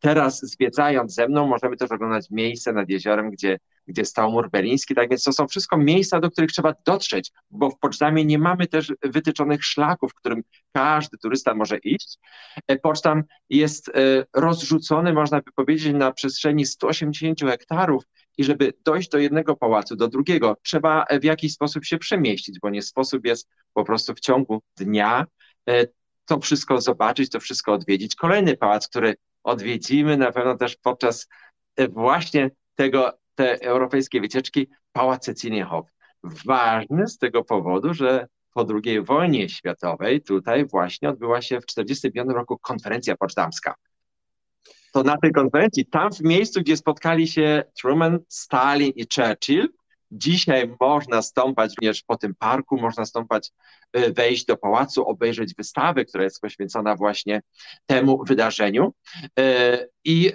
teraz 0.00 0.40
zwiedzając 0.40 1.14
ze 1.14 1.28
mną 1.28 1.46
możemy 1.46 1.76
też 1.76 1.90
oglądać 1.90 2.30
miejsce 2.30 2.72
nad 2.72 2.88
jeziorem, 2.88 3.30
gdzie, 3.30 3.58
gdzie 3.86 4.04
stał 4.04 4.32
mur 4.32 4.50
berliński, 4.50 4.94
tak 4.94 5.10
więc 5.10 5.24
to 5.24 5.32
są 5.32 5.48
wszystko 5.48 5.76
miejsca, 5.78 6.20
do 6.20 6.30
których 6.30 6.52
trzeba 6.52 6.74
dotrzeć, 6.86 7.32
bo 7.50 7.70
w 7.70 7.78
Poczdamie 7.78 8.24
nie 8.24 8.38
mamy 8.38 8.66
też 8.66 8.92
wytyczonych 9.02 9.64
szlaków, 9.64 10.14
którym 10.14 10.42
każdy 10.72 11.18
turysta 11.18 11.54
może 11.54 11.78
iść. 11.78 12.18
E, 12.66 12.78
Poczdam 12.78 13.22
jest 13.50 13.88
e, 13.88 13.92
rozrzucony, 14.34 15.12
można 15.12 15.40
by 15.40 15.52
powiedzieć, 15.52 15.94
na 15.94 16.12
przestrzeni 16.12 16.66
180 16.66 17.40
hektarów 17.40 18.04
i 18.38 18.44
żeby 18.44 18.72
dojść 18.84 19.08
do 19.08 19.18
jednego 19.18 19.56
pałacu, 19.56 19.96
do 19.96 20.08
drugiego, 20.08 20.56
trzeba 20.62 21.04
w 21.20 21.24
jakiś 21.24 21.52
sposób 21.52 21.84
się 21.84 21.98
przemieścić, 21.98 22.58
bo 22.62 22.70
nie 22.70 22.82
sposób 22.82 23.26
jest 23.26 23.48
po 23.74 23.84
prostu 23.84 24.14
w 24.14 24.20
ciągu 24.20 24.62
dnia 24.76 25.26
e, 25.68 25.86
to 26.24 26.40
wszystko 26.40 26.80
zobaczyć, 26.80 27.30
to 27.30 27.40
wszystko 27.40 27.72
odwiedzić. 27.72 28.14
Kolejny 28.14 28.56
pałac, 28.56 28.88
który 28.88 29.14
odwiedzimy 29.42 30.16
na 30.16 30.32
pewno 30.32 30.56
też 30.56 30.76
podczas 30.76 31.28
e, 31.76 31.88
właśnie 31.88 32.50
tego, 32.74 33.12
te 33.34 33.60
europejskiej 33.60 34.20
wycieczki, 34.20 34.68
Pałac 34.92 35.24
Cecilienhof. 35.24 35.86
Ważny 36.46 37.06
z 37.06 37.18
tego 37.18 37.44
powodu, 37.44 37.94
że 37.94 38.26
po 38.54 38.66
II 38.84 39.02
wojnie 39.02 39.48
światowej 39.48 40.22
tutaj 40.22 40.66
właśnie 40.66 41.08
odbyła 41.08 41.42
się 41.42 41.60
w 41.60 41.66
1945 41.66 42.36
roku 42.36 42.58
konferencja 42.58 43.16
poczdamska. 43.16 43.74
To 44.92 45.02
na 45.02 45.16
tej 45.16 45.32
konferencji, 45.32 45.86
tam 45.86 46.12
w 46.12 46.20
miejscu, 46.20 46.60
gdzie 46.60 46.76
spotkali 46.76 47.28
się 47.28 47.62
Truman, 47.80 48.18
Stalin 48.28 48.92
i 48.96 49.06
Churchill, 49.14 49.68
Dzisiaj 50.12 50.74
można 50.80 51.22
stąpać 51.22 51.74
również 51.76 52.02
po 52.02 52.16
tym 52.16 52.34
parku, 52.34 52.80
można 52.80 53.04
stąpać, 53.04 53.50
y, 53.96 54.12
wejść 54.12 54.44
do 54.44 54.56
pałacu, 54.56 55.06
obejrzeć 55.06 55.54
wystawę, 55.54 56.04
która 56.04 56.24
jest 56.24 56.40
poświęcona 56.40 56.96
właśnie 56.96 57.42
temu 57.86 58.24
wydarzeniu. 58.24 58.92
Y, 59.40 59.88
I 60.04 60.28
y, 60.28 60.32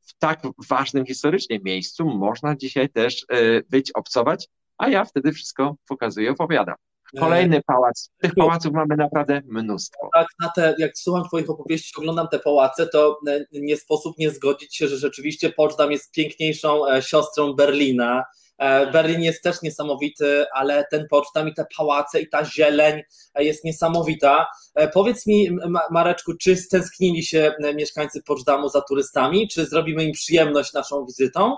w 0.00 0.18
tak 0.18 0.42
ważnym 0.68 1.06
historycznie 1.06 1.60
miejscu 1.64 2.04
można 2.04 2.56
dzisiaj 2.56 2.88
też 2.88 3.26
być, 3.70 3.90
obcować, 3.92 4.48
a 4.78 4.88
ja 4.88 5.04
wtedy 5.04 5.32
wszystko 5.32 5.76
pokazuję, 5.88 6.30
opowiadam. 6.30 6.74
Kolejny 7.18 7.62
pałac. 7.66 8.10
Tych 8.22 8.34
pałaców 8.34 8.72
mamy 8.72 8.96
naprawdę 8.96 9.40
mnóstwo. 9.44 10.08
Tak, 10.14 10.26
na 10.40 10.50
te, 10.56 10.74
jak 10.78 10.98
słucham 10.98 11.24
Twoich 11.24 11.50
opowieści, 11.50 11.92
oglądam 11.98 12.28
te 12.28 12.38
pałace, 12.38 12.86
to 12.86 13.18
nie 13.52 13.76
sposób 13.76 14.18
nie 14.18 14.30
zgodzić 14.30 14.76
się, 14.76 14.88
że 14.88 14.96
rzeczywiście 14.96 15.50
Poczdam 15.50 15.92
jest 15.92 16.12
piękniejszą 16.12 16.88
e, 16.88 17.02
siostrą 17.02 17.52
Berlina 17.52 18.24
E, 18.60 18.90
Berlin 18.90 19.22
jest 19.22 19.42
też 19.42 19.62
niesamowity, 19.62 20.46
ale 20.54 20.84
ten 20.90 21.06
pocztam 21.10 21.48
i 21.48 21.54
te 21.54 21.66
pałace 21.76 22.20
i 22.20 22.28
ta 22.28 22.44
zieleń 22.44 23.02
jest 23.38 23.64
niesamowita. 23.64 24.46
E, 24.74 24.88
powiedz 24.88 25.26
mi, 25.26 25.50
Mareczku, 25.90 26.32
czy 26.34 26.56
stęsknili 26.56 27.22
się 27.22 27.54
mieszkańcy 27.74 28.22
Poczdamу 28.22 28.68
za 28.68 28.80
turystami? 28.80 29.48
Czy 29.48 29.66
zrobimy 29.66 30.04
im 30.04 30.12
przyjemność 30.12 30.72
naszą 30.72 31.06
wizytą? 31.06 31.56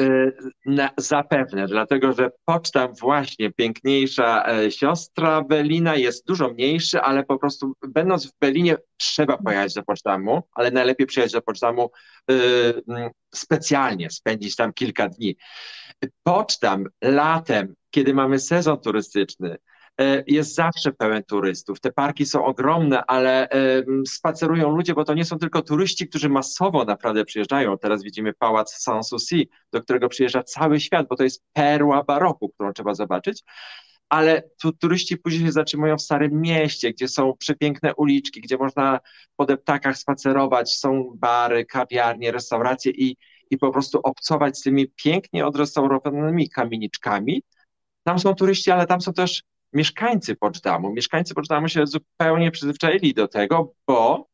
Y, 0.00 0.32
na, 0.66 0.90
zapewne, 0.96 1.66
dlatego 1.66 2.12
że 2.12 2.30
Poczta 2.44 2.88
właśnie 2.88 3.52
piękniejsza 3.52 4.44
e, 4.46 4.70
siostra 4.70 5.42
Berlina 5.42 5.96
jest 5.96 6.26
dużo 6.26 6.48
mniejszy, 6.48 7.00
ale 7.00 7.24
po 7.24 7.38
prostu 7.38 7.72
będąc 7.88 8.26
w 8.26 8.38
Berlinie 8.40 8.76
trzeba 8.96 9.36
pojechać 9.36 9.74
do 9.74 9.82
Pocztamu, 9.82 10.42
ale 10.52 10.70
najlepiej 10.70 11.06
przyjechać 11.06 11.32
do 11.32 11.42
Pocztamu 11.42 11.90
y, 12.30 12.34
mm, 12.88 13.10
specjalnie, 13.34 14.10
spędzić 14.10 14.56
tam 14.56 14.72
kilka 14.72 15.08
dni. 15.08 15.36
Pocztam 16.22 16.84
latem, 17.02 17.74
kiedy 17.90 18.14
mamy 18.14 18.38
sezon 18.38 18.80
turystyczny, 18.80 19.56
jest 20.26 20.54
zawsze 20.54 20.92
pełen 20.92 21.24
turystów. 21.24 21.80
Te 21.80 21.92
parki 21.92 22.26
są 22.26 22.44
ogromne, 22.44 23.04
ale 23.06 23.50
e, 23.50 23.82
spacerują 24.06 24.70
ludzie, 24.70 24.94
bo 24.94 25.04
to 25.04 25.14
nie 25.14 25.24
są 25.24 25.38
tylko 25.38 25.62
turyści, 25.62 26.08
którzy 26.08 26.28
masowo 26.28 26.84
naprawdę 26.84 27.24
przyjeżdżają. 27.24 27.78
Teraz 27.78 28.02
widzimy 28.02 28.32
pałac 28.32 28.74
Sanssouci, 28.74 29.48
do 29.72 29.82
którego 29.82 30.08
przyjeżdża 30.08 30.42
cały 30.42 30.80
świat, 30.80 31.08
bo 31.08 31.16
to 31.16 31.24
jest 31.24 31.42
perła 31.52 32.04
baroku, 32.04 32.48
którą 32.48 32.72
trzeba 32.72 32.94
zobaczyć 32.94 33.42
ale 34.10 34.42
tu 34.62 34.72
turyści 34.72 35.16
później 35.16 35.46
się 35.46 35.52
zatrzymują 35.52 35.96
w 35.96 36.02
Starym 36.02 36.40
Mieście, 36.40 36.92
gdzie 36.92 37.08
są 37.08 37.36
przepiękne 37.38 37.94
uliczki, 37.94 38.40
gdzie 38.40 38.56
można 38.56 39.00
po 39.36 39.46
deptakach 39.46 39.98
spacerować, 39.98 40.74
są 40.74 41.12
bary, 41.16 41.64
kawiarnie, 41.64 42.32
restauracje 42.32 42.92
i, 42.92 43.16
i 43.50 43.58
po 43.58 43.70
prostu 43.70 44.00
obcować 44.02 44.58
z 44.58 44.62
tymi 44.62 44.88
pięknie 44.88 45.46
odrestaurowanymi 45.46 46.48
kamieniczkami. 46.48 47.42
Tam 48.04 48.18
są 48.18 48.34
turyści, 48.34 48.70
ale 48.70 48.86
tam 48.86 49.00
są 49.00 49.12
też 49.12 49.42
mieszkańcy 49.72 50.36
Poczdamu. 50.36 50.92
Mieszkańcy 50.92 51.34
Poczdamu 51.34 51.68
się 51.68 51.86
zupełnie 51.86 52.50
przyzwyczaili 52.50 53.14
do 53.14 53.28
tego, 53.28 53.74
bo 53.86 54.28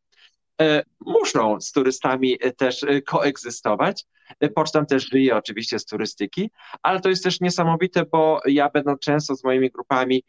e, 0.60 0.82
muszą 1.00 1.60
z 1.60 1.72
turystami 1.72 2.38
e, 2.40 2.52
też 2.52 2.82
e, 2.82 3.02
koegzystować. 3.02 4.04
Pocztam 4.54 4.86
też 4.86 5.08
żyje 5.10 5.36
oczywiście 5.36 5.78
z 5.78 5.84
turystyki, 5.84 6.50
ale 6.82 7.00
to 7.00 7.08
jest 7.08 7.24
też 7.24 7.40
niesamowite, 7.40 8.04
bo 8.04 8.40
ja 8.46 8.70
będąc 8.70 9.00
często 9.00 9.36
z 9.36 9.44
moimi 9.44 9.70
grupami 9.70 10.22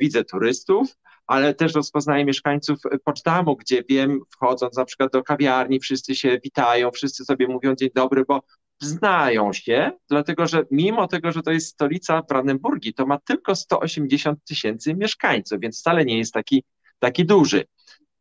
widzę 0.00 0.24
turystów, 0.24 0.96
ale 1.26 1.54
też 1.54 1.74
rozpoznaję 1.74 2.24
mieszkańców 2.24 2.78
Poczdamu, 3.04 3.56
gdzie 3.56 3.82
wiem, 3.88 4.20
wchodząc 4.30 4.76
na 4.76 4.84
przykład 4.84 5.12
do 5.12 5.22
kawiarni, 5.22 5.80
wszyscy 5.80 6.14
się 6.14 6.38
witają, 6.44 6.90
wszyscy 6.90 7.24
sobie 7.24 7.48
mówią 7.48 7.74
dzień 7.74 7.90
dobry, 7.94 8.24
bo 8.28 8.40
znają 8.84 9.52
się, 9.52 9.90
dlatego 10.08 10.46
że 10.46 10.62
mimo 10.70 11.08
tego, 11.08 11.32
że 11.32 11.42
to 11.42 11.50
jest 11.50 11.68
stolica 11.68 12.22
Brandenburgii, 12.22 12.94
to 12.94 13.06
ma 13.06 13.18
tylko 13.18 13.56
180 13.56 14.44
tysięcy 14.44 14.94
mieszkańców, 14.94 15.60
więc 15.60 15.80
wcale 15.80 16.04
nie 16.04 16.18
jest 16.18 16.32
taki, 16.32 16.64
taki 16.98 17.24
duży. 17.24 17.64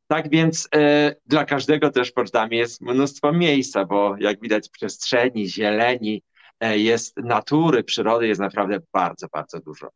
Tak 0.07 0.29
więc 0.29 0.67
e, 0.75 1.15
dla 1.25 1.45
każdego 1.45 1.89
też 1.89 2.09
w 2.09 2.13
Poczdamie 2.13 2.57
jest 2.57 2.81
mnóstwo 2.81 3.33
miejsca, 3.33 3.85
bo 3.85 4.15
jak 4.19 4.41
widać 4.41 4.69
przestrzeni, 4.69 5.49
zieleni, 5.49 6.23
e, 6.59 6.77
jest 6.77 7.17
natury, 7.17 7.83
przyrody 7.83 8.27
jest 8.27 8.41
naprawdę 8.41 8.79
bardzo, 8.93 9.27
bardzo 9.33 9.59
dużo. 9.59 9.89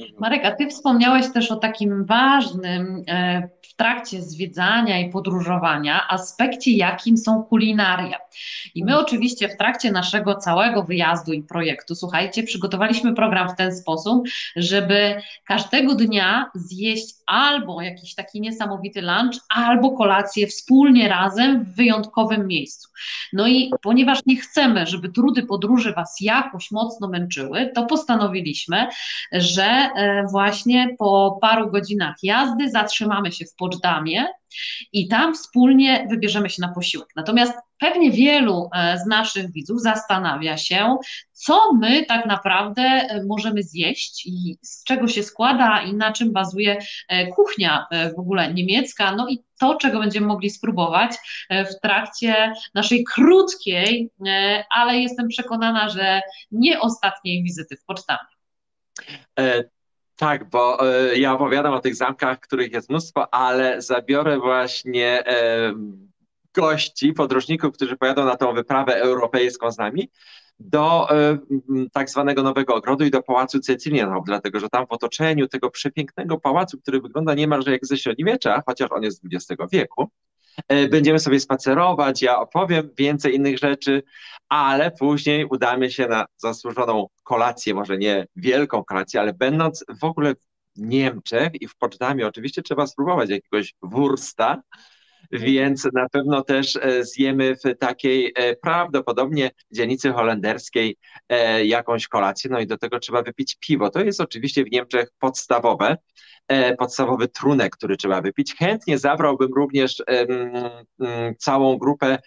Mhm. 0.00 0.18
Marek, 0.18 0.44
a 0.44 0.50
Ty 0.50 0.66
wspomniałeś 0.68 1.32
też 1.32 1.50
o 1.50 1.56
takim 1.56 2.04
ważnym 2.04 3.04
e, 3.08 3.48
w 3.62 3.76
trakcie 3.76 4.22
zwiedzania 4.22 5.00
i 5.00 5.10
podróżowania 5.10 6.08
aspekcie, 6.08 6.70
jakim 6.70 7.16
są 7.16 7.42
kulinaria. 7.42 8.18
I 8.74 8.84
my 8.84 8.90
mhm. 8.90 9.06
oczywiście 9.06 9.48
w 9.48 9.56
trakcie 9.56 9.92
naszego 9.92 10.34
całego 10.34 10.82
wyjazdu 10.82 11.32
i 11.32 11.42
projektu, 11.42 11.94
słuchajcie, 11.94 12.42
przygotowaliśmy 12.42 13.14
program 13.14 13.48
w 13.48 13.56
ten 13.56 13.76
sposób, 13.76 14.28
żeby 14.56 15.22
każdego 15.44 15.94
dnia 15.94 16.50
zjeść 16.54 17.14
albo 17.26 17.82
jakiś 17.82 18.14
taki 18.14 18.40
niesamowity 18.40 19.02
lunch, 19.02 19.40
albo 19.48 19.90
kolację 19.90 20.46
wspólnie 20.46 21.08
razem 21.08 21.64
w 21.64 21.74
wyjątkowym 21.74 22.46
miejscu. 22.46 22.88
No 23.32 23.48
i 23.48 23.70
ponieważ 23.82 24.18
nie 24.26 24.36
chcemy, 24.36 24.86
żeby 24.86 25.08
trudy 25.08 25.42
podróży 25.42 25.92
Was 25.92 26.16
jakoś 26.20 26.70
mocno 26.70 27.08
męczyły, 27.08 27.70
to 27.74 27.86
postanowiliśmy, 27.86 28.86
że 29.32 29.85
E, 29.96 30.26
właśnie 30.30 30.96
po 30.98 31.38
paru 31.40 31.70
godzinach 31.70 32.16
jazdy 32.22 32.70
zatrzymamy 32.70 33.32
się 33.32 33.44
w 33.44 33.54
Poczdamie 33.54 34.26
i 34.92 35.08
tam 35.08 35.34
wspólnie 35.34 36.06
wybierzemy 36.10 36.50
się 36.50 36.62
na 36.62 36.68
posiłek. 36.68 37.08
Natomiast 37.16 37.52
pewnie 37.78 38.10
wielu 38.10 38.68
e, 38.74 38.98
z 38.98 39.06
naszych 39.06 39.52
widzów 39.52 39.82
zastanawia 39.82 40.56
się, 40.56 40.96
co 41.32 41.72
my 41.72 42.06
tak 42.06 42.26
naprawdę 42.26 42.82
e, 42.82 43.24
możemy 43.28 43.62
zjeść 43.62 44.26
i 44.26 44.58
z 44.62 44.84
czego 44.84 45.08
się 45.08 45.22
składa 45.22 45.82
i 45.82 45.94
na 45.94 46.12
czym 46.12 46.32
bazuje 46.32 46.78
kuchnia 47.36 47.86
w 48.16 48.18
ogóle 48.18 48.54
niemiecka, 48.54 49.12
no 49.16 49.28
i 49.28 49.38
to, 49.60 49.74
czego 49.74 49.98
będziemy 49.98 50.26
mogli 50.26 50.50
spróbować 50.50 51.12
w 51.50 51.80
trakcie 51.82 52.52
naszej 52.74 53.04
krótkiej, 53.04 54.10
ale 54.74 54.98
jestem 54.98 55.28
przekonana, 55.28 55.88
że 55.88 56.20
nie 56.50 56.80
ostatniej 56.80 57.42
wizyty 57.42 57.76
w 57.76 57.84
Pocztamie. 57.84 58.36
Tak, 60.16 60.50
bo 60.50 60.90
e, 60.90 61.18
ja 61.18 61.34
opowiadam 61.34 61.74
o 61.74 61.80
tych 61.80 61.94
zamkach, 61.94 62.40
których 62.40 62.72
jest 62.72 62.90
mnóstwo, 62.90 63.34
ale 63.34 63.82
zabiorę 63.82 64.38
właśnie 64.38 65.26
e, 65.26 65.74
gości, 66.54 67.12
podróżników, 67.12 67.74
którzy 67.74 67.96
pojadą 67.96 68.24
na 68.24 68.36
tą 68.36 68.54
wyprawę 68.54 68.96
europejską 68.96 69.70
z 69.72 69.78
nami, 69.78 70.10
do 70.58 71.10
e, 71.10 71.38
tak 71.92 72.10
zwanego 72.10 72.42
Nowego 72.42 72.74
Ogrodu 72.74 73.04
i 73.04 73.10
do 73.10 73.22
Pałacu 73.22 73.60
Cecilienhof, 73.60 74.24
dlatego 74.26 74.60
że 74.60 74.68
tam 74.68 74.86
w 74.86 74.92
otoczeniu 74.92 75.48
tego 75.48 75.70
przepięknego 75.70 76.40
pałacu, 76.40 76.78
który 76.78 77.00
wygląda 77.00 77.34
niemalże 77.34 77.72
jak 77.72 77.86
ze 77.86 77.96
średniowiecza, 77.96 78.62
chociaż 78.66 78.92
on 78.92 79.02
jest 79.02 79.22
z 79.22 79.26
XX 79.34 79.62
wieku, 79.72 80.10
będziemy 80.90 81.18
sobie 81.18 81.40
spacerować, 81.40 82.22
ja 82.22 82.38
opowiem 82.38 82.90
więcej 82.98 83.34
innych 83.34 83.58
rzeczy, 83.58 84.02
ale 84.48 84.90
później 84.90 85.44
udamy 85.44 85.90
się 85.90 86.06
na 86.06 86.26
zasłużoną 86.36 87.06
kolację, 87.22 87.74
może 87.74 87.98
nie 87.98 88.26
wielką 88.36 88.84
kolację, 88.84 89.20
ale 89.20 89.32
będąc 89.32 89.84
w 90.00 90.04
ogóle 90.04 90.34
w 90.34 90.38
Niemczech 90.76 91.50
i 91.60 91.68
w 91.68 91.76
Poczdamie 91.76 92.26
oczywiście 92.26 92.62
trzeba 92.62 92.86
spróbować 92.86 93.30
jakiegoś 93.30 93.74
wursta, 93.82 94.62
więc 95.32 95.88
na 95.92 96.08
pewno 96.08 96.42
też 96.42 96.76
e, 96.76 97.04
zjemy 97.04 97.56
w 97.56 97.78
takiej 97.78 98.32
e, 98.36 98.56
prawdopodobnie 98.56 99.50
dzielnicy 99.70 100.12
holenderskiej 100.12 100.96
e, 101.28 101.64
jakąś 101.64 102.08
kolację, 102.08 102.50
no 102.50 102.60
i 102.60 102.66
do 102.66 102.78
tego 102.78 102.98
trzeba 102.98 103.22
wypić 103.22 103.56
piwo. 103.60 103.90
To 103.90 104.00
jest 104.00 104.20
oczywiście 104.20 104.64
w 104.64 104.70
Niemczech 104.70 105.08
podstawowe, 105.18 105.96
podstawowy 106.78 107.28
trunek, 107.28 107.76
który 107.76 107.96
trzeba 107.96 108.20
wypić. 108.20 108.54
Chętnie 108.54 108.98
zabrałbym 108.98 109.54
również 109.54 110.02
całą 111.38 111.78
grupę 111.78 112.18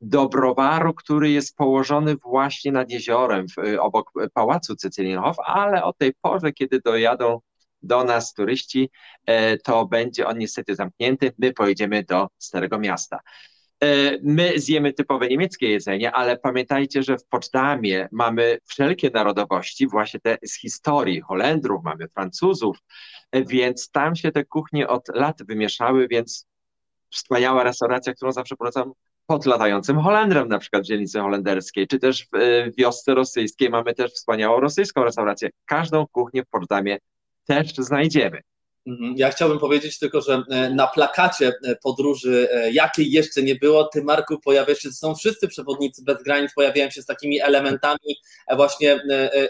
do 0.00 0.28
browaru, 0.28 0.94
który 0.94 1.30
jest 1.30 1.56
położony 1.56 2.16
właśnie 2.16 2.72
nad 2.72 2.90
jeziorem, 2.90 3.46
obok 3.80 4.12
pałacu 4.34 4.76
Cecylinhof, 4.76 5.36
ale 5.46 5.84
o 5.84 5.92
tej 5.92 6.12
porze, 6.22 6.52
kiedy 6.52 6.80
dojadą 6.80 7.40
do 7.82 8.04
nas 8.04 8.34
turyści, 8.34 8.90
e, 9.26 9.58
to 9.58 9.86
będzie 9.86 10.26
on 10.26 10.38
niestety 10.38 10.74
zamknięty. 10.74 11.32
My 11.38 11.52
pojedziemy 11.52 12.04
do 12.04 12.28
Starego 12.38 12.78
Miasta. 12.78 13.20
E, 13.82 14.18
my 14.22 14.52
zjemy 14.56 14.92
typowe 14.92 15.28
niemieckie 15.28 15.70
jedzenie, 15.70 16.12
ale 16.12 16.38
pamiętajcie, 16.38 17.02
że 17.02 17.18
w 17.18 17.26
Poczdamie 17.26 18.08
mamy 18.12 18.58
wszelkie 18.64 19.10
narodowości, 19.10 19.88
właśnie 19.88 20.20
te 20.20 20.38
z 20.44 20.60
historii, 20.60 21.20
Holendrów, 21.20 21.84
mamy 21.84 22.08
Francuzów, 22.08 22.78
e, 23.32 23.44
więc 23.44 23.90
tam 23.90 24.16
się 24.16 24.32
te 24.32 24.44
kuchnie 24.44 24.88
od 24.88 25.08
lat 25.14 25.42
wymieszały, 25.42 26.08
więc 26.08 26.46
wspaniała 27.10 27.62
restauracja, 27.62 28.14
którą 28.14 28.32
zawsze 28.32 28.56
polecam 28.56 28.92
pod 29.26 29.46
latającym 29.46 30.00
Holendrem, 30.00 30.48
na 30.48 30.58
przykład 30.58 30.82
w 30.82 30.86
dzielnicy 30.86 31.20
holenderskiej, 31.20 31.86
czy 31.86 31.98
też 31.98 32.26
w 32.32 32.70
wiosce 32.78 33.14
rosyjskiej 33.14 33.70
mamy 33.70 33.94
też 33.94 34.12
wspaniałą 34.12 34.60
rosyjską 34.60 35.04
restaurację. 35.04 35.50
Każdą 35.64 36.06
kuchnię 36.06 36.42
w 36.42 36.48
Poczdamie 36.48 36.98
też 37.48 37.74
znajdziemy. 37.78 38.40
Mhm. 38.88 39.14
Ja 39.16 39.30
chciałbym 39.30 39.58
powiedzieć 39.58 39.98
tylko, 39.98 40.20
że 40.20 40.42
e, 40.50 40.70
na 40.70 40.86
plakacie 40.86 41.52
e, 41.64 41.76
podróży, 41.76 42.48
e, 42.52 42.72
jakiej 42.72 43.10
jeszcze 43.10 43.42
nie 43.42 43.54
było, 43.54 43.84
ty 43.84 44.02
Marku 44.02 44.38
pojawia 44.38 44.74
się, 44.74 44.92
są 44.92 45.14
wszyscy 45.14 45.48
przewodnicy 45.48 46.04
bez 46.04 46.22
granic, 46.22 46.54
pojawiają 46.54 46.90
się 46.90 47.02
z 47.02 47.06
takimi 47.06 47.40
elementami 47.40 48.16
właśnie 48.56 49.00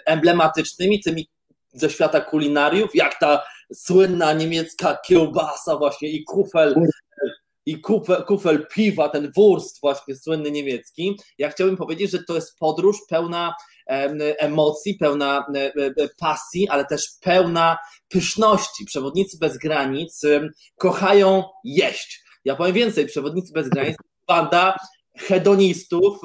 emblematycznymi, 0.05 1.01
tymi 1.01 1.29
ze 1.73 1.91
świata 1.91 2.21
kulinariów, 2.21 2.95
jak 2.95 3.19
ta 3.21 3.43
słynna 3.75 4.33
niemiecka 4.33 4.99
kiełbasa 5.07 5.77
właśnie 5.77 6.09
i 6.09 6.25
kufel 6.25 6.75
i 7.69 7.81
kufel, 7.81 8.25
kufel 8.25 8.67
piwa, 8.67 9.09
ten 9.09 9.33
wurst 9.37 9.81
właśnie 9.81 10.17
słynny 10.17 10.51
niemiecki. 10.51 11.19
Ja 11.39 11.51
chciałbym 11.51 11.77
powiedzieć, 11.77 12.11
że 12.11 12.25
to 12.25 12.35
jest 12.35 12.59
podróż 12.59 12.97
pełna 13.09 13.55
emocji, 14.39 14.95
pełna 14.95 15.47
pasji, 16.19 16.69
ale 16.69 16.85
też 16.85 17.09
pełna 17.21 17.79
pyszności. 18.09 18.85
Przewodnicy 18.85 19.39
bez 19.39 19.59
granic 19.59 20.23
kochają 20.79 21.45
jeść. 21.65 22.23
Ja 22.45 22.57
powiem 22.57 22.75
więcej, 22.75 23.07
przewodnicy 23.07 23.53
bez 23.53 23.69
granic, 23.69 23.97
banda 24.27 24.77
hedonistów, 25.17 26.19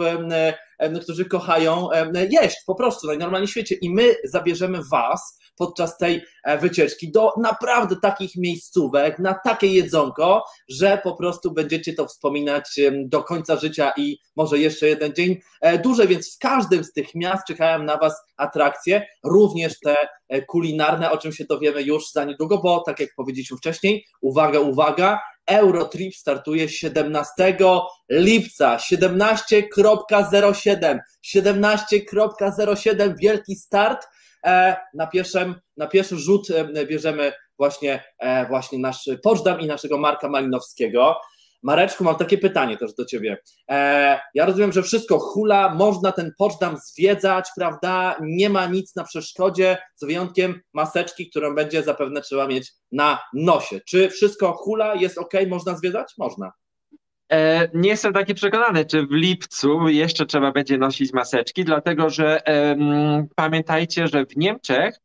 którzy 1.02 1.26
kochają 1.26 1.90
jeść 2.32 2.58
po 2.66 2.76
prostu 2.76 3.08
na 3.08 3.14
normalnym 3.14 3.48
świecie 3.48 3.76
i 3.76 3.90
my 3.90 4.16
zabierzemy 4.24 4.80
was 4.92 5.40
podczas 5.58 5.98
tej 5.98 6.24
e, 6.44 6.58
wycieczki 6.58 7.12
do 7.12 7.34
naprawdę 7.38 7.96
takich 8.02 8.36
miejscówek, 8.36 9.20
na 9.20 9.34
takie 9.34 9.68
jedzonko, 9.68 10.46
że 10.70 11.02
po 11.04 11.16
prostu 11.16 11.52
będziecie 11.52 11.94
to 11.94 12.08
wspominać 12.08 12.80
do 13.06 13.24
końca 13.24 13.56
życia 13.56 13.94
i 13.98 14.18
może 14.36 14.58
jeszcze 14.58 14.88
jeden 14.88 15.14
dzień 15.14 15.40
e, 15.62 15.80
dłużej, 15.80 16.08
więc 16.08 16.36
w 16.36 16.40
każdym 16.40 16.84
z 16.84 16.94
tych 16.94 17.16
miast 17.16 17.48
czekają 17.48 17.84
na 17.84 17.98
Was 17.98 18.22
atrakcje, 18.38 19.06
również 19.24 19.80
te 19.80 19.96
e, 20.30 20.42
kulinarne, 20.42 21.12
o 21.12 21.18
czym 21.18 21.32
się 21.32 21.46
dowiemy 21.46 21.82
już 21.82 22.12
za 22.12 22.26
niedługo, 22.26 22.58
bo 22.58 22.84
tak 22.86 23.00
jak 23.00 23.10
powiedzieliśmy 23.16 23.58
wcześniej, 23.58 24.06
uwaga, 24.22 24.60
uwaga, 24.60 25.20
Eurotrip 25.46 26.16
startuje 26.16 26.70
17 26.70 27.58
lipca, 28.10 28.78
17.07, 28.78 31.00
17.07, 31.24 33.18
wielki 33.18 33.56
start, 33.56 34.08
na, 34.94 35.08
pierwszym, 35.08 35.56
na 35.78 35.88
pierwszy 35.88 36.18
rzut 36.18 36.48
e, 36.50 36.86
bierzemy 36.86 37.34
właśnie, 37.58 38.04
e, 38.20 38.46
właśnie 38.48 38.80
nasz 38.80 39.10
Poczdam 39.24 39.60
i 39.60 39.68
naszego 39.68 39.98
Marka 39.98 40.30
Malinowskiego. 40.30 41.16
Mareczku, 41.64 42.04
mam 42.04 42.16
takie 42.16 42.38
pytanie 42.38 42.78
też 42.78 42.94
do 42.94 43.06
Ciebie. 43.06 43.38
ja 44.34 44.46
rozumiem, 44.46 44.72
że 44.72 44.84
wszystko 44.84 45.20
hula, 45.20 45.76
można 45.76 46.12
ten 46.12 46.32
Poczdam 46.38 46.78
zwiedzać, 46.78 47.50
prawda? 47.58 48.18
Nie 48.22 48.50
ma 48.50 48.66
nic 48.66 48.96
na 48.96 49.04
przeszkodzie, 49.04 49.78
z 49.96 50.06
wyjątkiem 50.06 50.62
maseczki, 50.74 51.30
którą 51.30 51.56
będzie 51.56 51.84
zapewne 51.84 52.22
trzeba 52.22 52.48
mieć 52.48 52.72
na 52.92 53.20
nosie. 53.34 53.80
Czy 53.88 54.10
wszystko 54.10 54.54
hula, 54.54 54.96
jest 54.96 55.18
ok, 55.18 55.34
można 55.48 55.78
zwiedzać? 55.78 56.14
Można. 56.18 56.52
E, 57.34 57.70
nie 57.74 57.90
jestem 57.90 58.14
taki 58.14 58.34
przekonany, 58.34 58.86
czy 58.86 59.08
w 59.08 59.12
lipcu 59.12 59.88
jeszcze 59.88 60.26
trzeba 60.26 60.52
będzie 60.52 60.78
nosić 60.78 61.14
maseczki, 61.14 61.66
dlatego 61.66 62.10
że 62.10 62.42
pamiętajcie, 63.36 64.08
że 64.08 64.26
w 64.26 64.38
Niemczech 64.38 64.96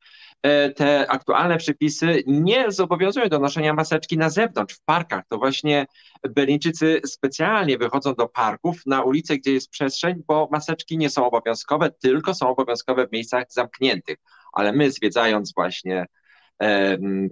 e, 0.42 0.70
te 0.70 1.10
aktualne 1.10 1.56
przepisy 1.56 2.22
nie 2.26 2.72
zobowiązują 2.72 3.28
do 3.28 3.38
noszenia 3.38 3.74
maseczki 3.74 4.18
na 4.18 4.30
zewnątrz, 4.30 4.74
w 4.74 4.80
parkach. 4.84 5.24
To 5.28 5.38
właśnie 5.38 5.86
Berlińczycy 6.30 7.00
specjalnie 7.06 7.78
wychodzą 7.78 8.14
do 8.14 8.28
parków, 8.28 8.76
na 8.86 9.02
ulicę, 9.02 9.36
gdzie 9.36 9.52
jest 9.52 9.70
przestrzeń, 9.70 10.22
bo 10.26 10.48
maseczki 10.52 10.98
nie 10.98 11.10
są 11.10 11.26
obowiązkowe, 11.26 11.90
tylko 11.90 12.34
są 12.34 12.48
obowiązkowe 12.48 13.06
w 13.06 13.12
miejscach 13.12 13.44
zamkniętych. 13.48 14.16
Ale 14.52 14.72
my 14.72 14.90
zwiedzając 14.90 15.54
właśnie 15.54 16.06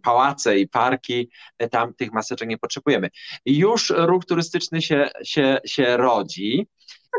pałace 0.02 0.58
i 0.58 0.68
parki, 0.68 1.30
e, 1.58 1.68
tam 1.68 1.94
tych 1.94 2.12
maseczek 2.12 2.48
nie 2.48 2.58
potrzebujemy. 2.58 3.10
Już 3.46 3.92
ruch 3.96 4.24
turystyczny 4.24 4.82
się, 4.82 5.08
się, 5.24 5.58
się 5.66 5.96
rodzi. 5.96 6.66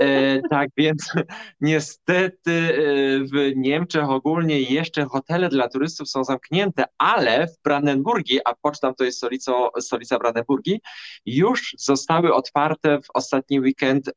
E, 0.02 0.42
tak 0.50 0.70
więc 0.78 1.12
niestety 1.62 2.52
e, 2.52 2.74
w 3.20 3.56
Niemczech 3.56 4.10
ogólnie 4.10 4.62
jeszcze 4.62 5.06
hotele 5.06 5.50
dla 5.50 5.68
turystów 5.68 6.10
są 6.10 6.24
zamknięte, 6.24 6.84
ale 6.98 7.48
w 7.48 7.64
Brandenburgii, 7.64 8.40
a 8.46 8.54
Poczdam 8.62 8.96
to 8.96 9.04
jest 9.04 9.18
stolicą, 9.18 9.68
stolica 9.80 10.20
Brandenburgii, 10.20 10.82
już 11.26 11.76
zostały 11.78 12.34
otwarte 12.34 13.02
w 13.02 13.08
ostatni 13.14 13.60
weekend 13.60 14.12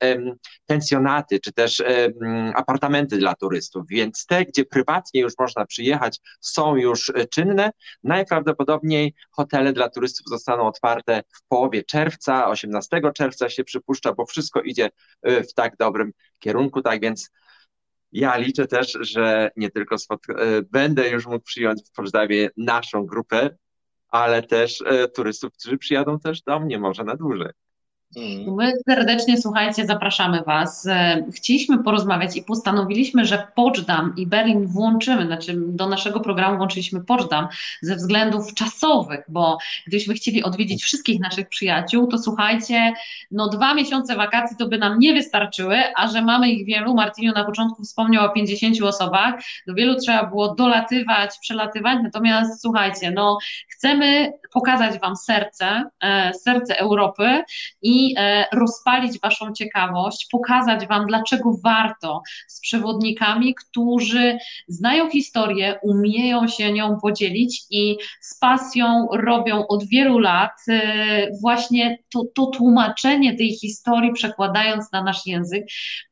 pensjonaty, 0.66 1.40
czy 1.40 1.52
też 1.52 1.82
apartamenty 2.54 3.18
dla 3.18 3.34
turystów, 3.34 3.84
więc 3.88 4.26
te, 4.26 4.44
gdzie 4.44 4.64
prywatnie 4.64 5.20
już 5.20 5.32
można 5.38 5.66
przyjechać, 5.66 6.20
są 6.40 6.76
już 6.76 7.12
czynne. 7.30 7.70
Najprawdopodobniej 8.04 9.14
hotele 9.30 9.72
dla 9.72 9.88
turystów 9.88 10.26
zostaną 10.28 10.66
otwarte 10.66 11.22
w 11.34 11.48
połowie 11.48 11.84
czerwca, 11.84 12.48
18 12.48 13.00
czerwca 13.14 13.48
się 13.48 13.64
przypuszcza, 13.64 14.12
bo 14.12 14.26
wszystko 14.26 14.60
idzie 14.60 14.90
e, 15.22 15.42
w 15.42 15.54
tak 15.54 15.69
dobrym 15.78 16.12
kierunku, 16.38 16.82
tak 16.82 17.00
więc 17.00 17.30
ja 18.12 18.36
liczę 18.36 18.66
też, 18.66 18.98
że 19.00 19.50
nie 19.56 19.70
tylko 19.70 19.94
e, 19.94 20.62
będę 20.62 21.08
już 21.08 21.26
mógł 21.26 21.44
przyjąć 21.44 21.82
w 21.88 21.92
Poczdawie 21.92 22.50
naszą 22.56 23.06
grupę, 23.06 23.56
ale 24.08 24.42
też 24.42 24.82
e, 24.86 25.08
turystów, 25.08 25.52
którzy 25.52 25.78
przyjadą 25.78 26.18
też 26.18 26.42
do 26.42 26.60
mnie 26.60 26.78
może 26.78 27.04
na 27.04 27.16
dłużej. 27.16 27.52
Mhm. 28.16 28.56
My 28.56 28.72
serdecznie, 28.88 29.40
słuchajcie, 29.40 29.86
zapraszamy 29.86 30.42
Was. 30.42 30.86
E, 30.86 31.24
chcieliśmy 31.32 31.84
porozmawiać 31.84 32.36
i 32.36 32.42
postanowiliśmy, 32.42 33.24
że 33.24 33.46
Poczdam 33.54 34.14
i 34.16 34.26
Berlin 34.26 34.66
włączymy, 34.66 35.26
znaczy 35.26 35.54
do 35.56 35.88
naszego 35.88 36.20
programu 36.20 36.56
włączyliśmy 36.56 37.04
Poczdam 37.04 37.48
ze 37.82 37.96
względów 37.96 38.54
czasowych, 38.54 39.20
bo 39.28 39.58
gdybyśmy 39.86 40.14
chcieli 40.14 40.42
odwiedzić 40.42 40.82
wszystkich 40.82 41.20
naszych 41.20 41.48
przyjaciół, 41.48 42.06
to 42.06 42.18
słuchajcie, 42.18 42.92
no 43.30 43.48
dwa 43.48 43.74
miesiące 43.74 44.16
wakacji 44.16 44.56
to 44.56 44.68
by 44.68 44.78
nam 44.78 44.98
nie 44.98 45.12
wystarczyły, 45.12 45.76
a 45.96 46.08
że 46.08 46.22
mamy 46.22 46.50
ich 46.50 46.66
wielu, 46.66 46.94
Martiniu 46.94 47.32
na 47.32 47.44
początku 47.44 47.82
wspomniał 47.82 48.24
o 48.24 48.28
50 48.28 48.82
osobach, 48.82 49.34
do 49.66 49.74
wielu 49.74 49.96
trzeba 49.96 50.26
było 50.26 50.54
dolatywać, 50.54 51.38
przelatywać, 51.40 51.98
natomiast 52.02 52.62
słuchajcie, 52.62 53.10
no 53.10 53.38
chcemy 53.68 54.32
pokazać 54.52 55.00
Wam 55.00 55.16
serce, 55.16 55.84
e, 56.00 56.34
serce 56.34 56.78
Europy 56.78 57.42
i 57.82 57.99
e, 58.16 58.44
rozpalić 58.52 59.20
Waszą 59.20 59.52
ciekawość, 59.52 60.26
pokazać 60.32 60.86
Wam, 60.86 61.06
dlaczego 61.06 61.56
warto 61.64 62.22
z 62.48 62.60
przewodnikami, 62.60 63.54
którzy 63.54 64.38
znają 64.68 65.10
historię, 65.10 65.78
umieją 65.82 66.48
się 66.48 66.72
nią 66.72 66.98
podzielić 67.02 67.62
i 67.70 67.96
z 68.20 68.38
pasją 68.38 69.08
robią 69.12 69.66
od 69.66 69.84
wielu 69.84 70.18
lat 70.18 70.52
e, 70.68 71.28
właśnie 71.40 71.98
to, 72.12 72.24
to 72.34 72.46
tłumaczenie 72.46 73.36
tej 73.36 73.52
historii, 73.54 74.12
przekładając 74.12 74.92
na 74.92 75.02
nasz 75.02 75.26
język, 75.26 75.64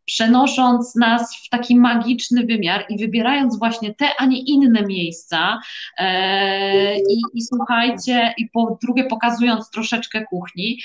przenosząc 0.09 0.95
nas 0.95 1.37
w 1.37 1.49
taki 1.49 1.77
magiczny 1.77 2.47
wymiar 2.47 2.85
i 2.89 2.99
wybierając 2.99 3.59
właśnie 3.59 3.95
te, 3.95 4.07
a 4.19 4.27
nie 4.27 4.41
inne 4.41 4.83
miejsca 4.83 5.61
e, 5.99 6.99
i, 6.99 7.21
i 7.35 7.43
słuchajcie, 7.43 8.35
i 8.39 8.49
po 8.51 8.79
drugie 8.83 9.05
pokazując 9.05 9.71
troszeczkę 9.71 10.25
kuchni. 10.25 10.81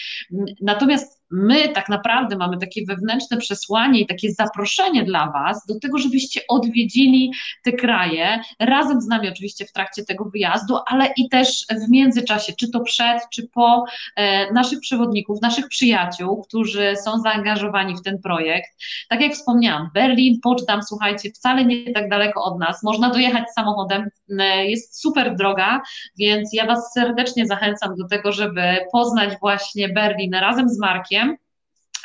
Natomiast 0.61 1.22
my 1.33 1.69
tak 1.69 1.89
naprawdę 1.89 2.37
mamy 2.37 2.57
takie 2.57 2.85
wewnętrzne 2.85 3.37
przesłanie 3.37 3.99
i 3.99 4.07
takie 4.07 4.31
zaproszenie 4.31 5.03
dla 5.03 5.31
Was 5.31 5.65
do 5.65 5.79
tego, 5.79 5.97
żebyście 5.97 6.41
odwiedzili 6.49 7.31
te 7.63 7.71
kraje, 7.71 8.39
razem 8.59 9.01
z 9.01 9.07
nami 9.07 9.29
oczywiście 9.29 9.65
w 9.65 9.71
trakcie 9.71 10.03
tego 10.03 10.25
wyjazdu, 10.25 10.77
ale 10.87 11.07
i 11.17 11.29
też 11.29 11.65
w 11.87 11.91
międzyczasie, 11.91 12.53
czy 12.53 12.71
to 12.71 12.79
przed, 12.79 13.21
czy 13.33 13.47
po 13.47 13.85
e, 14.15 14.53
naszych 14.53 14.79
przewodników, 14.79 15.41
naszych 15.41 15.67
przyjaciół, 15.67 16.43
którzy 16.43 16.95
są 17.05 17.19
zaangażowani 17.19 17.95
w 17.95 18.01
ten 18.01 18.21
projekt. 18.21 18.69
Tak 19.09 19.21
jak 19.21 19.33
wspomniałam, 19.33 19.89
Berlin, 19.93 20.39
Poczdam, 20.43 20.83
słuchajcie, 20.83 21.31
wcale 21.31 21.65
nie 21.65 21.93
tak 21.93 22.09
daleko 22.09 22.43
od 22.43 22.59
nas, 22.59 22.83
można 22.83 23.09
dojechać 23.09 23.43
samochodem, 23.55 24.09
e, 24.39 24.65
jest 24.65 25.01
super 25.01 25.35
droga, 25.35 25.81
więc 26.17 26.53
ja 26.53 26.65
Was 26.65 26.91
serdecznie 26.93 27.47
zachęcam 27.47 27.95
do 27.95 28.07
tego, 28.07 28.31
żeby 28.31 28.61
poznać 28.91 29.39
właśnie 29.39 29.89
Berlin 29.89 30.33
razem 30.33 30.69
z 30.69 30.79
Markiem. 30.79 31.22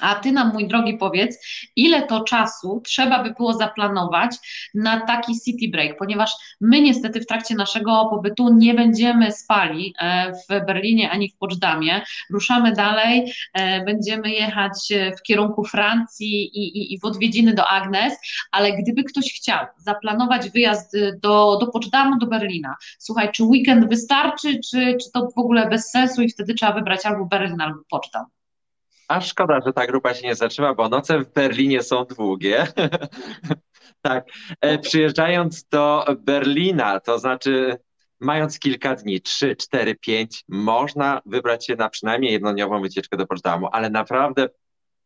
A 0.01 0.14
ty 0.14 0.32
nam, 0.32 0.53
mój 0.53 0.68
drogi, 0.68 0.94
powiedz, 0.94 1.38
ile 1.76 2.03
to 2.03 2.24
czasu 2.24 2.82
trzeba 2.84 3.22
by 3.22 3.30
było 3.30 3.53
zaplanować 3.53 4.36
na 4.74 5.01
taki 5.01 5.40
city 5.40 5.68
break, 5.72 5.99
ponieważ 5.99 6.32
my 6.61 6.80
niestety 6.80 7.20
w 7.20 7.26
trakcie 7.26 7.55
naszego 7.55 8.07
pobytu 8.11 8.55
nie 8.55 8.74
będziemy 8.74 9.32
spali 9.32 9.94
e, 10.01 10.32
w 10.32 10.66
Berlinie 10.66 11.11
ani 11.11 11.30
w 11.30 11.36
Poczdamie. 11.36 12.03
Ruszamy 12.30 12.72
dalej, 12.72 13.32
e, 13.55 13.84
będziemy 13.84 14.30
jechać 14.30 14.88
w 15.18 15.22
kierunku 15.22 15.64
Francji 15.64 16.44
i, 16.44 16.78
i, 16.78 16.94
i 16.94 17.01
w 17.01 17.05
odwiedziny 17.05 17.55
do 17.55 17.66
Agnes, 17.66 18.18
ale 18.53 18.72
gdyby 18.72 19.05
ktoś 19.05 19.32
chciał 19.32 19.66
zaplanować 19.76 20.51
wyjazd 20.51 20.96
do, 21.22 21.59
do 21.61 21.66
Poczdamu, 21.66 22.18
do 22.18 22.26
Berlina, 22.26 22.74
słuchaj, 22.99 23.32
czy 23.32 23.44
weekend 23.44 23.88
wystarczy, 23.88 24.61
czy, 24.70 24.96
czy 25.03 25.11
to 25.14 25.28
w 25.36 25.38
ogóle 25.38 25.68
bez 25.68 25.90
sensu 25.90 26.22
i 26.22 26.28
wtedy 26.28 26.55
trzeba 26.55 26.72
wybrać 26.72 27.07
albo 27.07 27.26
Berlin, 27.26 27.61
albo 27.61 27.80
Poczdam? 27.90 28.38
A 29.09 29.20
szkoda, 29.20 29.61
że 29.66 29.72
ta 29.72 29.86
grupa 29.86 30.14
się 30.14 30.26
nie 30.26 30.34
zatrzyma, 30.34 30.74
bo 30.74 30.88
noce 30.88 31.18
w 31.18 31.32
Berlinie 31.32 31.82
są 31.82 32.04
długie. 32.04 32.66
tak. 34.02 34.24
E, 34.61 34.78
przyjeżdżając 34.78 35.64
do 35.64 36.04
Berlina, 36.18 37.00
to 37.00 37.18
znaczy 37.18 37.76
mając 38.20 38.59
kilka 38.59 38.94
dni, 38.94 39.20
3, 39.20 39.56
4, 39.56 39.94
5, 39.94 40.44
można 40.48 41.20
wybrać 41.26 41.66
się 41.66 41.76
na 41.76 41.88
przynajmniej 41.88 42.32
jednodniową 42.32 42.80
wycieczkę 42.80 43.16
do 43.16 43.26
Potsdamu, 43.26 43.68
ale 43.72 43.90
naprawdę 43.90 44.48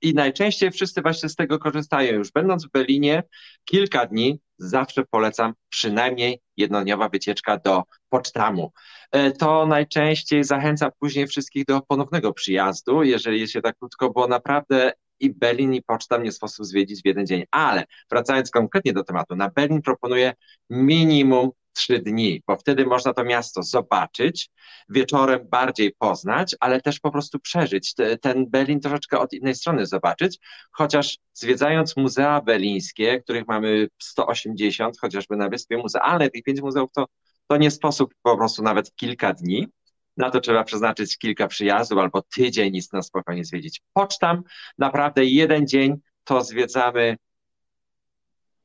i 0.03 0.15
najczęściej 0.15 0.71
wszyscy 0.71 1.03
właśnie 1.03 1.29
z 1.29 1.37
tego 1.37 1.59
korzystają. 1.59 2.15
Już 2.15 2.33
będąc 2.33 2.67
w 2.67 2.71
Berlinie 2.71 3.23
kilka 3.65 4.07
dni, 4.07 4.41
zawsze 4.59 5.05
polecam 5.11 5.55
przynajmniej 5.69 6.41
jednodniowa 6.57 7.09
wycieczka 7.09 7.59
do 7.59 7.83
Pocztamu. 8.09 8.73
E, 9.13 9.31
to 9.31 9.67
najczęściej 9.67 10.45
zachęca 10.45 10.91
później 10.99 11.27
wszystkich 11.27 11.65
do 11.65 11.81
ponownego 11.81 12.33
przyjazdu, 12.33 13.03
jeżeli 13.03 13.49
się 13.49 13.63
tak 13.63 13.79
krótko, 13.79 14.11
bo 14.11 14.29
naprawdę 14.29 14.93
i 15.21 15.31
Berlin 15.31 15.75
i 15.75 15.83
Pocztam 15.83 16.23
nie 16.23 16.33
sposób 16.33 16.67
zwiedzić 16.67 17.03
w 17.03 17.07
jeden 17.07 17.27
dzień. 17.27 17.45
Ale 17.51 17.85
wracając 18.11 18.51
konkretnie 18.51 18.93
do 18.93 19.05
tematu, 19.05 19.37
na 19.37 19.51
Berlin 19.51 19.83
proponuję 19.83 20.33
minimum 20.71 21.51
trzy 21.73 21.99
dni, 21.99 22.43
bo 22.47 22.57
wtedy 22.57 22.87
można 22.87 23.13
to 23.13 23.25
miasto 23.25 23.63
zobaczyć, 23.63 24.51
wieczorem 24.89 25.49
bardziej 25.49 25.93
poznać, 25.99 26.57
ale 26.61 26.81
też 26.81 27.01
po 27.01 27.11
prostu 27.11 27.39
przeżyć, 27.39 27.95
ten 28.21 28.51
Berlin 28.51 28.81
troszeczkę 28.81 29.19
od 29.19 29.33
innej 29.33 29.55
strony 29.55 29.87
zobaczyć, 29.87 30.39
chociaż 30.73 31.19
zwiedzając 31.35 31.97
muzea 31.97 32.41
berlińskie, 32.41 33.21
których 33.21 33.47
mamy 33.47 33.89
180, 34.03 34.99
chociażby 35.01 35.37
na 35.37 35.49
Wyspie 35.49 35.77
Muzealnej, 35.77 36.31
tych 36.31 36.43
pięć 36.43 36.61
muzeów, 36.61 36.93
to, 36.93 37.07
to 37.47 37.57
nie 37.57 37.71
sposób 37.71 38.15
po 38.23 38.37
prostu 38.37 38.63
nawet 38.63 38.95
kilka 38.95 39.33
dni, 39.33 39.69
na 40.17 40.31
to 40.31 40.41
trzeba 40.41 40.65
przeznaczyć 40.65 41.19
kilka 41.19 41.47
przyjazdów 41.47 41.99
albo 41.99 42.23
tydzień 42.23 42.77
i 42.77 42.81
na 42.93 43.03
spokojnie 43.03 43.45
zwiedzić. 43.45 43.83
Pocztam, 43.93 44.43
naprawdę 44.79 45.25
jeden 45.25 45.67
dzień 45.67 45.97
to 46.25 46.45
zwiedzamy 46.45 47.17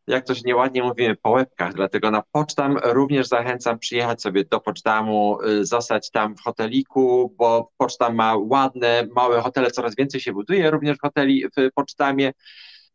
jak 0.08 0.28
się 0.28 0.42
nieładnie 0.46 0.84
mówimy, 0.84 1.16
po 1.16 1.30
łebkach, 1.30 1.74
dlatego 1.74 2.12
na 2.12 2.24
Pocztam 2.32 2.78
również 2.84 3.28
zachęcam 3.28 3.80
przyjechać 3.80 4.22
sobie 4.22 4.46
do 4.46 4.60
Pocztamu, 4.60 5.40
y, 5.42 5.66
zostać 5.66 6.12
tam 6.12 6.36
w 6.36 6.42
hoteliku, 6.42 7.36
bo 7.38 7.72
Pocztam 7.78 8.16
ma 8.16 8.36
ładne, 8.38 9.08
małe 9.16 9.42
hotele, 9.42 9.72
coraz 9.72 9.96
więcej 9.96 10.22
się 10.22 10.34
buduje 10.34 10.72
również 10.72 10.98
hoteli 11.02 11.44
w 11.58 11.74
Pocztamie 11.76 12.34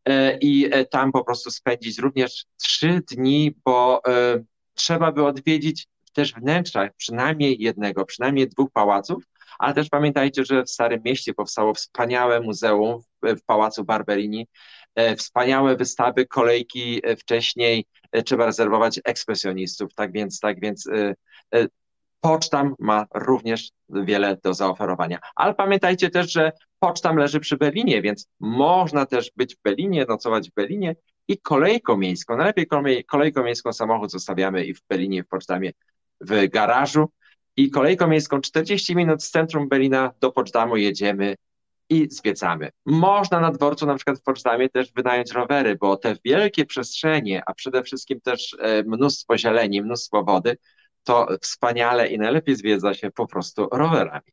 y, 0.09 0.37
i 0.41 0.75
y, 0.75 0.85
tam 0.85 1.11
po 1.11 1.23
prostu 1.23 1.51
spędzić 1.51 1.99
również 1.99 2.45
trzy 2.61 3.01
dni, 3.11 3.55
bo 3.65 4.01
trzeba 4.73 5.11
by 5.11 5.25
odwiedzić 5.25 5.87
też 6.13 6.33
wnętrza 6.33 6.89
przynajmniej 6.97 7.61
jednego, 7.61 8.05
przynajmniej 8.05 8.49
dwóch 8.49 8.71
pałaców, 8.71 9.23
ale 9.59 9.73
też 9.73 9.89
pamiętajcie, 9.89 10.45
że 10.45 10.63
w 10.63 10.69
Starym 10.69 11.01
Mieście 11.05 11.33
powstało 11.33 11.73
wspaniałe 11.73 12.41
muzeum 12.41 13.01
w, 13.23 13.41
Pałacu 13.45 13.83
Barberini, 13.83 14.47
wspaniałe 15.17 15.75
wystawy, 15.75 16.25
kolejki 16.25 17.01
e, 17.03 17.15
wcześniej, 17.15 17.85
e, 18.11 18.23
trzeba 18.23 18.45
rezerwować 18.45 18.99
ekspresjonistów, 19.05 19.93
tak 19.93 20.11
więc, 20.11 20.39
tak 20.39 20.59
więc 20.59 20.89
Pocztam 22.23 22.75
ma 22.79 23.05
również 23.13 23.71
wiele 23.89 24.37
do 24.43 24.53
zaoferowania. 24.53 25.19
Ale 25.35 25.53
pamiętajcie 25.53 26.09
też, 26.09 26.31
że 26.31 26.51
pocztam 26.79 27.17
leży 27.17 27.39
przy 27.39 27.57
Berlinie, 27.57 28.01
więc 28.01 28.27
można 28.39 29.05
też 29.05 29.31
być 29.35 29.55
w 29.55 29.61
Berlinie, 29.61 30.05
nocować 30.09 30.49
w 30.49 30.53
Berlinie 30.53 30.95
i 31.27 31.37
kolejką 31.37 31.97
miejską. 31.97 32.37
Najlepiej 32.37 32.67
kolejką 33.07 33.43
miejską 33.43 33.73
samochód 33.73 34.11
zostawiamy 34.11 34.65
i 34.65 34.73
w 34.73 34.81
Berlinie, 34.89 35.23
w 35.23 35.27
pocztamie 35.27 35.71
w 36.21 36.49
garażu. 36.49 37.09
I 37.57 37.71
kolejką 37.71 38.07
miejską 38.07 38.41
40 38.41 38.95
minut 38.95 39.23
z 39.23 39.31
centrum 39.31 39.69
Berlina 39.69 40.11
do 40.19 40.31
Pocztamu 40.31 40.77
jedziemy 40.77 41.35
i 41.93 42.07
zwiedzamy. 42.11 42.69
Można 42.85 43.39
na 43.39 43.51
dworcu, 43.51 43.85
na 43.85 43.95
przykład 43.95 44.19
w 44.19 44.23
Poczdamie, 44.23 44.69
też 44.69 44.91
wynająć 44.91 45.31
rowery, 45.31 45.75
bo 45.75 45.97
te 45.97 46.15
wielkie 46.25 46.65
przestrzenie, 46.65 47.43
a 47.45 47.53
przede 47.53 47.83
wszystkim 47.83 48.21
też 48.21 48.55
e, 48.59 48.83
mnóstwo 48.83 49.37
zieleni, 49.37 49.81
mnóstwo 49.81 50.23
wody, 50.23 50.57
to 51.03 51.27
wspaniale 51.41 52.07
i 52.07 52.17
najlepiej 52.17 52.55
zwiedza 52.55 52.93
się 52.93 53.11
po 53.11 53.27
prostu 53.27 53.67
rowerami. 53.71 54.31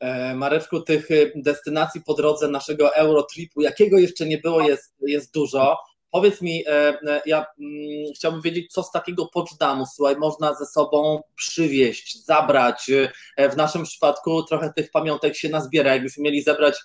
E, 0.00 0.34
Mareczku, 0.34 0.80
tych 0.80 1.10
e, 1.10 1.14
destynacji 1.36 2.02
po 2.06 2.14
drodze 2.14 2.48
naszego 2.48 2.94
Eurotripu, 2.94 3.60
jakiego 3.60 3.98
jeszcze 3.98 4.26
nie 4.26 4.38
było, 4.38 4.60
jest, 4.60 4.94
jest 5.00 5.34
dużo. 5.34 5.76
Powiedz 6.10 6.42
mi, 6.42 6.64
e, 6.66 6.70
e, 6.88 7.22
ja 7.26 7.46
mm, 7.60 8.12
chciałbym 8.16 8.42
wiedzieć, 8.42 8.72
co 8.72 8.82
z 8.82 8.90
takiego 8.90 9.26
Poczdamu, 9.26 9.86
słuchaj, 9.86 10.16
można 10.16 10.54
ze 10.54 10.66
sobą 10.66 11.22
przywieźć, 11.34 12.24
zabrać. 12.24 12.90
E, 13.36 13.50
w 13.50 13.56
naszym 13.56 13.84
przypadku 13.84 14.42
trochę 14.42 14.72
tych 14.76 14.90
pamiątek 14.90 15.36
się 15.36 15.48
nazbiera. 15.48 15.92
Jakbyśmy 15.92 16.22
mieli 16.22 16.42
zebrać 16.42 16.78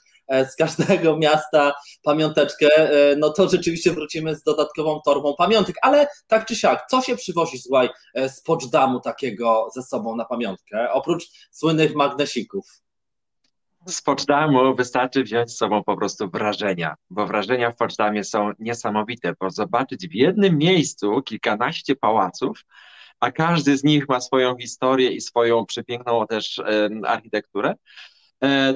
z 0.51 0.55
każdego 0.55 1.17
miasta 1.26 1.74
pamiąteczkę, 2.03 2.69
no 3.17 3.30
to 3.30 3.49
rzeczywiście 3.49 3.91
wrócimy 3.91 4.36
z 4.36 4.43
dodatkową 4.43 5.01
torbą 5.05 5.36
pamiątek, 5.38 5.76
ale 5.82 6.07
tak 6.28 6.45
czy 6.45 6.55
siak, 6.55 6.86
co 6.89 7.01
się 7.01 7.15
przywozi, 7.15 7.57
słuchaj, 7.59 7.89
z 8.15 8.41
Poczdamu 8.41 8.99
takiego 8.99 9.69
ze 9.76 9.84
sobą 9.84 10.15
na 10.15 10.26
pamiątkę, 10.26 10.91
oprócz 10.91 11.24
słynnych 11.51 11.95
magnesików? 11.95 12.65
Z 13.88 14.01
Poczdamu 14.01 14.75
wystarczy 14.75 15.23
wziąć 15.23 15.51
z 15.51 15.57
sobą 15.57 15.84
po 15.84 15.97
prostu 15.97 16.29
wrażenia, 16.29 16.95
bo 17.09 17.27
wrażenia 17.27 17.71
w 17.71 17.75
Poczdamie 17.75 18.23
są 18.23 18.51
niesamowite, 18.59 19.34
bo 19.39 19.49
zobaczyć 19.49 20.07
w 20.07 20.13
jednym 20.13 20.57
miejscu 20.57 21.21
kilkanaście 21.21 21.95
pałaców, 21.95 22.65
a 23.19 23.31
każdy 23.31 23.77
z 23.77 23.84
nich 23.84 24.09
ma 24.09 24.21
swoją 24.21 24.57
historię 24.57 25.11
i 25.11 25.21
swoją 25.21 25.65
przepiękną 25.65 26.27
też 26.27 26.61
architekturę, 27.05 27.75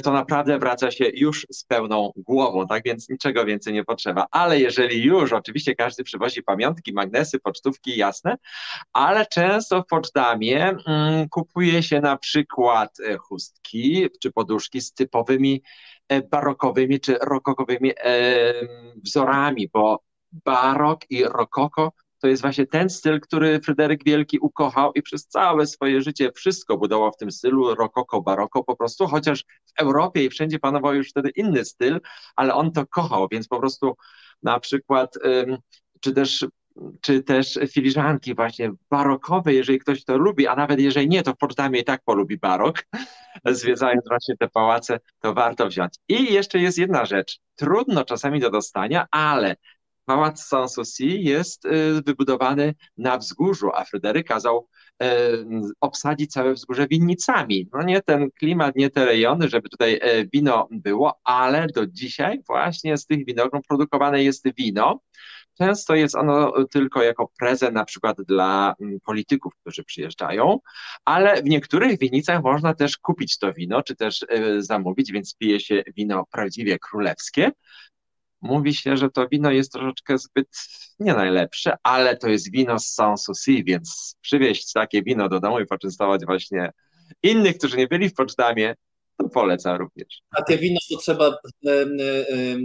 to 0.04 0.12
naprawdę 0.12 0.60
wraca 0.60 0.92
się 0.92 1.06
już 1.14 1.48
z 1.52 1.64
pełną 1.64 2.12
głową, 2.16 2.68
tak 2.68 2.84
więc 2.86 3.10
niczego 3.10 3.46
więcej 3.46 3.74
nie 3.74 3.84
potrzeba. 3.84 4.26
Ale 4.32 4.60
jeżeli 4.60 5.04
już, 5.04 5.34
oczywiście 5.34 5.76
każdy 5.76 6.04
przywozi 6.04 6.44
pamiątki, 6.44 6.94
magnesy, 6.94 7.40
pocztówki, 7.40 7.98
jasne, 7.98 8.38
ale 8.94 9.26
często 9.26 9.82
w 9.82 9.88
pocztamie 9.88 10.76
mm, 10.88 11.30
kupuje 11.30 11.84
się 11.84 12.02
na 12.02 12.18
przykład 12.18 13.00
e, 13.00 13.18
chustki 13.18 14.08
czy 14.22 14.32
poduszki 14.32 14.82
z 14.82 14.94
typowymi 14.94 15.64
e, 16.10 16.22
barokowymi 16.22 17.00
czy 17.00 17.18
rokokowymi 17.22 17.92
e, 17.98 18.54
wzorami, 19.04 19.70
bo 19.74 20.00
barok 20.32 21.12
i 21.12 21.24
rokoko 21.24 21.92
to 22.22 22.28
jest 22.28 22.42
właśnie 22.42 22.68
ten 22.68 22.90
styl, 22.90 23.20
który 23.20 23.60
Fryderyk 23.60 24.04
Wielki 24.06 24.40
ukochał 24.40 24.92
i 24.94 25.02
przez 25.02 25.28
całe 25.28 25.68
swoje 25.68 26.02
życie 26.02 26.32
wszystko 26.32 26.78
budował 26.78 27.12
w 27.12 27.18
tym 27.18 27.32
stylu 27.32 27.76
rokoko, 27.76 28.22
baroko 28.22 28.64
po 28.64 28.76
prostu, 28.76 29.08
chociaż 29.08 29.44
w 29.44 29.82
Europie 29.82 30.24
i 30.24 30.30
wszędzie 30.30 30.60
panował 30.60 30.96
już 30.96 31.10
wtedy 31.10 31.30
inny 31.30 31.66
styl, 31.66 32.00
ale 32.36 32.54
on 32.54 32.72
to 32.72 32.88
kochał, 32.88 33.28
więc 33.32 33.48
po 33.48 33.60
prostu 33.60 33.96
na 34.44 34.60
przykład 34.60 35.18
czy 36.02 36.14
też 36.14 36.46
czy 37.02 37.24
też 37.24 37.60
filiżanki 37.72 38.36
właśnie 38.36 38.72
barokowe, 38.90 39.54
jeżeli 39.54 39.80
ktoś 39.80 40.04
to 40.04 40.18
lubi, 40.18 40.48
a 40.48 40.56
nawet 40.56 40.80
jeżeli 40.80 41.10
nie, 41.10 41.24
to 41.24 41.34
w 41.34 41.38
Potsdamie 41.38 41.80
i 41.80 41.84
tak 41.84 42.02
polubi 42.06 42.38
barok, 42.38 42.84
zwiedzając 43.46 44.08
właśnie 44.08 44.38
te 44.38 44.50
pałace, 44.50 45.00
to 45.20 45.34
warto 45.34 45.68
wziąć. 45.68 45.94
I 46.08 46.34
jeszcze 46.34 46.60
jest 46.60 46.78
jedna 46.78 47.06
rzecz, 47.06 47.40
trudno 47.56 48.06
czasami 48.06 48.40
do 48.40 48.50
dostania, 48.50 49.08
ale 49.12 49.56
pałac 50.08 50.44
Sanssouci 50.44 51.24
jest 51.24 51.68
wybudowany 52.06 52.76
na 52.98 53.18
wzgórzu, 53.18 53.70
a 53.74 53.86
Fryderyk 53.86 54.28
kazał 54.28 54.68
obsadzić 55.82 56.32
całe 56.32 56.54
wzgórze 56.54 56.88
winnicami. 56.88 57.70
No 57.74 57.84
nie 57.84 58.02
ten 58.02 58.32
klimat, 58.32 58.76
nie 58.76 58.90
te 58.90 59.06
rejony, 59.06 59.50
żeby 59.50 59.70
tutaj 59.70 60.00
wino 60.34 60.68
było, 60.72 61.20
ale 61.24 61.68
do 61.68 61.88
dzisiaj 61.88 62.42
właśnie 62.48 62.98
z 62.98 63.06
tych 63.06 63.26
winogron 63.26 63.62
produkowane 63.68 64.24
jest 64.24 64.46
wino, 64.58 65.00
Często 65.58 65.96
jest 65.96 66.16
ono 66.16 66.66
tylko 66.72 67.04
jako 67.04 67.32
prezent 67.40 67.74
na 67.74 67.86
przykład 67.86 68.18
dla 68.22 68.76
mm, 68.82 69.00
polityków, 69.00 69.54
którzy 69.62 69.84
przyjeżdżają, 69.84 70.60
ale 71.06 71.42
w 71.42 71.46
niektórych 71.46 72.00
winnicach 72.00 72.44
można 72.44 72.74
też 72.74 72.98
kupić 72.98 73.38
to 73.38 73.54
wino, 73.54 73.84
czy 73.84 73.96
też 73.96 74.26
zamówić, 74.58 75.12
więc 75.12 75.36
pije 75.36 75.60
się 75.60 75.84
wino 75.96 76.26
prawdziwie 76.32 76.80
królewskie. 76.80 77.52
Mówi 78.42 78.74
się, 78.74 78.98
że 78.98 79.10
to 79.10 79.28
wino 79.28 79.52
jest 79.52 79.72
troszeczkę 79.72 80.18
zbyt 80.18 80.48
nie 81.00 81.14
najlepsze, 81.14 81.78
ale 81.84 82.18
to 82.18 82.30
jest 82.30 82.52
wino 82.52 82.80
z 82.80 82.88
Sanssouci, 82.88 83.64
więc 83.64 84.16
przywieźć 84.22 84.74
takie 84.74 85.04
wino 85.04 85.30
do 85.30 85.40
domu 85.40 85.60
i 85.60 85.66
poczęstować 85.66 86.26
właśnie 86.26 86.72
innych, 87.24 87.58
którzy 87.58 87.78
nie 87.78 87.88
byli 87.88 88.10
w 88.10 88.14
Poczdamie, 88.14 88.76
to 89.18 89.30
polecam 89.30 89.76
również. 89.76 90.22
Takie 90.38 90.58
wino 90.58 90.80
to 90.92 90.98
trzeba 90.98 91.26
e, 91.26 91.72
e, 91.72 91.86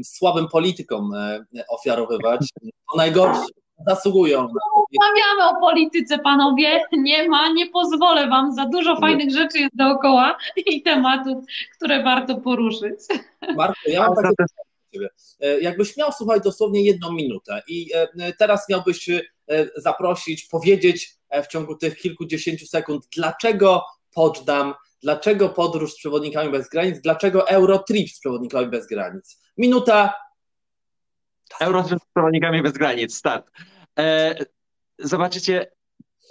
słabym 0.04 0.48
politykom 0.48 1.14
e, 1.14 1.44
ofiarowywać. 1.68 2.48
To 2.62 2.96
najgorsze. 2.96 3.46
Zasługują. 3.86 4.38
Rozmawiamy 4.40 5.50
o 5.50 5.60
polityce, 5.60 6.18
panowie. 6.18 6.84
Nie 6.92 7.28
ma, 7.28 7.48
nie 7.48 7.66
pozwolę 7.66 8.28
wam. 8.28 8.54
Za 8.54 8.66
dużo 8.66 8.96
fajnych 8.96 9.30
rzeczy 9.32 9.58
jest 9.58 9.76
dookoła 9.76 10.36
i 10.56 10.82
tematów, 10.82 11.44
które 11.76 12.02
warto 12.02 12.40
poruszyć. 12.40 12.98
Marko, 13.56 13.80
ja 13.86 14.00
mam 14.00 14.16
takie 14.16 14.44
ciebie. 14.92 15.08
Jakbyś 15.60 15.96
miał, 15.96 16.12
słuchaj, 16.12 16.40
dosłownie 16.40 16.84
jedną 16.84 17.12
minutę 17.12 17.62
i 17.68 17.90
teraz 18.38 18.68
miałbyś 18.68 19.10
zaprosić, 19.76 20.44
powiedzieć 20.44 21.14
w 21.44 21.46
ciągu 21.46 21.76
tych 21.76 21.96
kilkudziesięciu 21.96 22.66
sekund, 22.66 23.08
dlaczego 23.16 23.84
Poczdam 24.14 24.74
Dlaczego 25.02 25.48
podróż 25.48 25.92
z 25.92 25.96
przewodnikami 25.96 26.50
bez 26.50 26.68
granic? 26.68 27.00
Dlaczego 27.00 27.48
Eurotrip 27.48 28.10
z 28.10 28.20
przewodnikami 28.20 28.66
bez 28.66 28.86
granic? 28.86 29.40
Minuta. 29.56 30.14
Eurotrip 31.60 31.98
z 32.02 32.06
przewodnikami 32.14 32.62
bez 32.62 32.72
granic, 32.72 33.14
start. 33.14 33.50
E, 33.98 34.34
zobaczycie 34.98 35.70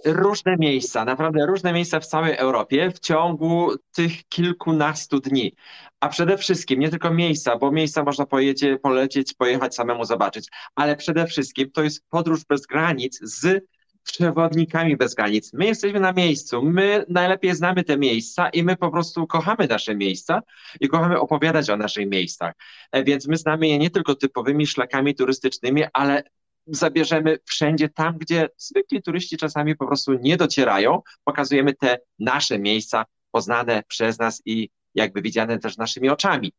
różne 0.05 0.55
miejsca, 0.57 1.05
naprawdę 1.05 1.45
różne 1.45 1.73
miejsca 1.73 1.99
w 1.99 2.05
całej 2.05 2.35
Europie 2.35 2.91
w 2.91 2.99
ciągu 2.99 3.71
tych 3.91 4.27
kilkunastu 4.27 5.19
dni. 5.19 5.55
A 5.99 6.09
przede 6.09 6.37
wszystkim 6.37 6.79
nie 6.79 6.89
tylko 6.89 7.13
miejsca, 7.13 7.57
bo 7.57 7.71
miejsca 7.71 8.03
można 8.03 8.25
pojecie, 8.25 8.79
polecieć, 8.79 9.33
pojechać 9.33 9.75
samemu 9.75 10.05
zobaczyć, 10.05 10.47
ale 10.75 10.95
przede 10.95 11.27
wszystkim 11.27 11.71
to 11.71 11.83
jest 11.83 12.03
podróż 12.09 12.45
bez 12.45 12.65
granic 12.65 13.19
z 13.21 13.65
przewodnikami 14.03 14.97
bez 14.97 15.15
granic. 15.15 15.53
My 15.53 15.65
jesteśmy 15.65 15.99
na 15.99 16.13
miejscu, 16.13 16.61
my 16.61 17.05
najlepiej 17.09 17.55
znamy 17.55 17.83
te 17.83 17.97
miejsca 17.97 18.49
i 18.49 18.63
my 18.63 18.77
po 18.77 18.91
prostu 18.91 19.27
kochamy 19.27 19.67
nasze 19.67 19.95
miejsca 19.95 20.41
i 20.79 20.87
kochamy 20.87 21.19
opowiadać 21.19 21.69
o 21.69 21.77
naszych 21.77 22.09
miejscach. 22.09 22.53
E, 22.91 23.03
więc 23.03 23.27
my 23.27 23.37
znamy 23.37 23.67
je 23.67 23.77
nie 23.77 23.89
tylko 23.89 24.15
typowymi 24.15 24.67
szlakami 24.67 25.15
turystycznymi, 25.15 25.83
ale 25.93 26.23
zabierzemy 26.67 27.37
wszędzie 27.45 27.89
tam, 27.89 28.17
gdzie 28.17 28.49
zwykli 28.57 29.01
turyści 29.01 29.37
czasami 29.37 29.75
po 29.75 29.87
prostu 29.87 30.13
nie 30.13 30.37
docierają. 30.37 31.01
Pokazujemy 31.23 31.73
te 31.73 31.99
nasze 32.19 32.59
miejsca 32.59 33.05
poznane 33.31 33.83
przez 33.87 34.19
nas 34.19 34.41
i 34.45 34.69
jakby 34.95 35.21
widziane 35.21 35.59
też 35.59 35.77
naszymi 35.77 36.09
oczami. 36.09 36.53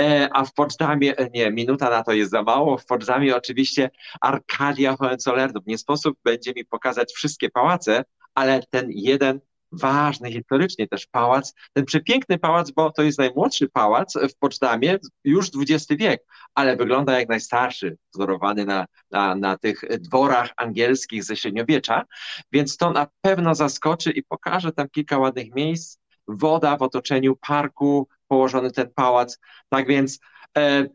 E, 0.00 0.28
a 0.32 0.44
w 0.44 0.52
Poczdamie, 0.54 1.16
e, 1.16 1.30
nie, 1.30 1.50
minuta 1.50 1.90
na 1.90 2.02
to 2.02 2.12
jest 2.12 2.30
za 2.30 2.42
mało, 2.42 2.78
w 2.78 2.86
Poczdamie 2.86 3.36
oczywiście 3.36 3.90
Arkadia 4.20 4.96
Hohenzollernów. 4.96 5.66
Nie 5.66 5.78
sposób 5.78 6.18
będzie 6.24 6.52
mi 6.52 6.64
pokazać 6.64 7.12
wszystkie 7.12 7.50
pałace, 7.50 8.04
ale 8.34 8.62
ten 8.70 8.86
jeden 8.90 9.40
ważny 9.72 10.32
historycznie 10.32 10.88
też 10.88 11.06
pałac, 11.06 11.54
ten 11.72 11.84
przepiękny 11.84 12.38
pałac, 12.38 12.70
bo 12.70 12.90
to 12.90 13.02
jest 13.02 13.18
najmłodszy 13.18 13.68
pałac 13.68 14.14
w 14.30 14.36
Poczdamie, 14.38 14.98
już 15.24 15.50
XX 15.56 15.86
wiek, 15.98 16.24
ale 16.54 16.76
wygląda 16.76 17.18
jak 17.18 17.28
najstarszy, 17.28 17.96
wzorowany 18.14 18.64
na, 18.64 18.86
na, 19.10 19.34
na 19.34 19.58
tych 19.58 19.80
dworach 20.00 20.50
angielskich 20.56 21.24
ze 21.24 21.36
średniowiecza, 21.36 22.04
więc 22.52 22.76
to 22.76 22.90
na 22.90 23.06
pewno 23.20 23.54
zaskoczy 23.54 24.10
i 24.10 24.22
pokaże 24.22 24.72
tam 24.72 24.88
kilka 24.88 25.18
ładnych 25.18 25.54
miejsc, 25.54 25.98
woda 26.28 26.76
w 26.76 26.82
otoczeniu 26.82 27.36
parku, 27.36 28.08
położony 28.28 28.70
ten 28.70 28.90
pałac. 28.94 29.38
Tak 29.68 29.86
więc 29.86 30.18
e, 30.58 30.86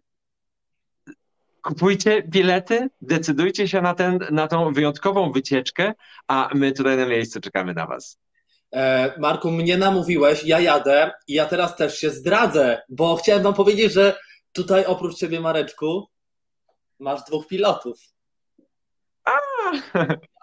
kupujcie 1.62 2.24
bilety, 2.24 2.90
decydujcie 3.02 3.68
się 3.68 3.82
na, 3.82 3.94
ten, 3.94 4.20
na 4.32 4.48
tą 4.48 4.74
wyjątkową 4.74 5.32
wycieczkę, 5.32 5.94
a 6.28 6.50
my 6.54 6.72
tutaj 6.72 6.98
na 6.98 7.06
miejscu 7.06 7.42
czekamy 7.42 7.74
na 7.74 7.88
Was. 7.88 8.18
E, 8.76 9.14
Marku, 9.20 9.52
mnie 9.52 9.78
namówiłeś, 9.78 10.44
ja 10.44 10.60
jadę 10.60 11.12
i 11.28 11.34
ja 11.34 11.46
teraz 11.46 11.76
też 11.76 11.98
się 11.98 12.10
zdradzę, 12.10 12.82
bo 12.90 13.16
chciałem 13.16 13.44
Wam 13.44 13.54
powiedzieć, 13.54 13.94
że 13.94 14.20
tutaj 14.52 14.86
oprócz 14.86 15.16
Ciebie, 15.16 15.40
Mareczku, 15.40 16.08
masz 17.00 17.24
dwóch 17.24 17.48
pilotów. 17.48 17.98
A! 19.26 19.32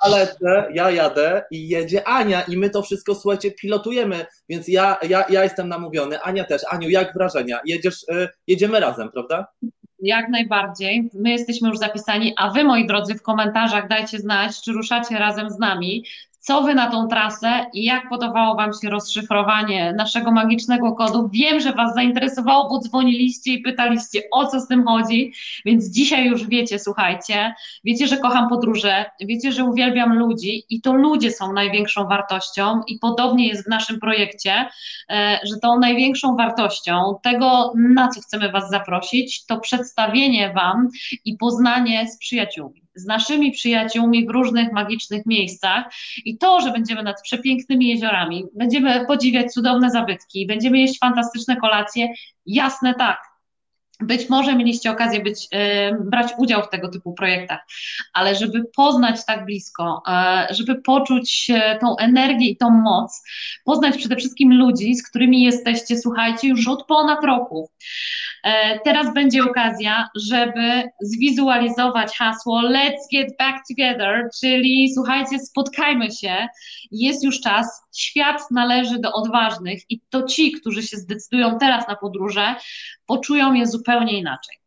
Ja 0.05 0.11
lecę, 0.11 0.69
ja 0.75 0.91
jadę 0.91 1.43
i 1.51 1.69
jedzie 1.69 2.09
Ania 2.09 2.43
i 2.43 2.57
my 2.57 2.71
to 2.71 2.83
wszystko, 2.83 3.15
słuchajcie, 3.15 3.51
pilotujemy, 3.51 4.27
więc 4.49 4.69
ja, 4.69 4.99
ja, 5.09 5.25
ja 5.31 5.45
jestem 5.45 5.69
namówiony, 5.69 6.21
Ania 6.21 6.45
też. 6.45 6.63
Aniu, 6.71 6.89
jak 6.89 7.15
wrażenia? 7.15 7.61
Jedziesz, 7.65 8.03
y, 8.03 8.29
jedziemy 8.47 8.81
razem, 8.81 9.11
prawda? 9.11 9.47
Jak 9.99 10.29
najbardziej. 10.29 11.11
My 11.15 11.31
jesteśmy 11.31 11.69
już 11.69 11.79
zapisani, 11.79 12.35
a 12.37 12.51
wy, 12.51 12.65
moi 12.65 12.87
drodzy, 12.87 13.15
w 13.15 13.23
komentarzach 13.23 13.89
dajcie 13.89 14.19
znać, 14.19 14.61
czy 14.63 14.73
ruszacie 14.73 15.19
razem 15.19 15.51
z 15.51 15.59
nami. 15.59 16.05
Co 16.41 16.63
wy 16.63 16.75
na 16.75 16.91
tą 16.91 17.09
trasę 17.09 17.67
i 17.73 17.85
jak 17.85 18.09
podobało 18.09 18.55
wam 18.55 18.71
się 18.83 18.91
rozszyfrowanie 18.91 19.93
naszego 19.97 20.31
magicznego 20.33 20.93
kodu? 20.93 21.29
Wiem, 21.33 21.61
że 21.61 21.73
was 21.73 21.95
zainteresowało, 21.95 22.69
bo 22.69 22.79
dzwoniliście 22.79 23.53
i 23.53 23.63
pytaliście, 23.63 24.23
o 24.33 24.47
co 24.47 24.61
z 24.61 24.69
tym 24.69 24.85
chodzi, 24.85 25.33
więc 25.65 25.91
dzisiaj 25.91 26.27
już 26.27 26.47
wiecie, 26.47 26.79
słuchajcie, 26.79 27.55
wiecie, 27.85 28.07
że 28.07 28.17
kocham 28.17 28.49
podróże, 28.49 29.05
wiecie, 29.21 29.53
że 29.53 29.65
uwielbiam 29.65 30.19
ludzi 30.19 30.65
i 30.71 30.81
to 30.81 30.95
ludzie 30.95 31.31
są 31.31 31.53
największą 31.53 32.05
wartością 32.05 32.81
i 32.87 32.99
podobnie 32.99 33.49
jest 33.49 33.65
w 33.65 33.69
naszym 33.69 34.01
projekcie, 34.01 34.69
e, 35.11 35.39
że 35.45 35.57
tą 35.63 35.79
największą 35.79 36.37
wartością 36.37 37.19
tego, 37.23 37.73
na 37.77 38.09
co 38.09 38.21
chcemy 38.21 38.53
was 38.53 38.71
zaprosić, 38.71 39.47
to 39.47 39.61
przedstawienie 39.61 40.53
wam 40.53 40.89
i 41.25 41.37
poznanie 41.37 42.11
z 42.11 42.19
przyjaciółmi 42.19 42.88
z 42.99 43.07
naszymi 43.07 43.53
przyjaciółmi 43.53 44.27
w 44.27 44.31
różnych 44.31 44.73
magicznych 44.73 45.27
miejscach 45.27 45.85
i 46.25 46.39
to, 46.39 46.61
że 46.61 46.73
będziemy 46.73 47.03
nad 47.03 47.23
przepięknymi 47.23 47.89
jeziorami, 47.89 48.45
będziemy 48.55 49.07
podziwiać 49.07 49.53
cudowne 49.53 49.91
zabytki, 49.91 50.47
będziemy 50.47 50.79
jeść 50.79 50.99
fantastyczne 50.99 51.57
kolacje, 51.57 52.09
jasne 52.47 52.95
tak, 52.95 53.19
być 54.01 54.29
może 54.29 54.57
mieliście 54.57 54.91
okazję 54.91 55.21
być, 55.21 55.49
e, 55.53 55.93
brać 55.95 56.33
udział 56.39 56.63
w 56.63 56.71
tego 56.71 56.89
typu 56.89 57.13
projektach, 57.13 57.61
ale 58.13 58.35
żeby 58.35 58.65
poznać 58.77 59.25
tak 59.27 59.45
blisko, 59.45 60.03
e, 60.09 60.47
żeby 60.51 60.83
poczuć 60.83 61.51
tą 61.81 61.97
energię 61.97 62.49
i 62.49 62.57
tą 62.57 62.71
moc, 62.71 63.23
poznać 63.65 63.97
przede 63.97 64.17
wszystkim 64.17 64.53
ludzi, 64.53 64.95
z 64.95 65.09
którymi 65.09 65.43
jesteście, 65.43 65.99
słuchajcie, 65.99 66.49
już 66.49 66.69
od 66.69 66.87
ponad 66.87 67.25
roku. 67.25 67.71
E, 68.45 68.79
teraz 68.79 69.15
będzie 69.15 69.45
okazja, 69.45 70.09
żeby 70.15 70.83
zwizualizować 71.01 72.19
hasło 72.19 72.63
Let's 72.63 73.03
get 73.13 73.37
back 73.39 73.59
together, 73.69 74.29
czyli 74.41 74.93
słuchajcie, 74.95 75.39
spotkajmy 75.39 76.11
się. 76.11 76.47
Jest 76.91 77.25
już 77.25 77.41
czas, 77.41 77.83
świat 77.97 78.41
należy 78.51 78.99
do 78.99 79.13
odważnych 79.13 79.83
i 79.91 80.01
to 80.11 80.23
ci, 80.23 80.53
którzy 80.53 80.83
się 80.83 80.97
zdecydują 80.97 81.59
teraz 81.59 81.89
na 81.89 81.97
podróże, 81.97 82.55
poczują 83.07 83.55
je 83.55 83.67
zupełnie 83.67 84.19
inaczej. 84.19 84.59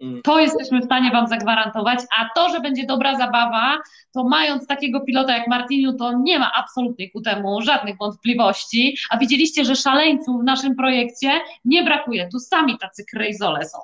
Mm. 0.00 0.22
To 0.22 0.40
jesteśmy 0.40 0.80
w 0.80 0.84
stanie 0.84 1.10
Wam 1.10 1.26
zagwarantować, 1.26 1.98
a 2.18 2.28
to, 2.34 2.50
że 2.50 2.60
będzie 2.60 2.86
dobra 2.86 3.18
zabawa, 3.18 3.78
to 4.14 4.24
mając 4.24 4.66
takiego 4.66 5.00
pilota 5.00 5.36
jak 5.36 5.48
Martiniu, 5.48 5.92
to 5.92 6.12
nie 6.18 6.38
ma 6.38 6.52
absolutnie 6.56 7.10
ku 7.10 7.20
temu 7.20 7.62
żadnych 7.62 7.96
wątpliwości. 7.98 8.96
A 9.10 9.18
widzieliście, 9.18 9.64
że 9.64 9.76
szaleńców 9.76 10.40
w 10.40 10.44
naszym 10.44 10.76
projekcie 10.76 11.30
nie 11.64 11.84
brakuje. 11.84 12.28
Tu 12.32 12.38
sami 12.38 12.78
tacy 12.78 13.04
krejzole 13.10 13.64
są. 13.64 13.78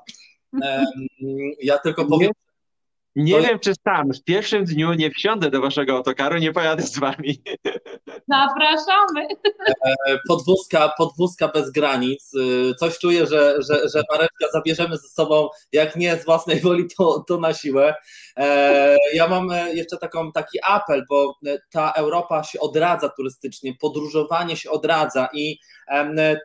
Ja 1.62 1.79
tylko 1.79 2.05
powiem, 2.05 2.31
nie 3.17 3.33
to... 3.33 3.43
wiem, 3.43 3.59
czy 3.59 3.73
sam 3.85 4.12
w 4.12 4.25
pierwszym 4.25 4.64
dniu 4.64 4.93
nie 4.93 5.11
wsiądę 5.11 5.51
do 5.51 5.61
waszego 5.61 5.97
autokaru, 5.97 6.39
nie 6.39 6.53
pojadę 6.53 6.83
z 6.83 6.99
wami. 6.99 7.43
Zapraszamy. 8.29 9.27
E, 10.09 10.19
podwózka, 10.29 10.93
podwózka 10.99 11.49
bez 11.49 11.71
granic. 11.71 12.33
E, 12.71 12.75
coś 12.75 12.99
czuję, 12.99 13.27
że, 13.27 13.55
że, 13.69 13.89
że 13.89 14.03
Mareczka 14.12 14.47
zabierzemy 14.53 14.99
ze 14.99 15.09
sobą, 15.09 15.49
jak 15.73 15.97
nie 15.97 16.17
z 16.17 16.25
własnej 16.25 16.61
woli, 16.61 16.85
to, 16.99 17.25
to 17.29 17.39
na 17.39 17.55
siłę. 17.55 17.95
E, 18.37 18.97
ja 19.14 19.29
mam 19.29 19.49
jeszcze 19.75 19.97
taką, 19.97 20.33
taki 20.33 20.59
apel, 20.62 21.05
bo 21.09 21.35
ta 21.71 21.93
Europa 21.93 22.45
się 22.45 22.61
odradza 22.61 23.09
turystycznie, 23.09 23.75
podróżowanie 23.81 24.57
się 24.57 24.71
odradza 24.71 25.29
i 25.33 25.59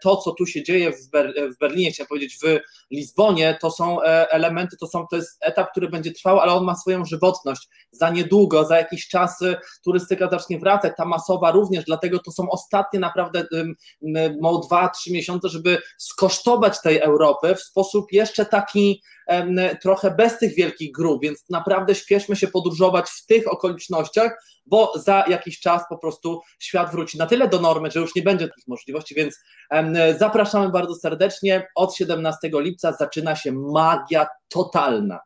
to, 0.01 0.17
co 0.17 0.31
tu 0.31 0.45
się 0.45 0.63
dzieje 0.63 0.91
w, 0.91 1.09
Ber 1.09 1.33
w 1.55 1.59
Berlinie, 1.59 1.91
chciałem 1.91 2.07
powiedzieć 2.07 2.37
w 2.43 2.59
Lizbonie, 2.91 3.57
to 3.61 3.71
są 3.71 4.01
elementy, 4.01 4.77
to, 4.77 4.87
są, 4.87 5.07
to 5.07 5.15
jest 5.15 5.37
etap, 5.41 5.71
który 5.71 5.89
będzie 5.89 6.11
trwał, 6.11 6.39
ale 6.39 6.53
on 6.53 6.60
on 6.61 6.65
ma 6.67 6.75
swoją 6.75 7.05
żywotność. 7.05 7.69
Za 7.91 8.09
niedługo, 8.09 8.65
za 8.65 8.77
jakiś 8.77 9.07
czas 9.07 9.39
turystyka 9.83 10.29
zacznie 10.29 10.59
wracać, 10.59 10.93
ta 10.97 11.05
masowa 11.05 11.51
również, 11.51 11.85
dlatego 11.85 12.19
to 12.19 12.31
są 12.31 12.49
ostatnie 12.49 12.99
naprawdę 12.99 13.45
mo 14.41 14.57
dwa, 14.59 14.89
trzy 14.89 15.11
miesiące, 15.11 15.49
żeby 15.49 15.81
skosztować 15.97 16.81
tej 16.81 16.99
Europy 16.99 17.55
w 17.55 17.61
sposób 17.61 18.11
jeszcze 18.11 18.45
taki 18.45 19.01
trochę 19.81 20.11
bez 20.11 20.37
tych 20.37 20.55
wielkich 20.55 20.91
grup, 20.91 21.21
więc 21.23 21.43
naprawdę 21.49 21.95
śpieszmy 21.95 22.35
się 22.35 22.47
podróżować 22.47 23.09
w 23.09 23.25
tych 23.25 23.53
okolicznościach, 23.53 24.45
bo 24.65 24.93
za 24.95 25.25
jakiś 25.27 25.59
czas 25.59 25.83
po 25.89 25.97
prostu 25.97 26.41
świat 26.59 26.91
wróci 26.91 27.17
na 27.17 27.25
tyle 27.25 27.47
do 27.47 27.59
normy, 27.59 27.91
że 27.91 27.99
już 27.99 28.15
nie 28.15 28.21
będzie 28.21 28.47
takich 28.47 28.67
możliwości, 28.67 29.15
więc 29.15 29.39
zapraszamy 30.17 30.69
bardzo 30.69 30.95
serdecznie. 30.95 31.67
Od 31.75 31.95
17 31.95 32.49
lipca 32.53 32.93
zaczyna 32.93 33.35
się 33.35 33.51
magia 33.51 34.27
totalna. 34.47 35.19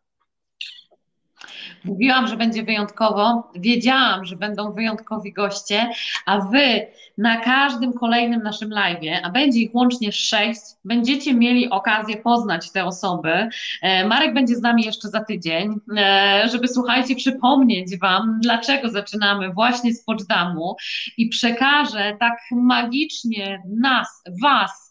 Mówiłam, 1.84 2.28
że 2.28 2.38
będzie 2.38 2.64
wyjątkowo, 2.64 3.52
wiedziałam, 3.56 4.26
że 4.26 4.36
będą 4.36 4.74
wyjątkowi 4.74 5.34
goście, 5.34 5.90
a 6.26 6.40
wy 6.40 6.88
na 7.18 7.38
każdym 7.38 7.94
kolejnym 7.94 8.44
naszym 8.44 8.70
live, 8.70 9.00
a 9.24 9.30
będzie 9.30 9.60
ich 9.60 9.76
łącznie 9.76 10.12
sześć, 10.12 10.62
będziecie 10.86 11.34
mieli 11.34 11.70
okazję 11.70 12.18
poznać 12.18 12.72
te 12.72 12.86
osoby. 12.86 13.50
E, 13.82 14.08
Marek 14.08 14.34
będzie 14.34 14.56
z 14.56 14.62
nami 14.62 14.84
jeszcze 14.84 15.10
za 15.10 15.24
tydzień, 15.24 15.76
e, 15.98 16.50
żeby 16.52 16.68
słuchajcie, 16.68 17.16
przypomnieć 17.16 18.00
wam, 18.00 18.40
dlaczego 18.42 18.90
zaczynamy 18.90 19.54
właśnie 19.54 19.94
z 19.94 20.04
Poczdamу 20.04 20.76
i 21.18 21.30
przekażę 21.30 22.18
tak 22.20 22.38
magicznie 22.52 23.64
nas, 23.82 24.24
was, 24.42 24.85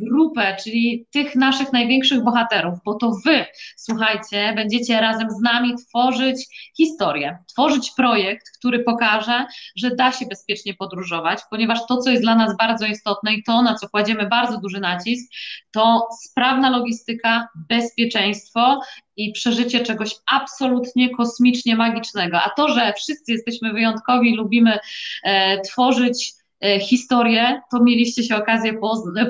grupę, 0.00 0.56
czyli 0.64 1.06
tych 1.10 1.36
naszych 1.36 1.72
największych 1.72 2.24
bohaterów, 2.24 2.78
bo 2.84 2.94
to 2.94 3.12
wy, 3.24 3.46
słuchajcie, 3.76 4.52
będziecie 4.56 5.00
razem 5.00 5.30
z 5.30 5.40
nami 5.40 5.74
tworzyć 5.76 6.46
historię, 6.76 7.38
tworzyć 7.48 7.90
projekt, 7.96 8.46
który 8.58 8.84
pokaże, 8.84 9.46
że 9.76 9.96
da 9.96 10.12
się 10.12 10.26
bezpiecznie 10.26 10.74
podróżować, 10.74 11.40
ponieważ 11.50 11.78
to, 11.88 11.96
co 11.96 12.10
jest 12.10 12.22
dla 12.22 12.34
nas 12.34 12.56
bardzo 12.56 12.86
istotne 12.86 13.34
i 13.34 13.42
to, 13.42 13.62
na 13.62 13.74
co 13.74 13.88
kładziemy 13.88 14.28
bardzo 14.28 14.60
duży 14.60 14.80
nacisk, 14.80 15.32
to 15.70 16.08
sprawna 16.22 16.70
logistyka, 16.70 17.48
bezpieczeństwo 17.68 18.80
i 19.16 19.32
przeżycie 19.32 19.80
czegoś 19.80 20.14
absolutnie 20.26 21.10
kosmicznie 21.10 21.76
magicznego. 21.76 22.40
A 22.40 22.50
to, 22.50 22.68
że 22.68 22.92
wszyscy 22.92 23.32
jesteśmy 23.32 23.72
wyjątkowi, 23.72 24.36
lubimy 24.36 24.78
e, 25.24 25.60
tworzyć 25.60 26.32
E, 26.39 26.39
historię, 26.80 27.60
to 27.70 27.82
mieliście 27.82 28.22
się 28.22 28.36
okazję 28.36 28.72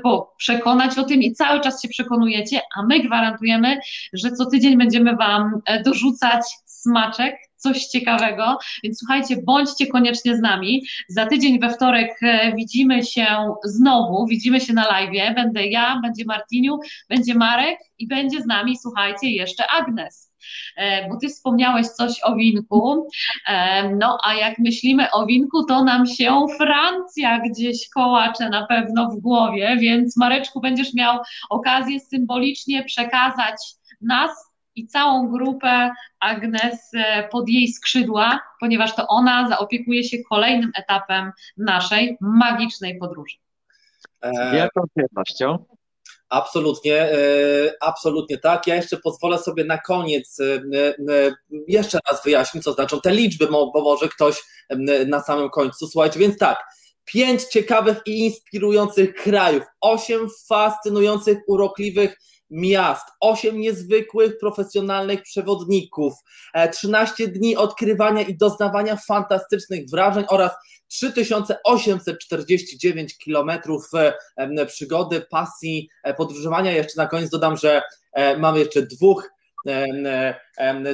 po, 0.03 0.35
przekonać 0.37 0.99
o 0.99 1.05
tym 1.05 1.22
i 1.22 1.33
cały 1.33 1.61
czas 1.61 1.83
się 1.83 1.89
przekonujecie, 1.89 2.61
a 2.76 2.83
my 2.83 3.01
gwarantujemy, 3.01 3.78
że 4.12 4.33
co 4.33 4.47
tydzień 4.47 4.78
będziemy 4.78 5.16
Wam 5.16 5.61
e, 5.66 5.83
dorzucać 5.83 6.43
smaczek, 6.66 7.37
coś 7.57 7.87
ciekawego, 7.87 8.59
więc 8.85 8.99
słuchajcie, 8.99 9.37
bądźcie 9.45 9.87
koniecznie 9.87 10.37
z 10.37 10.41
nami. 10.41 10.83
Za 11.09 11.26
tydzień 11.26 11.61
we 11.61 11.70
wtorek 11.70 12.22
e, 12.22 12.55
widzimy 12.57 13.05
się 13.05 13.26
znowu, 13.64 14.26
widzimy 14.26 14.61
się 14.61 14.72
na 14.72 14.89
live. 14.89 15.35
Będę 15.35 15.66
ja, 15.66 16.01
będzie 16.03 16.24
Martiniu, 16.24 16.78
będzie 17.09 17.35
Marek 17.35 17.78
i 17.99 18.09
będzie 18.09 18.41
z 18.41 18.47
nami, 18.47 18.78
słuchajcie, 18.78 19.31
jeszcze 19.31 19.64
Agnes. 19.66 20.30
E, 20.76 21.09
bo 21.09 21.16
ty 21.16 21.28
wspomniałeś 21.28 21.86
coś 21.86 22.20
o 22.24 22.34
winku, 22.34 23.09
e, 23.49 23.88
no 23.88 24.18
a 24.24 24.34
jak 24.34 24.59
myślimy 24.59 25.11
o 25.11 25.26
winku, 25.26 25.64
to 25.64 25.84
nam 25.84 26.07
się 26.07 26.47
Francja 26.59 27.41
gdzieś 27.51 27.88
kołacze 27.88 28.49
na 28.49 28.66
pewno 28.66 29.11
w 29.11 29.20
głowie, 29.20 29.76
więc 29.80 30.16
Mareczku 30.16 30.61
będziesz 30.61 30.95
miał 30.95 31.18
okazję 31.51 32.01
symbolicznie 32.01 32.84
przekazać 32.84 33.57
nas 34.01 34.51
i 34.74 34.86
całą 34.86 35.28
grupę 35.28 35.91
Agnes 36.20 36.91
e, 36.95 37.28
pod 37.28 37.49
jej 37.49 37.68
skrzydła, 37.68 38.41
ponieważ 38.61 38.97
to 38.97 39.07
ona 39.07 39.49
zaopiekuje 39.49 40.05
się 40.05 40.16
kolejnym 40.28 40.72
etapem 40.76 41.32
naszej 41.57 42.16
magicznej 42.20 42.99
podróży. 42.99 43.36
Z 44.22 44.53
wielką 44.53 44.82
przyjemnością. 44.95 45.64
Absolutnie, 46.31 47.03
e, 47.03 47.18
absolutnie 47.81 48.39
tak. 48.39 48.66
Ja 48.66 48.74
jeszcze 48.74 48.97
pozwolę 48.97 49.39
sobie 49.39 49.64
na 49.64 49.78
koniec 49.78 50.41
e, 50.41 50.62
e, 51.14 51.35
jeszcze 51.68 51.99
raz 52.11 52.24
wyjaśnić, 52.24 52.64
co 52.64 52.72
znaczą 52.72 53.01
te 53.01 53.11
liczby, 53.11 53.47
bo 53.47 53.72
może 53.74 54.09
ktoś 54.09 54.43
na 55.07 55.22
samym 55.22 55.51
końcu. 55.51 55.89
Słuchajcie, 55.89 56.18
więc 56.18 56.39
tak, 56.39 56.64
pięć 57.05 57.45
ciekawych 57.45 58.01
i 58.07 58.18
inspirujących 58.18 59.14
krajów, 59.14 59.62
osiem 59.81 60.28
fascynujących, 60.49 61.39
urokliwych 61.49 62.16
miast, 62.51 63.07
8 63.20 63.61
niezwykłych 63.61 64.38
profesjonalnych 64.38 65.22
przewodników, 65.22 66.14
13 66.72 67.28
dni 67.28 67.57
odkrywania 67.57 68.22
i 68.22 68.36
doznawania 68.36 68.96
fantastycznych 68.96 69.90
wrażeń 69.90 70.24
oraz 70.28 70.53
3849 70.88 73.18
kilometrów 73.18 73.90
e, 73.94 74.14
przygody, 74.66 75.26
pasji, 75.30 75.88
e, 76.03 76.14
podróżowania. 76.14 76.72
Jeszcze 76.72 77.03
na 77.03 77.07
koniec 77.07 77.30
dodam, 77.30 77.57
że 77.57 77.82
e, 78.12 78.38
mamy 78.38 78.59
jeszcze 78.59 78.82
dwóch 78.82 79.30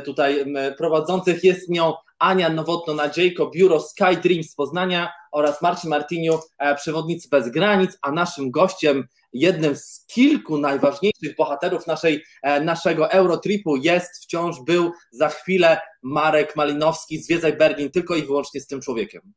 tutaj 0.04 0.44
prowadzących. 0.78 1.44
Jest 1.44 1.68
nią 1.68 1.94
Ania 2.18 2.50
Nowotno-Nadziejko, 2.50 3.50
biuro 3.50 3.80
Sky 3.80 4.16
Dreams 4.22 4.54
Poznania 4.54 5.12
oraz 5.32 5.62
Marcin 5.62 5.90
Martiniu, 5.90 6.38
przewodnicy 6.76 7.28
bez 7.28 7.50
granic, 7.50 7.98
a 8.02 8.12
naszym 8.12 8.50
gościem, 8.50 9.08
jednym 9.32 9.76
z 9.76 10.06
kilku 10.06 10.58
najważniejszych 10.58 11.36
bohaterów 11.36 11.86
naszej, 11.86 12.24
naszego 12.64 13.10
Eurotripu 13.10 13.76
jest, 13.76 14.24
wciąż 14.24 14.56
był 14.66 14.92
za 15.10 15.28
chwilę 15.28 15.80
Marek 16.02 16.56
Malinowski, 16.56 17.22
Zwiedzaj 17.22 17.56
Berlin, 17.56 17.90
tylko 17.90 18.16
i 18.16 18.22
wyłącznie 18.22 18.60
z 18.60 18.66
tym 18.66 18.80
człowiekiem. 18.80 19.32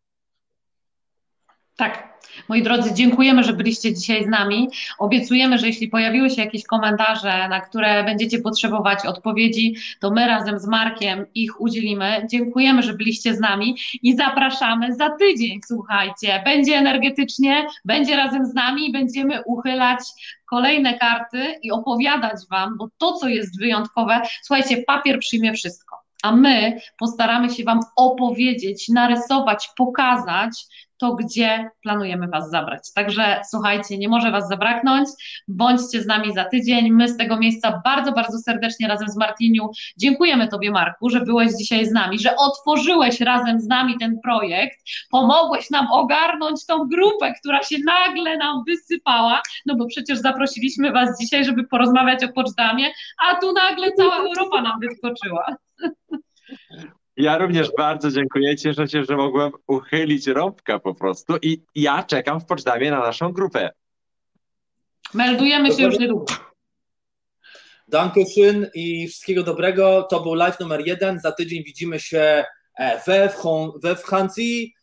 Tak. 1.79 2.09
Moi 2.49 2.63
drodzy, 2.63 2.93
dziękujemy, 2.93 3.43
że 3.43 3.53
byliście 3.53 3.93
dzisiaj 3.93 4.23
z 4.23 4.27
nami. 4.27 4.69
Obiecujemy, 4.97 5.57
że 5.57 5.67
jeśli 5.67 5.87
pojawiły 5.87 6.29
się 6.29 6.41
jakieś 6.41 6.63
komentarze, 6.63 7.47
na 7.49 7.61
które 7.61 8.03
będziecie 8.03 8.39
potrzebować 8.39 9.05
odpowiedzi, 9.05 9.75
to 9.99 10.11
my 10.11 10.27
razem 10.27 10.59
z 10.59 10.67
Markiem 10.67 11.25
ich 11.35 11.61
udzielimy. 11.61 12.27
Dziękujemy, 12.29 12.83
że 12.83 12.93
byliście 12.93 13.35
z 13.35 13.39
nami 13.39 13.77
i 14.03 14.15
zapraszamy 14.15 14.95
za 14.95 15.09
tydzień. 15.09 15.59
Słuchajcie, 15.67 16.41
będzie 16.45 16.75
energetycznie, 16.75 17.65
będzie 17.85 18.15
razem 18.15 18.45
z 18.45 18.53
nami 18.53 18.89
i 18.89 18.91
będziemy 18.91 19.43
uchylać 19.43 19.99
kolejne 20.49 20.97
karty 20.97 21.59
i 21.63 21.71
opowiadać 21.71 22.39
Wam, 22.51 22.77
bo 22.77 22.89
to, 22.97 23.13
co 23.13 23.27
jest 23.27 23.59
wyjątkowe, 23.59 24.21
słuchajcie, 24.43 24.83
papier 24.87 25.19
przyjmie 25.19 25.53
wszystko. 25.53 25.95
A 26.23 26.31
my 26.31 26.79
postaramy 26.97 27.49
się 27.49 27.63
Wam 27.63 27.79
opowiedzieć, 27.95 28.89
narysować, 28.89 29.69
pokazać, 29.77 30.51
to 30.99 31.15
gdzie 31.15 31.69
planujemy 31.81 32.27
Was 32.27 32.49
zabrać. 32.49 32.93
Także 32.95 33.41
słuchajcie, 33.49 33.97
nie 33.97 34.09
może 34.09 34.31
Was 34.31 34.47
zabraknąć, 34.47 35.09
bądźcie 35.47 36.01
z 36.01 36.07
nami 36.07 36.33
za 36.33 36.45
tydzień. 36.45 36.91
My 36.91 37.09
z 37.09 37.17
tego 37.17 37.37
miejsca 37.37 37.81
bardzo, 37.85 38.11
bardzo 38.11 38.37
serdecznie 38.37 38.87
razem 38.87 39.09
z 39.09 39.17
Martiniu 39.17 39.69
dziękujemy 39.97 40.47
Tobie, 40.47 40.71
Marku, 40.71 41.09
że 41.09 41.21
byłeś 41.21 41.51
dzisiaj 41.59 41.85
z 41.85 41.91
nami, 41.91 42.19
że 42.19 42.35
otworzyłeś 42.35 43.21
razem 43.21 43.61
z 43.61 43.67
nami 43.67 43.97
ten 43.99 44.19
projekt, 44.23 44.79
pomogłeś 45.11 45.69
nam 45.69 45.87
ogarnąć 45.91 46.65
tą 46.65 46.87
grupę, 46.87 47.33
która 47.39 47.63
się 47.63 47.75
nagle 47.85 48.37
nam 48.37 48.63
wysypała, 48.67 49.41
no 49.65 49.75
bo 49.75 49.85
przecież 49.85 50.19
zaprosiliśmy 50.19 50.91
Was 50.91 51.19
dzisiaj, 51.21 51.45
żeby 51.45 51.63
porozmawiać 51.63 52.23
o 52.23 52.33
Poczdamie, 52.33 52.85
a 53.27 53.35
tu 53.35 53.53
nagle 53.53 53.91
cała 53.91 54.17
Europa 54.17 54.61
nam 54.61 54.79
wyskoczyła. 54.79 55.55
Ja 57.19 57.37
również 57.37 57.69
bardzo 57.77 58.11
dziękuję. 58.11 58.57
Cieszę 58.57 58.87
się, 58.87 59.03
że 59.03 59.15
mogłem 59.15 59.51
uchylić 59.67 60.27
rąbka 60.27 60.79
po 60.79 60.93
prostu 60.95 61.33
i 61.41 61.63
ja 61.75 62.03
czekam 62.03 62.39
w 62.39 62.45
Poczdamie 62.45 62.91
na 62.91 62.99
naszą 62.99 63.31
grupę. 63.31 63.69
Meldujemy 65.13 65.73
się 65.73 65.83
już 65.83 65.99
niedługo. 65.99 66.25
Dankeschön 67.87 68.67
i 68.73 69.07
wszystkiego 69.07 69.43
dobrego. 69.43 70.07
To 70.09 70.19
był 70.19 70.33
live 70.33 70.59
numer 70.59 70.87
jeden. 70.87 71.19
Za 71.19 71.31
tydzień 71.31 71.63
widzimy 71.63 71.99
się 71.99 72.45
e, 72.79 73.01
we, 73.07 73.29
we 73.83 73.95
Francji, 73.95 74.73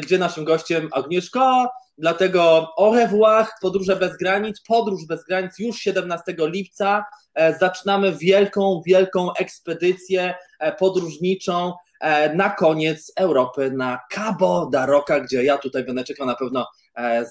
gdzie 0.00 0.18
naszym 0.18 0.44
gościem 0.44 0.88
Agnieszka. 0.92 1.68
Dlatego 1.98 2.68
au 2.76 2.94
revoir, 2.94 3.46
Podróże 3.60 3.96
bez 3.96 4.16
granic. 4.16 4.60
Podróż 4.60 5.06
bez 5.06 5.24
granic 5.24 5.58
już 5.58 5.76
17 5.76 6.36
lipca. 6.38 7.04
E, 7.34 7.58
zaczynamy 7.58 8.12
wielką, 8.12 8.82
wielką 8.86 9.32
ekspedycję 9.34 10.34
e, 10.58 10.72
podróżniczą 10.72 11.72
e, 12.00 12.34
na 12.34 12.50
koniec 12.50 13.12
Europy, 13.16 13.70
na 13.70 14.00
Cabo 14.10 14.68
da 14.72 14.86
Roca, 14.86 15.20
gdzie 15.20 15.44
ja 15.44 15.58
tutaj 15.58 15.84
będę 15.84 16.04
czekał 16.04 16.26
na 16.26 16.34
pewno 16.34 16.66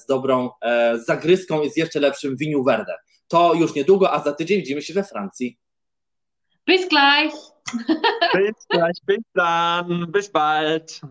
z 0.02 0.06
dobrą 0.06 0.50
zagryską 0.96 1.62
i 1.62 1.70
z 1.70 1.78
jeszcze 1.78 2.00
lepszym 2.00 2.38
winiu 2.38 2.64
verde. 2.64 2.96
To 3.28 3.54
już 3.54 3.76
niedługo, 3.76 4.14
a 4.14 4.24
za 4.24 4.34
tydzień 4.34 4.60
widzimy 4.60 4.82
się 4.82 4.94
we 4.94 5.04
Francji. 5.04 5.58
Bis 6.68 6.90
gleich! 6.90 7.34
Bis 8.36 8.66
gleich, 8.70 8.98
bis 9.08 9.24
dann, 9.36 10.12
bis 10.12 10.30
bald. 10.30 11.02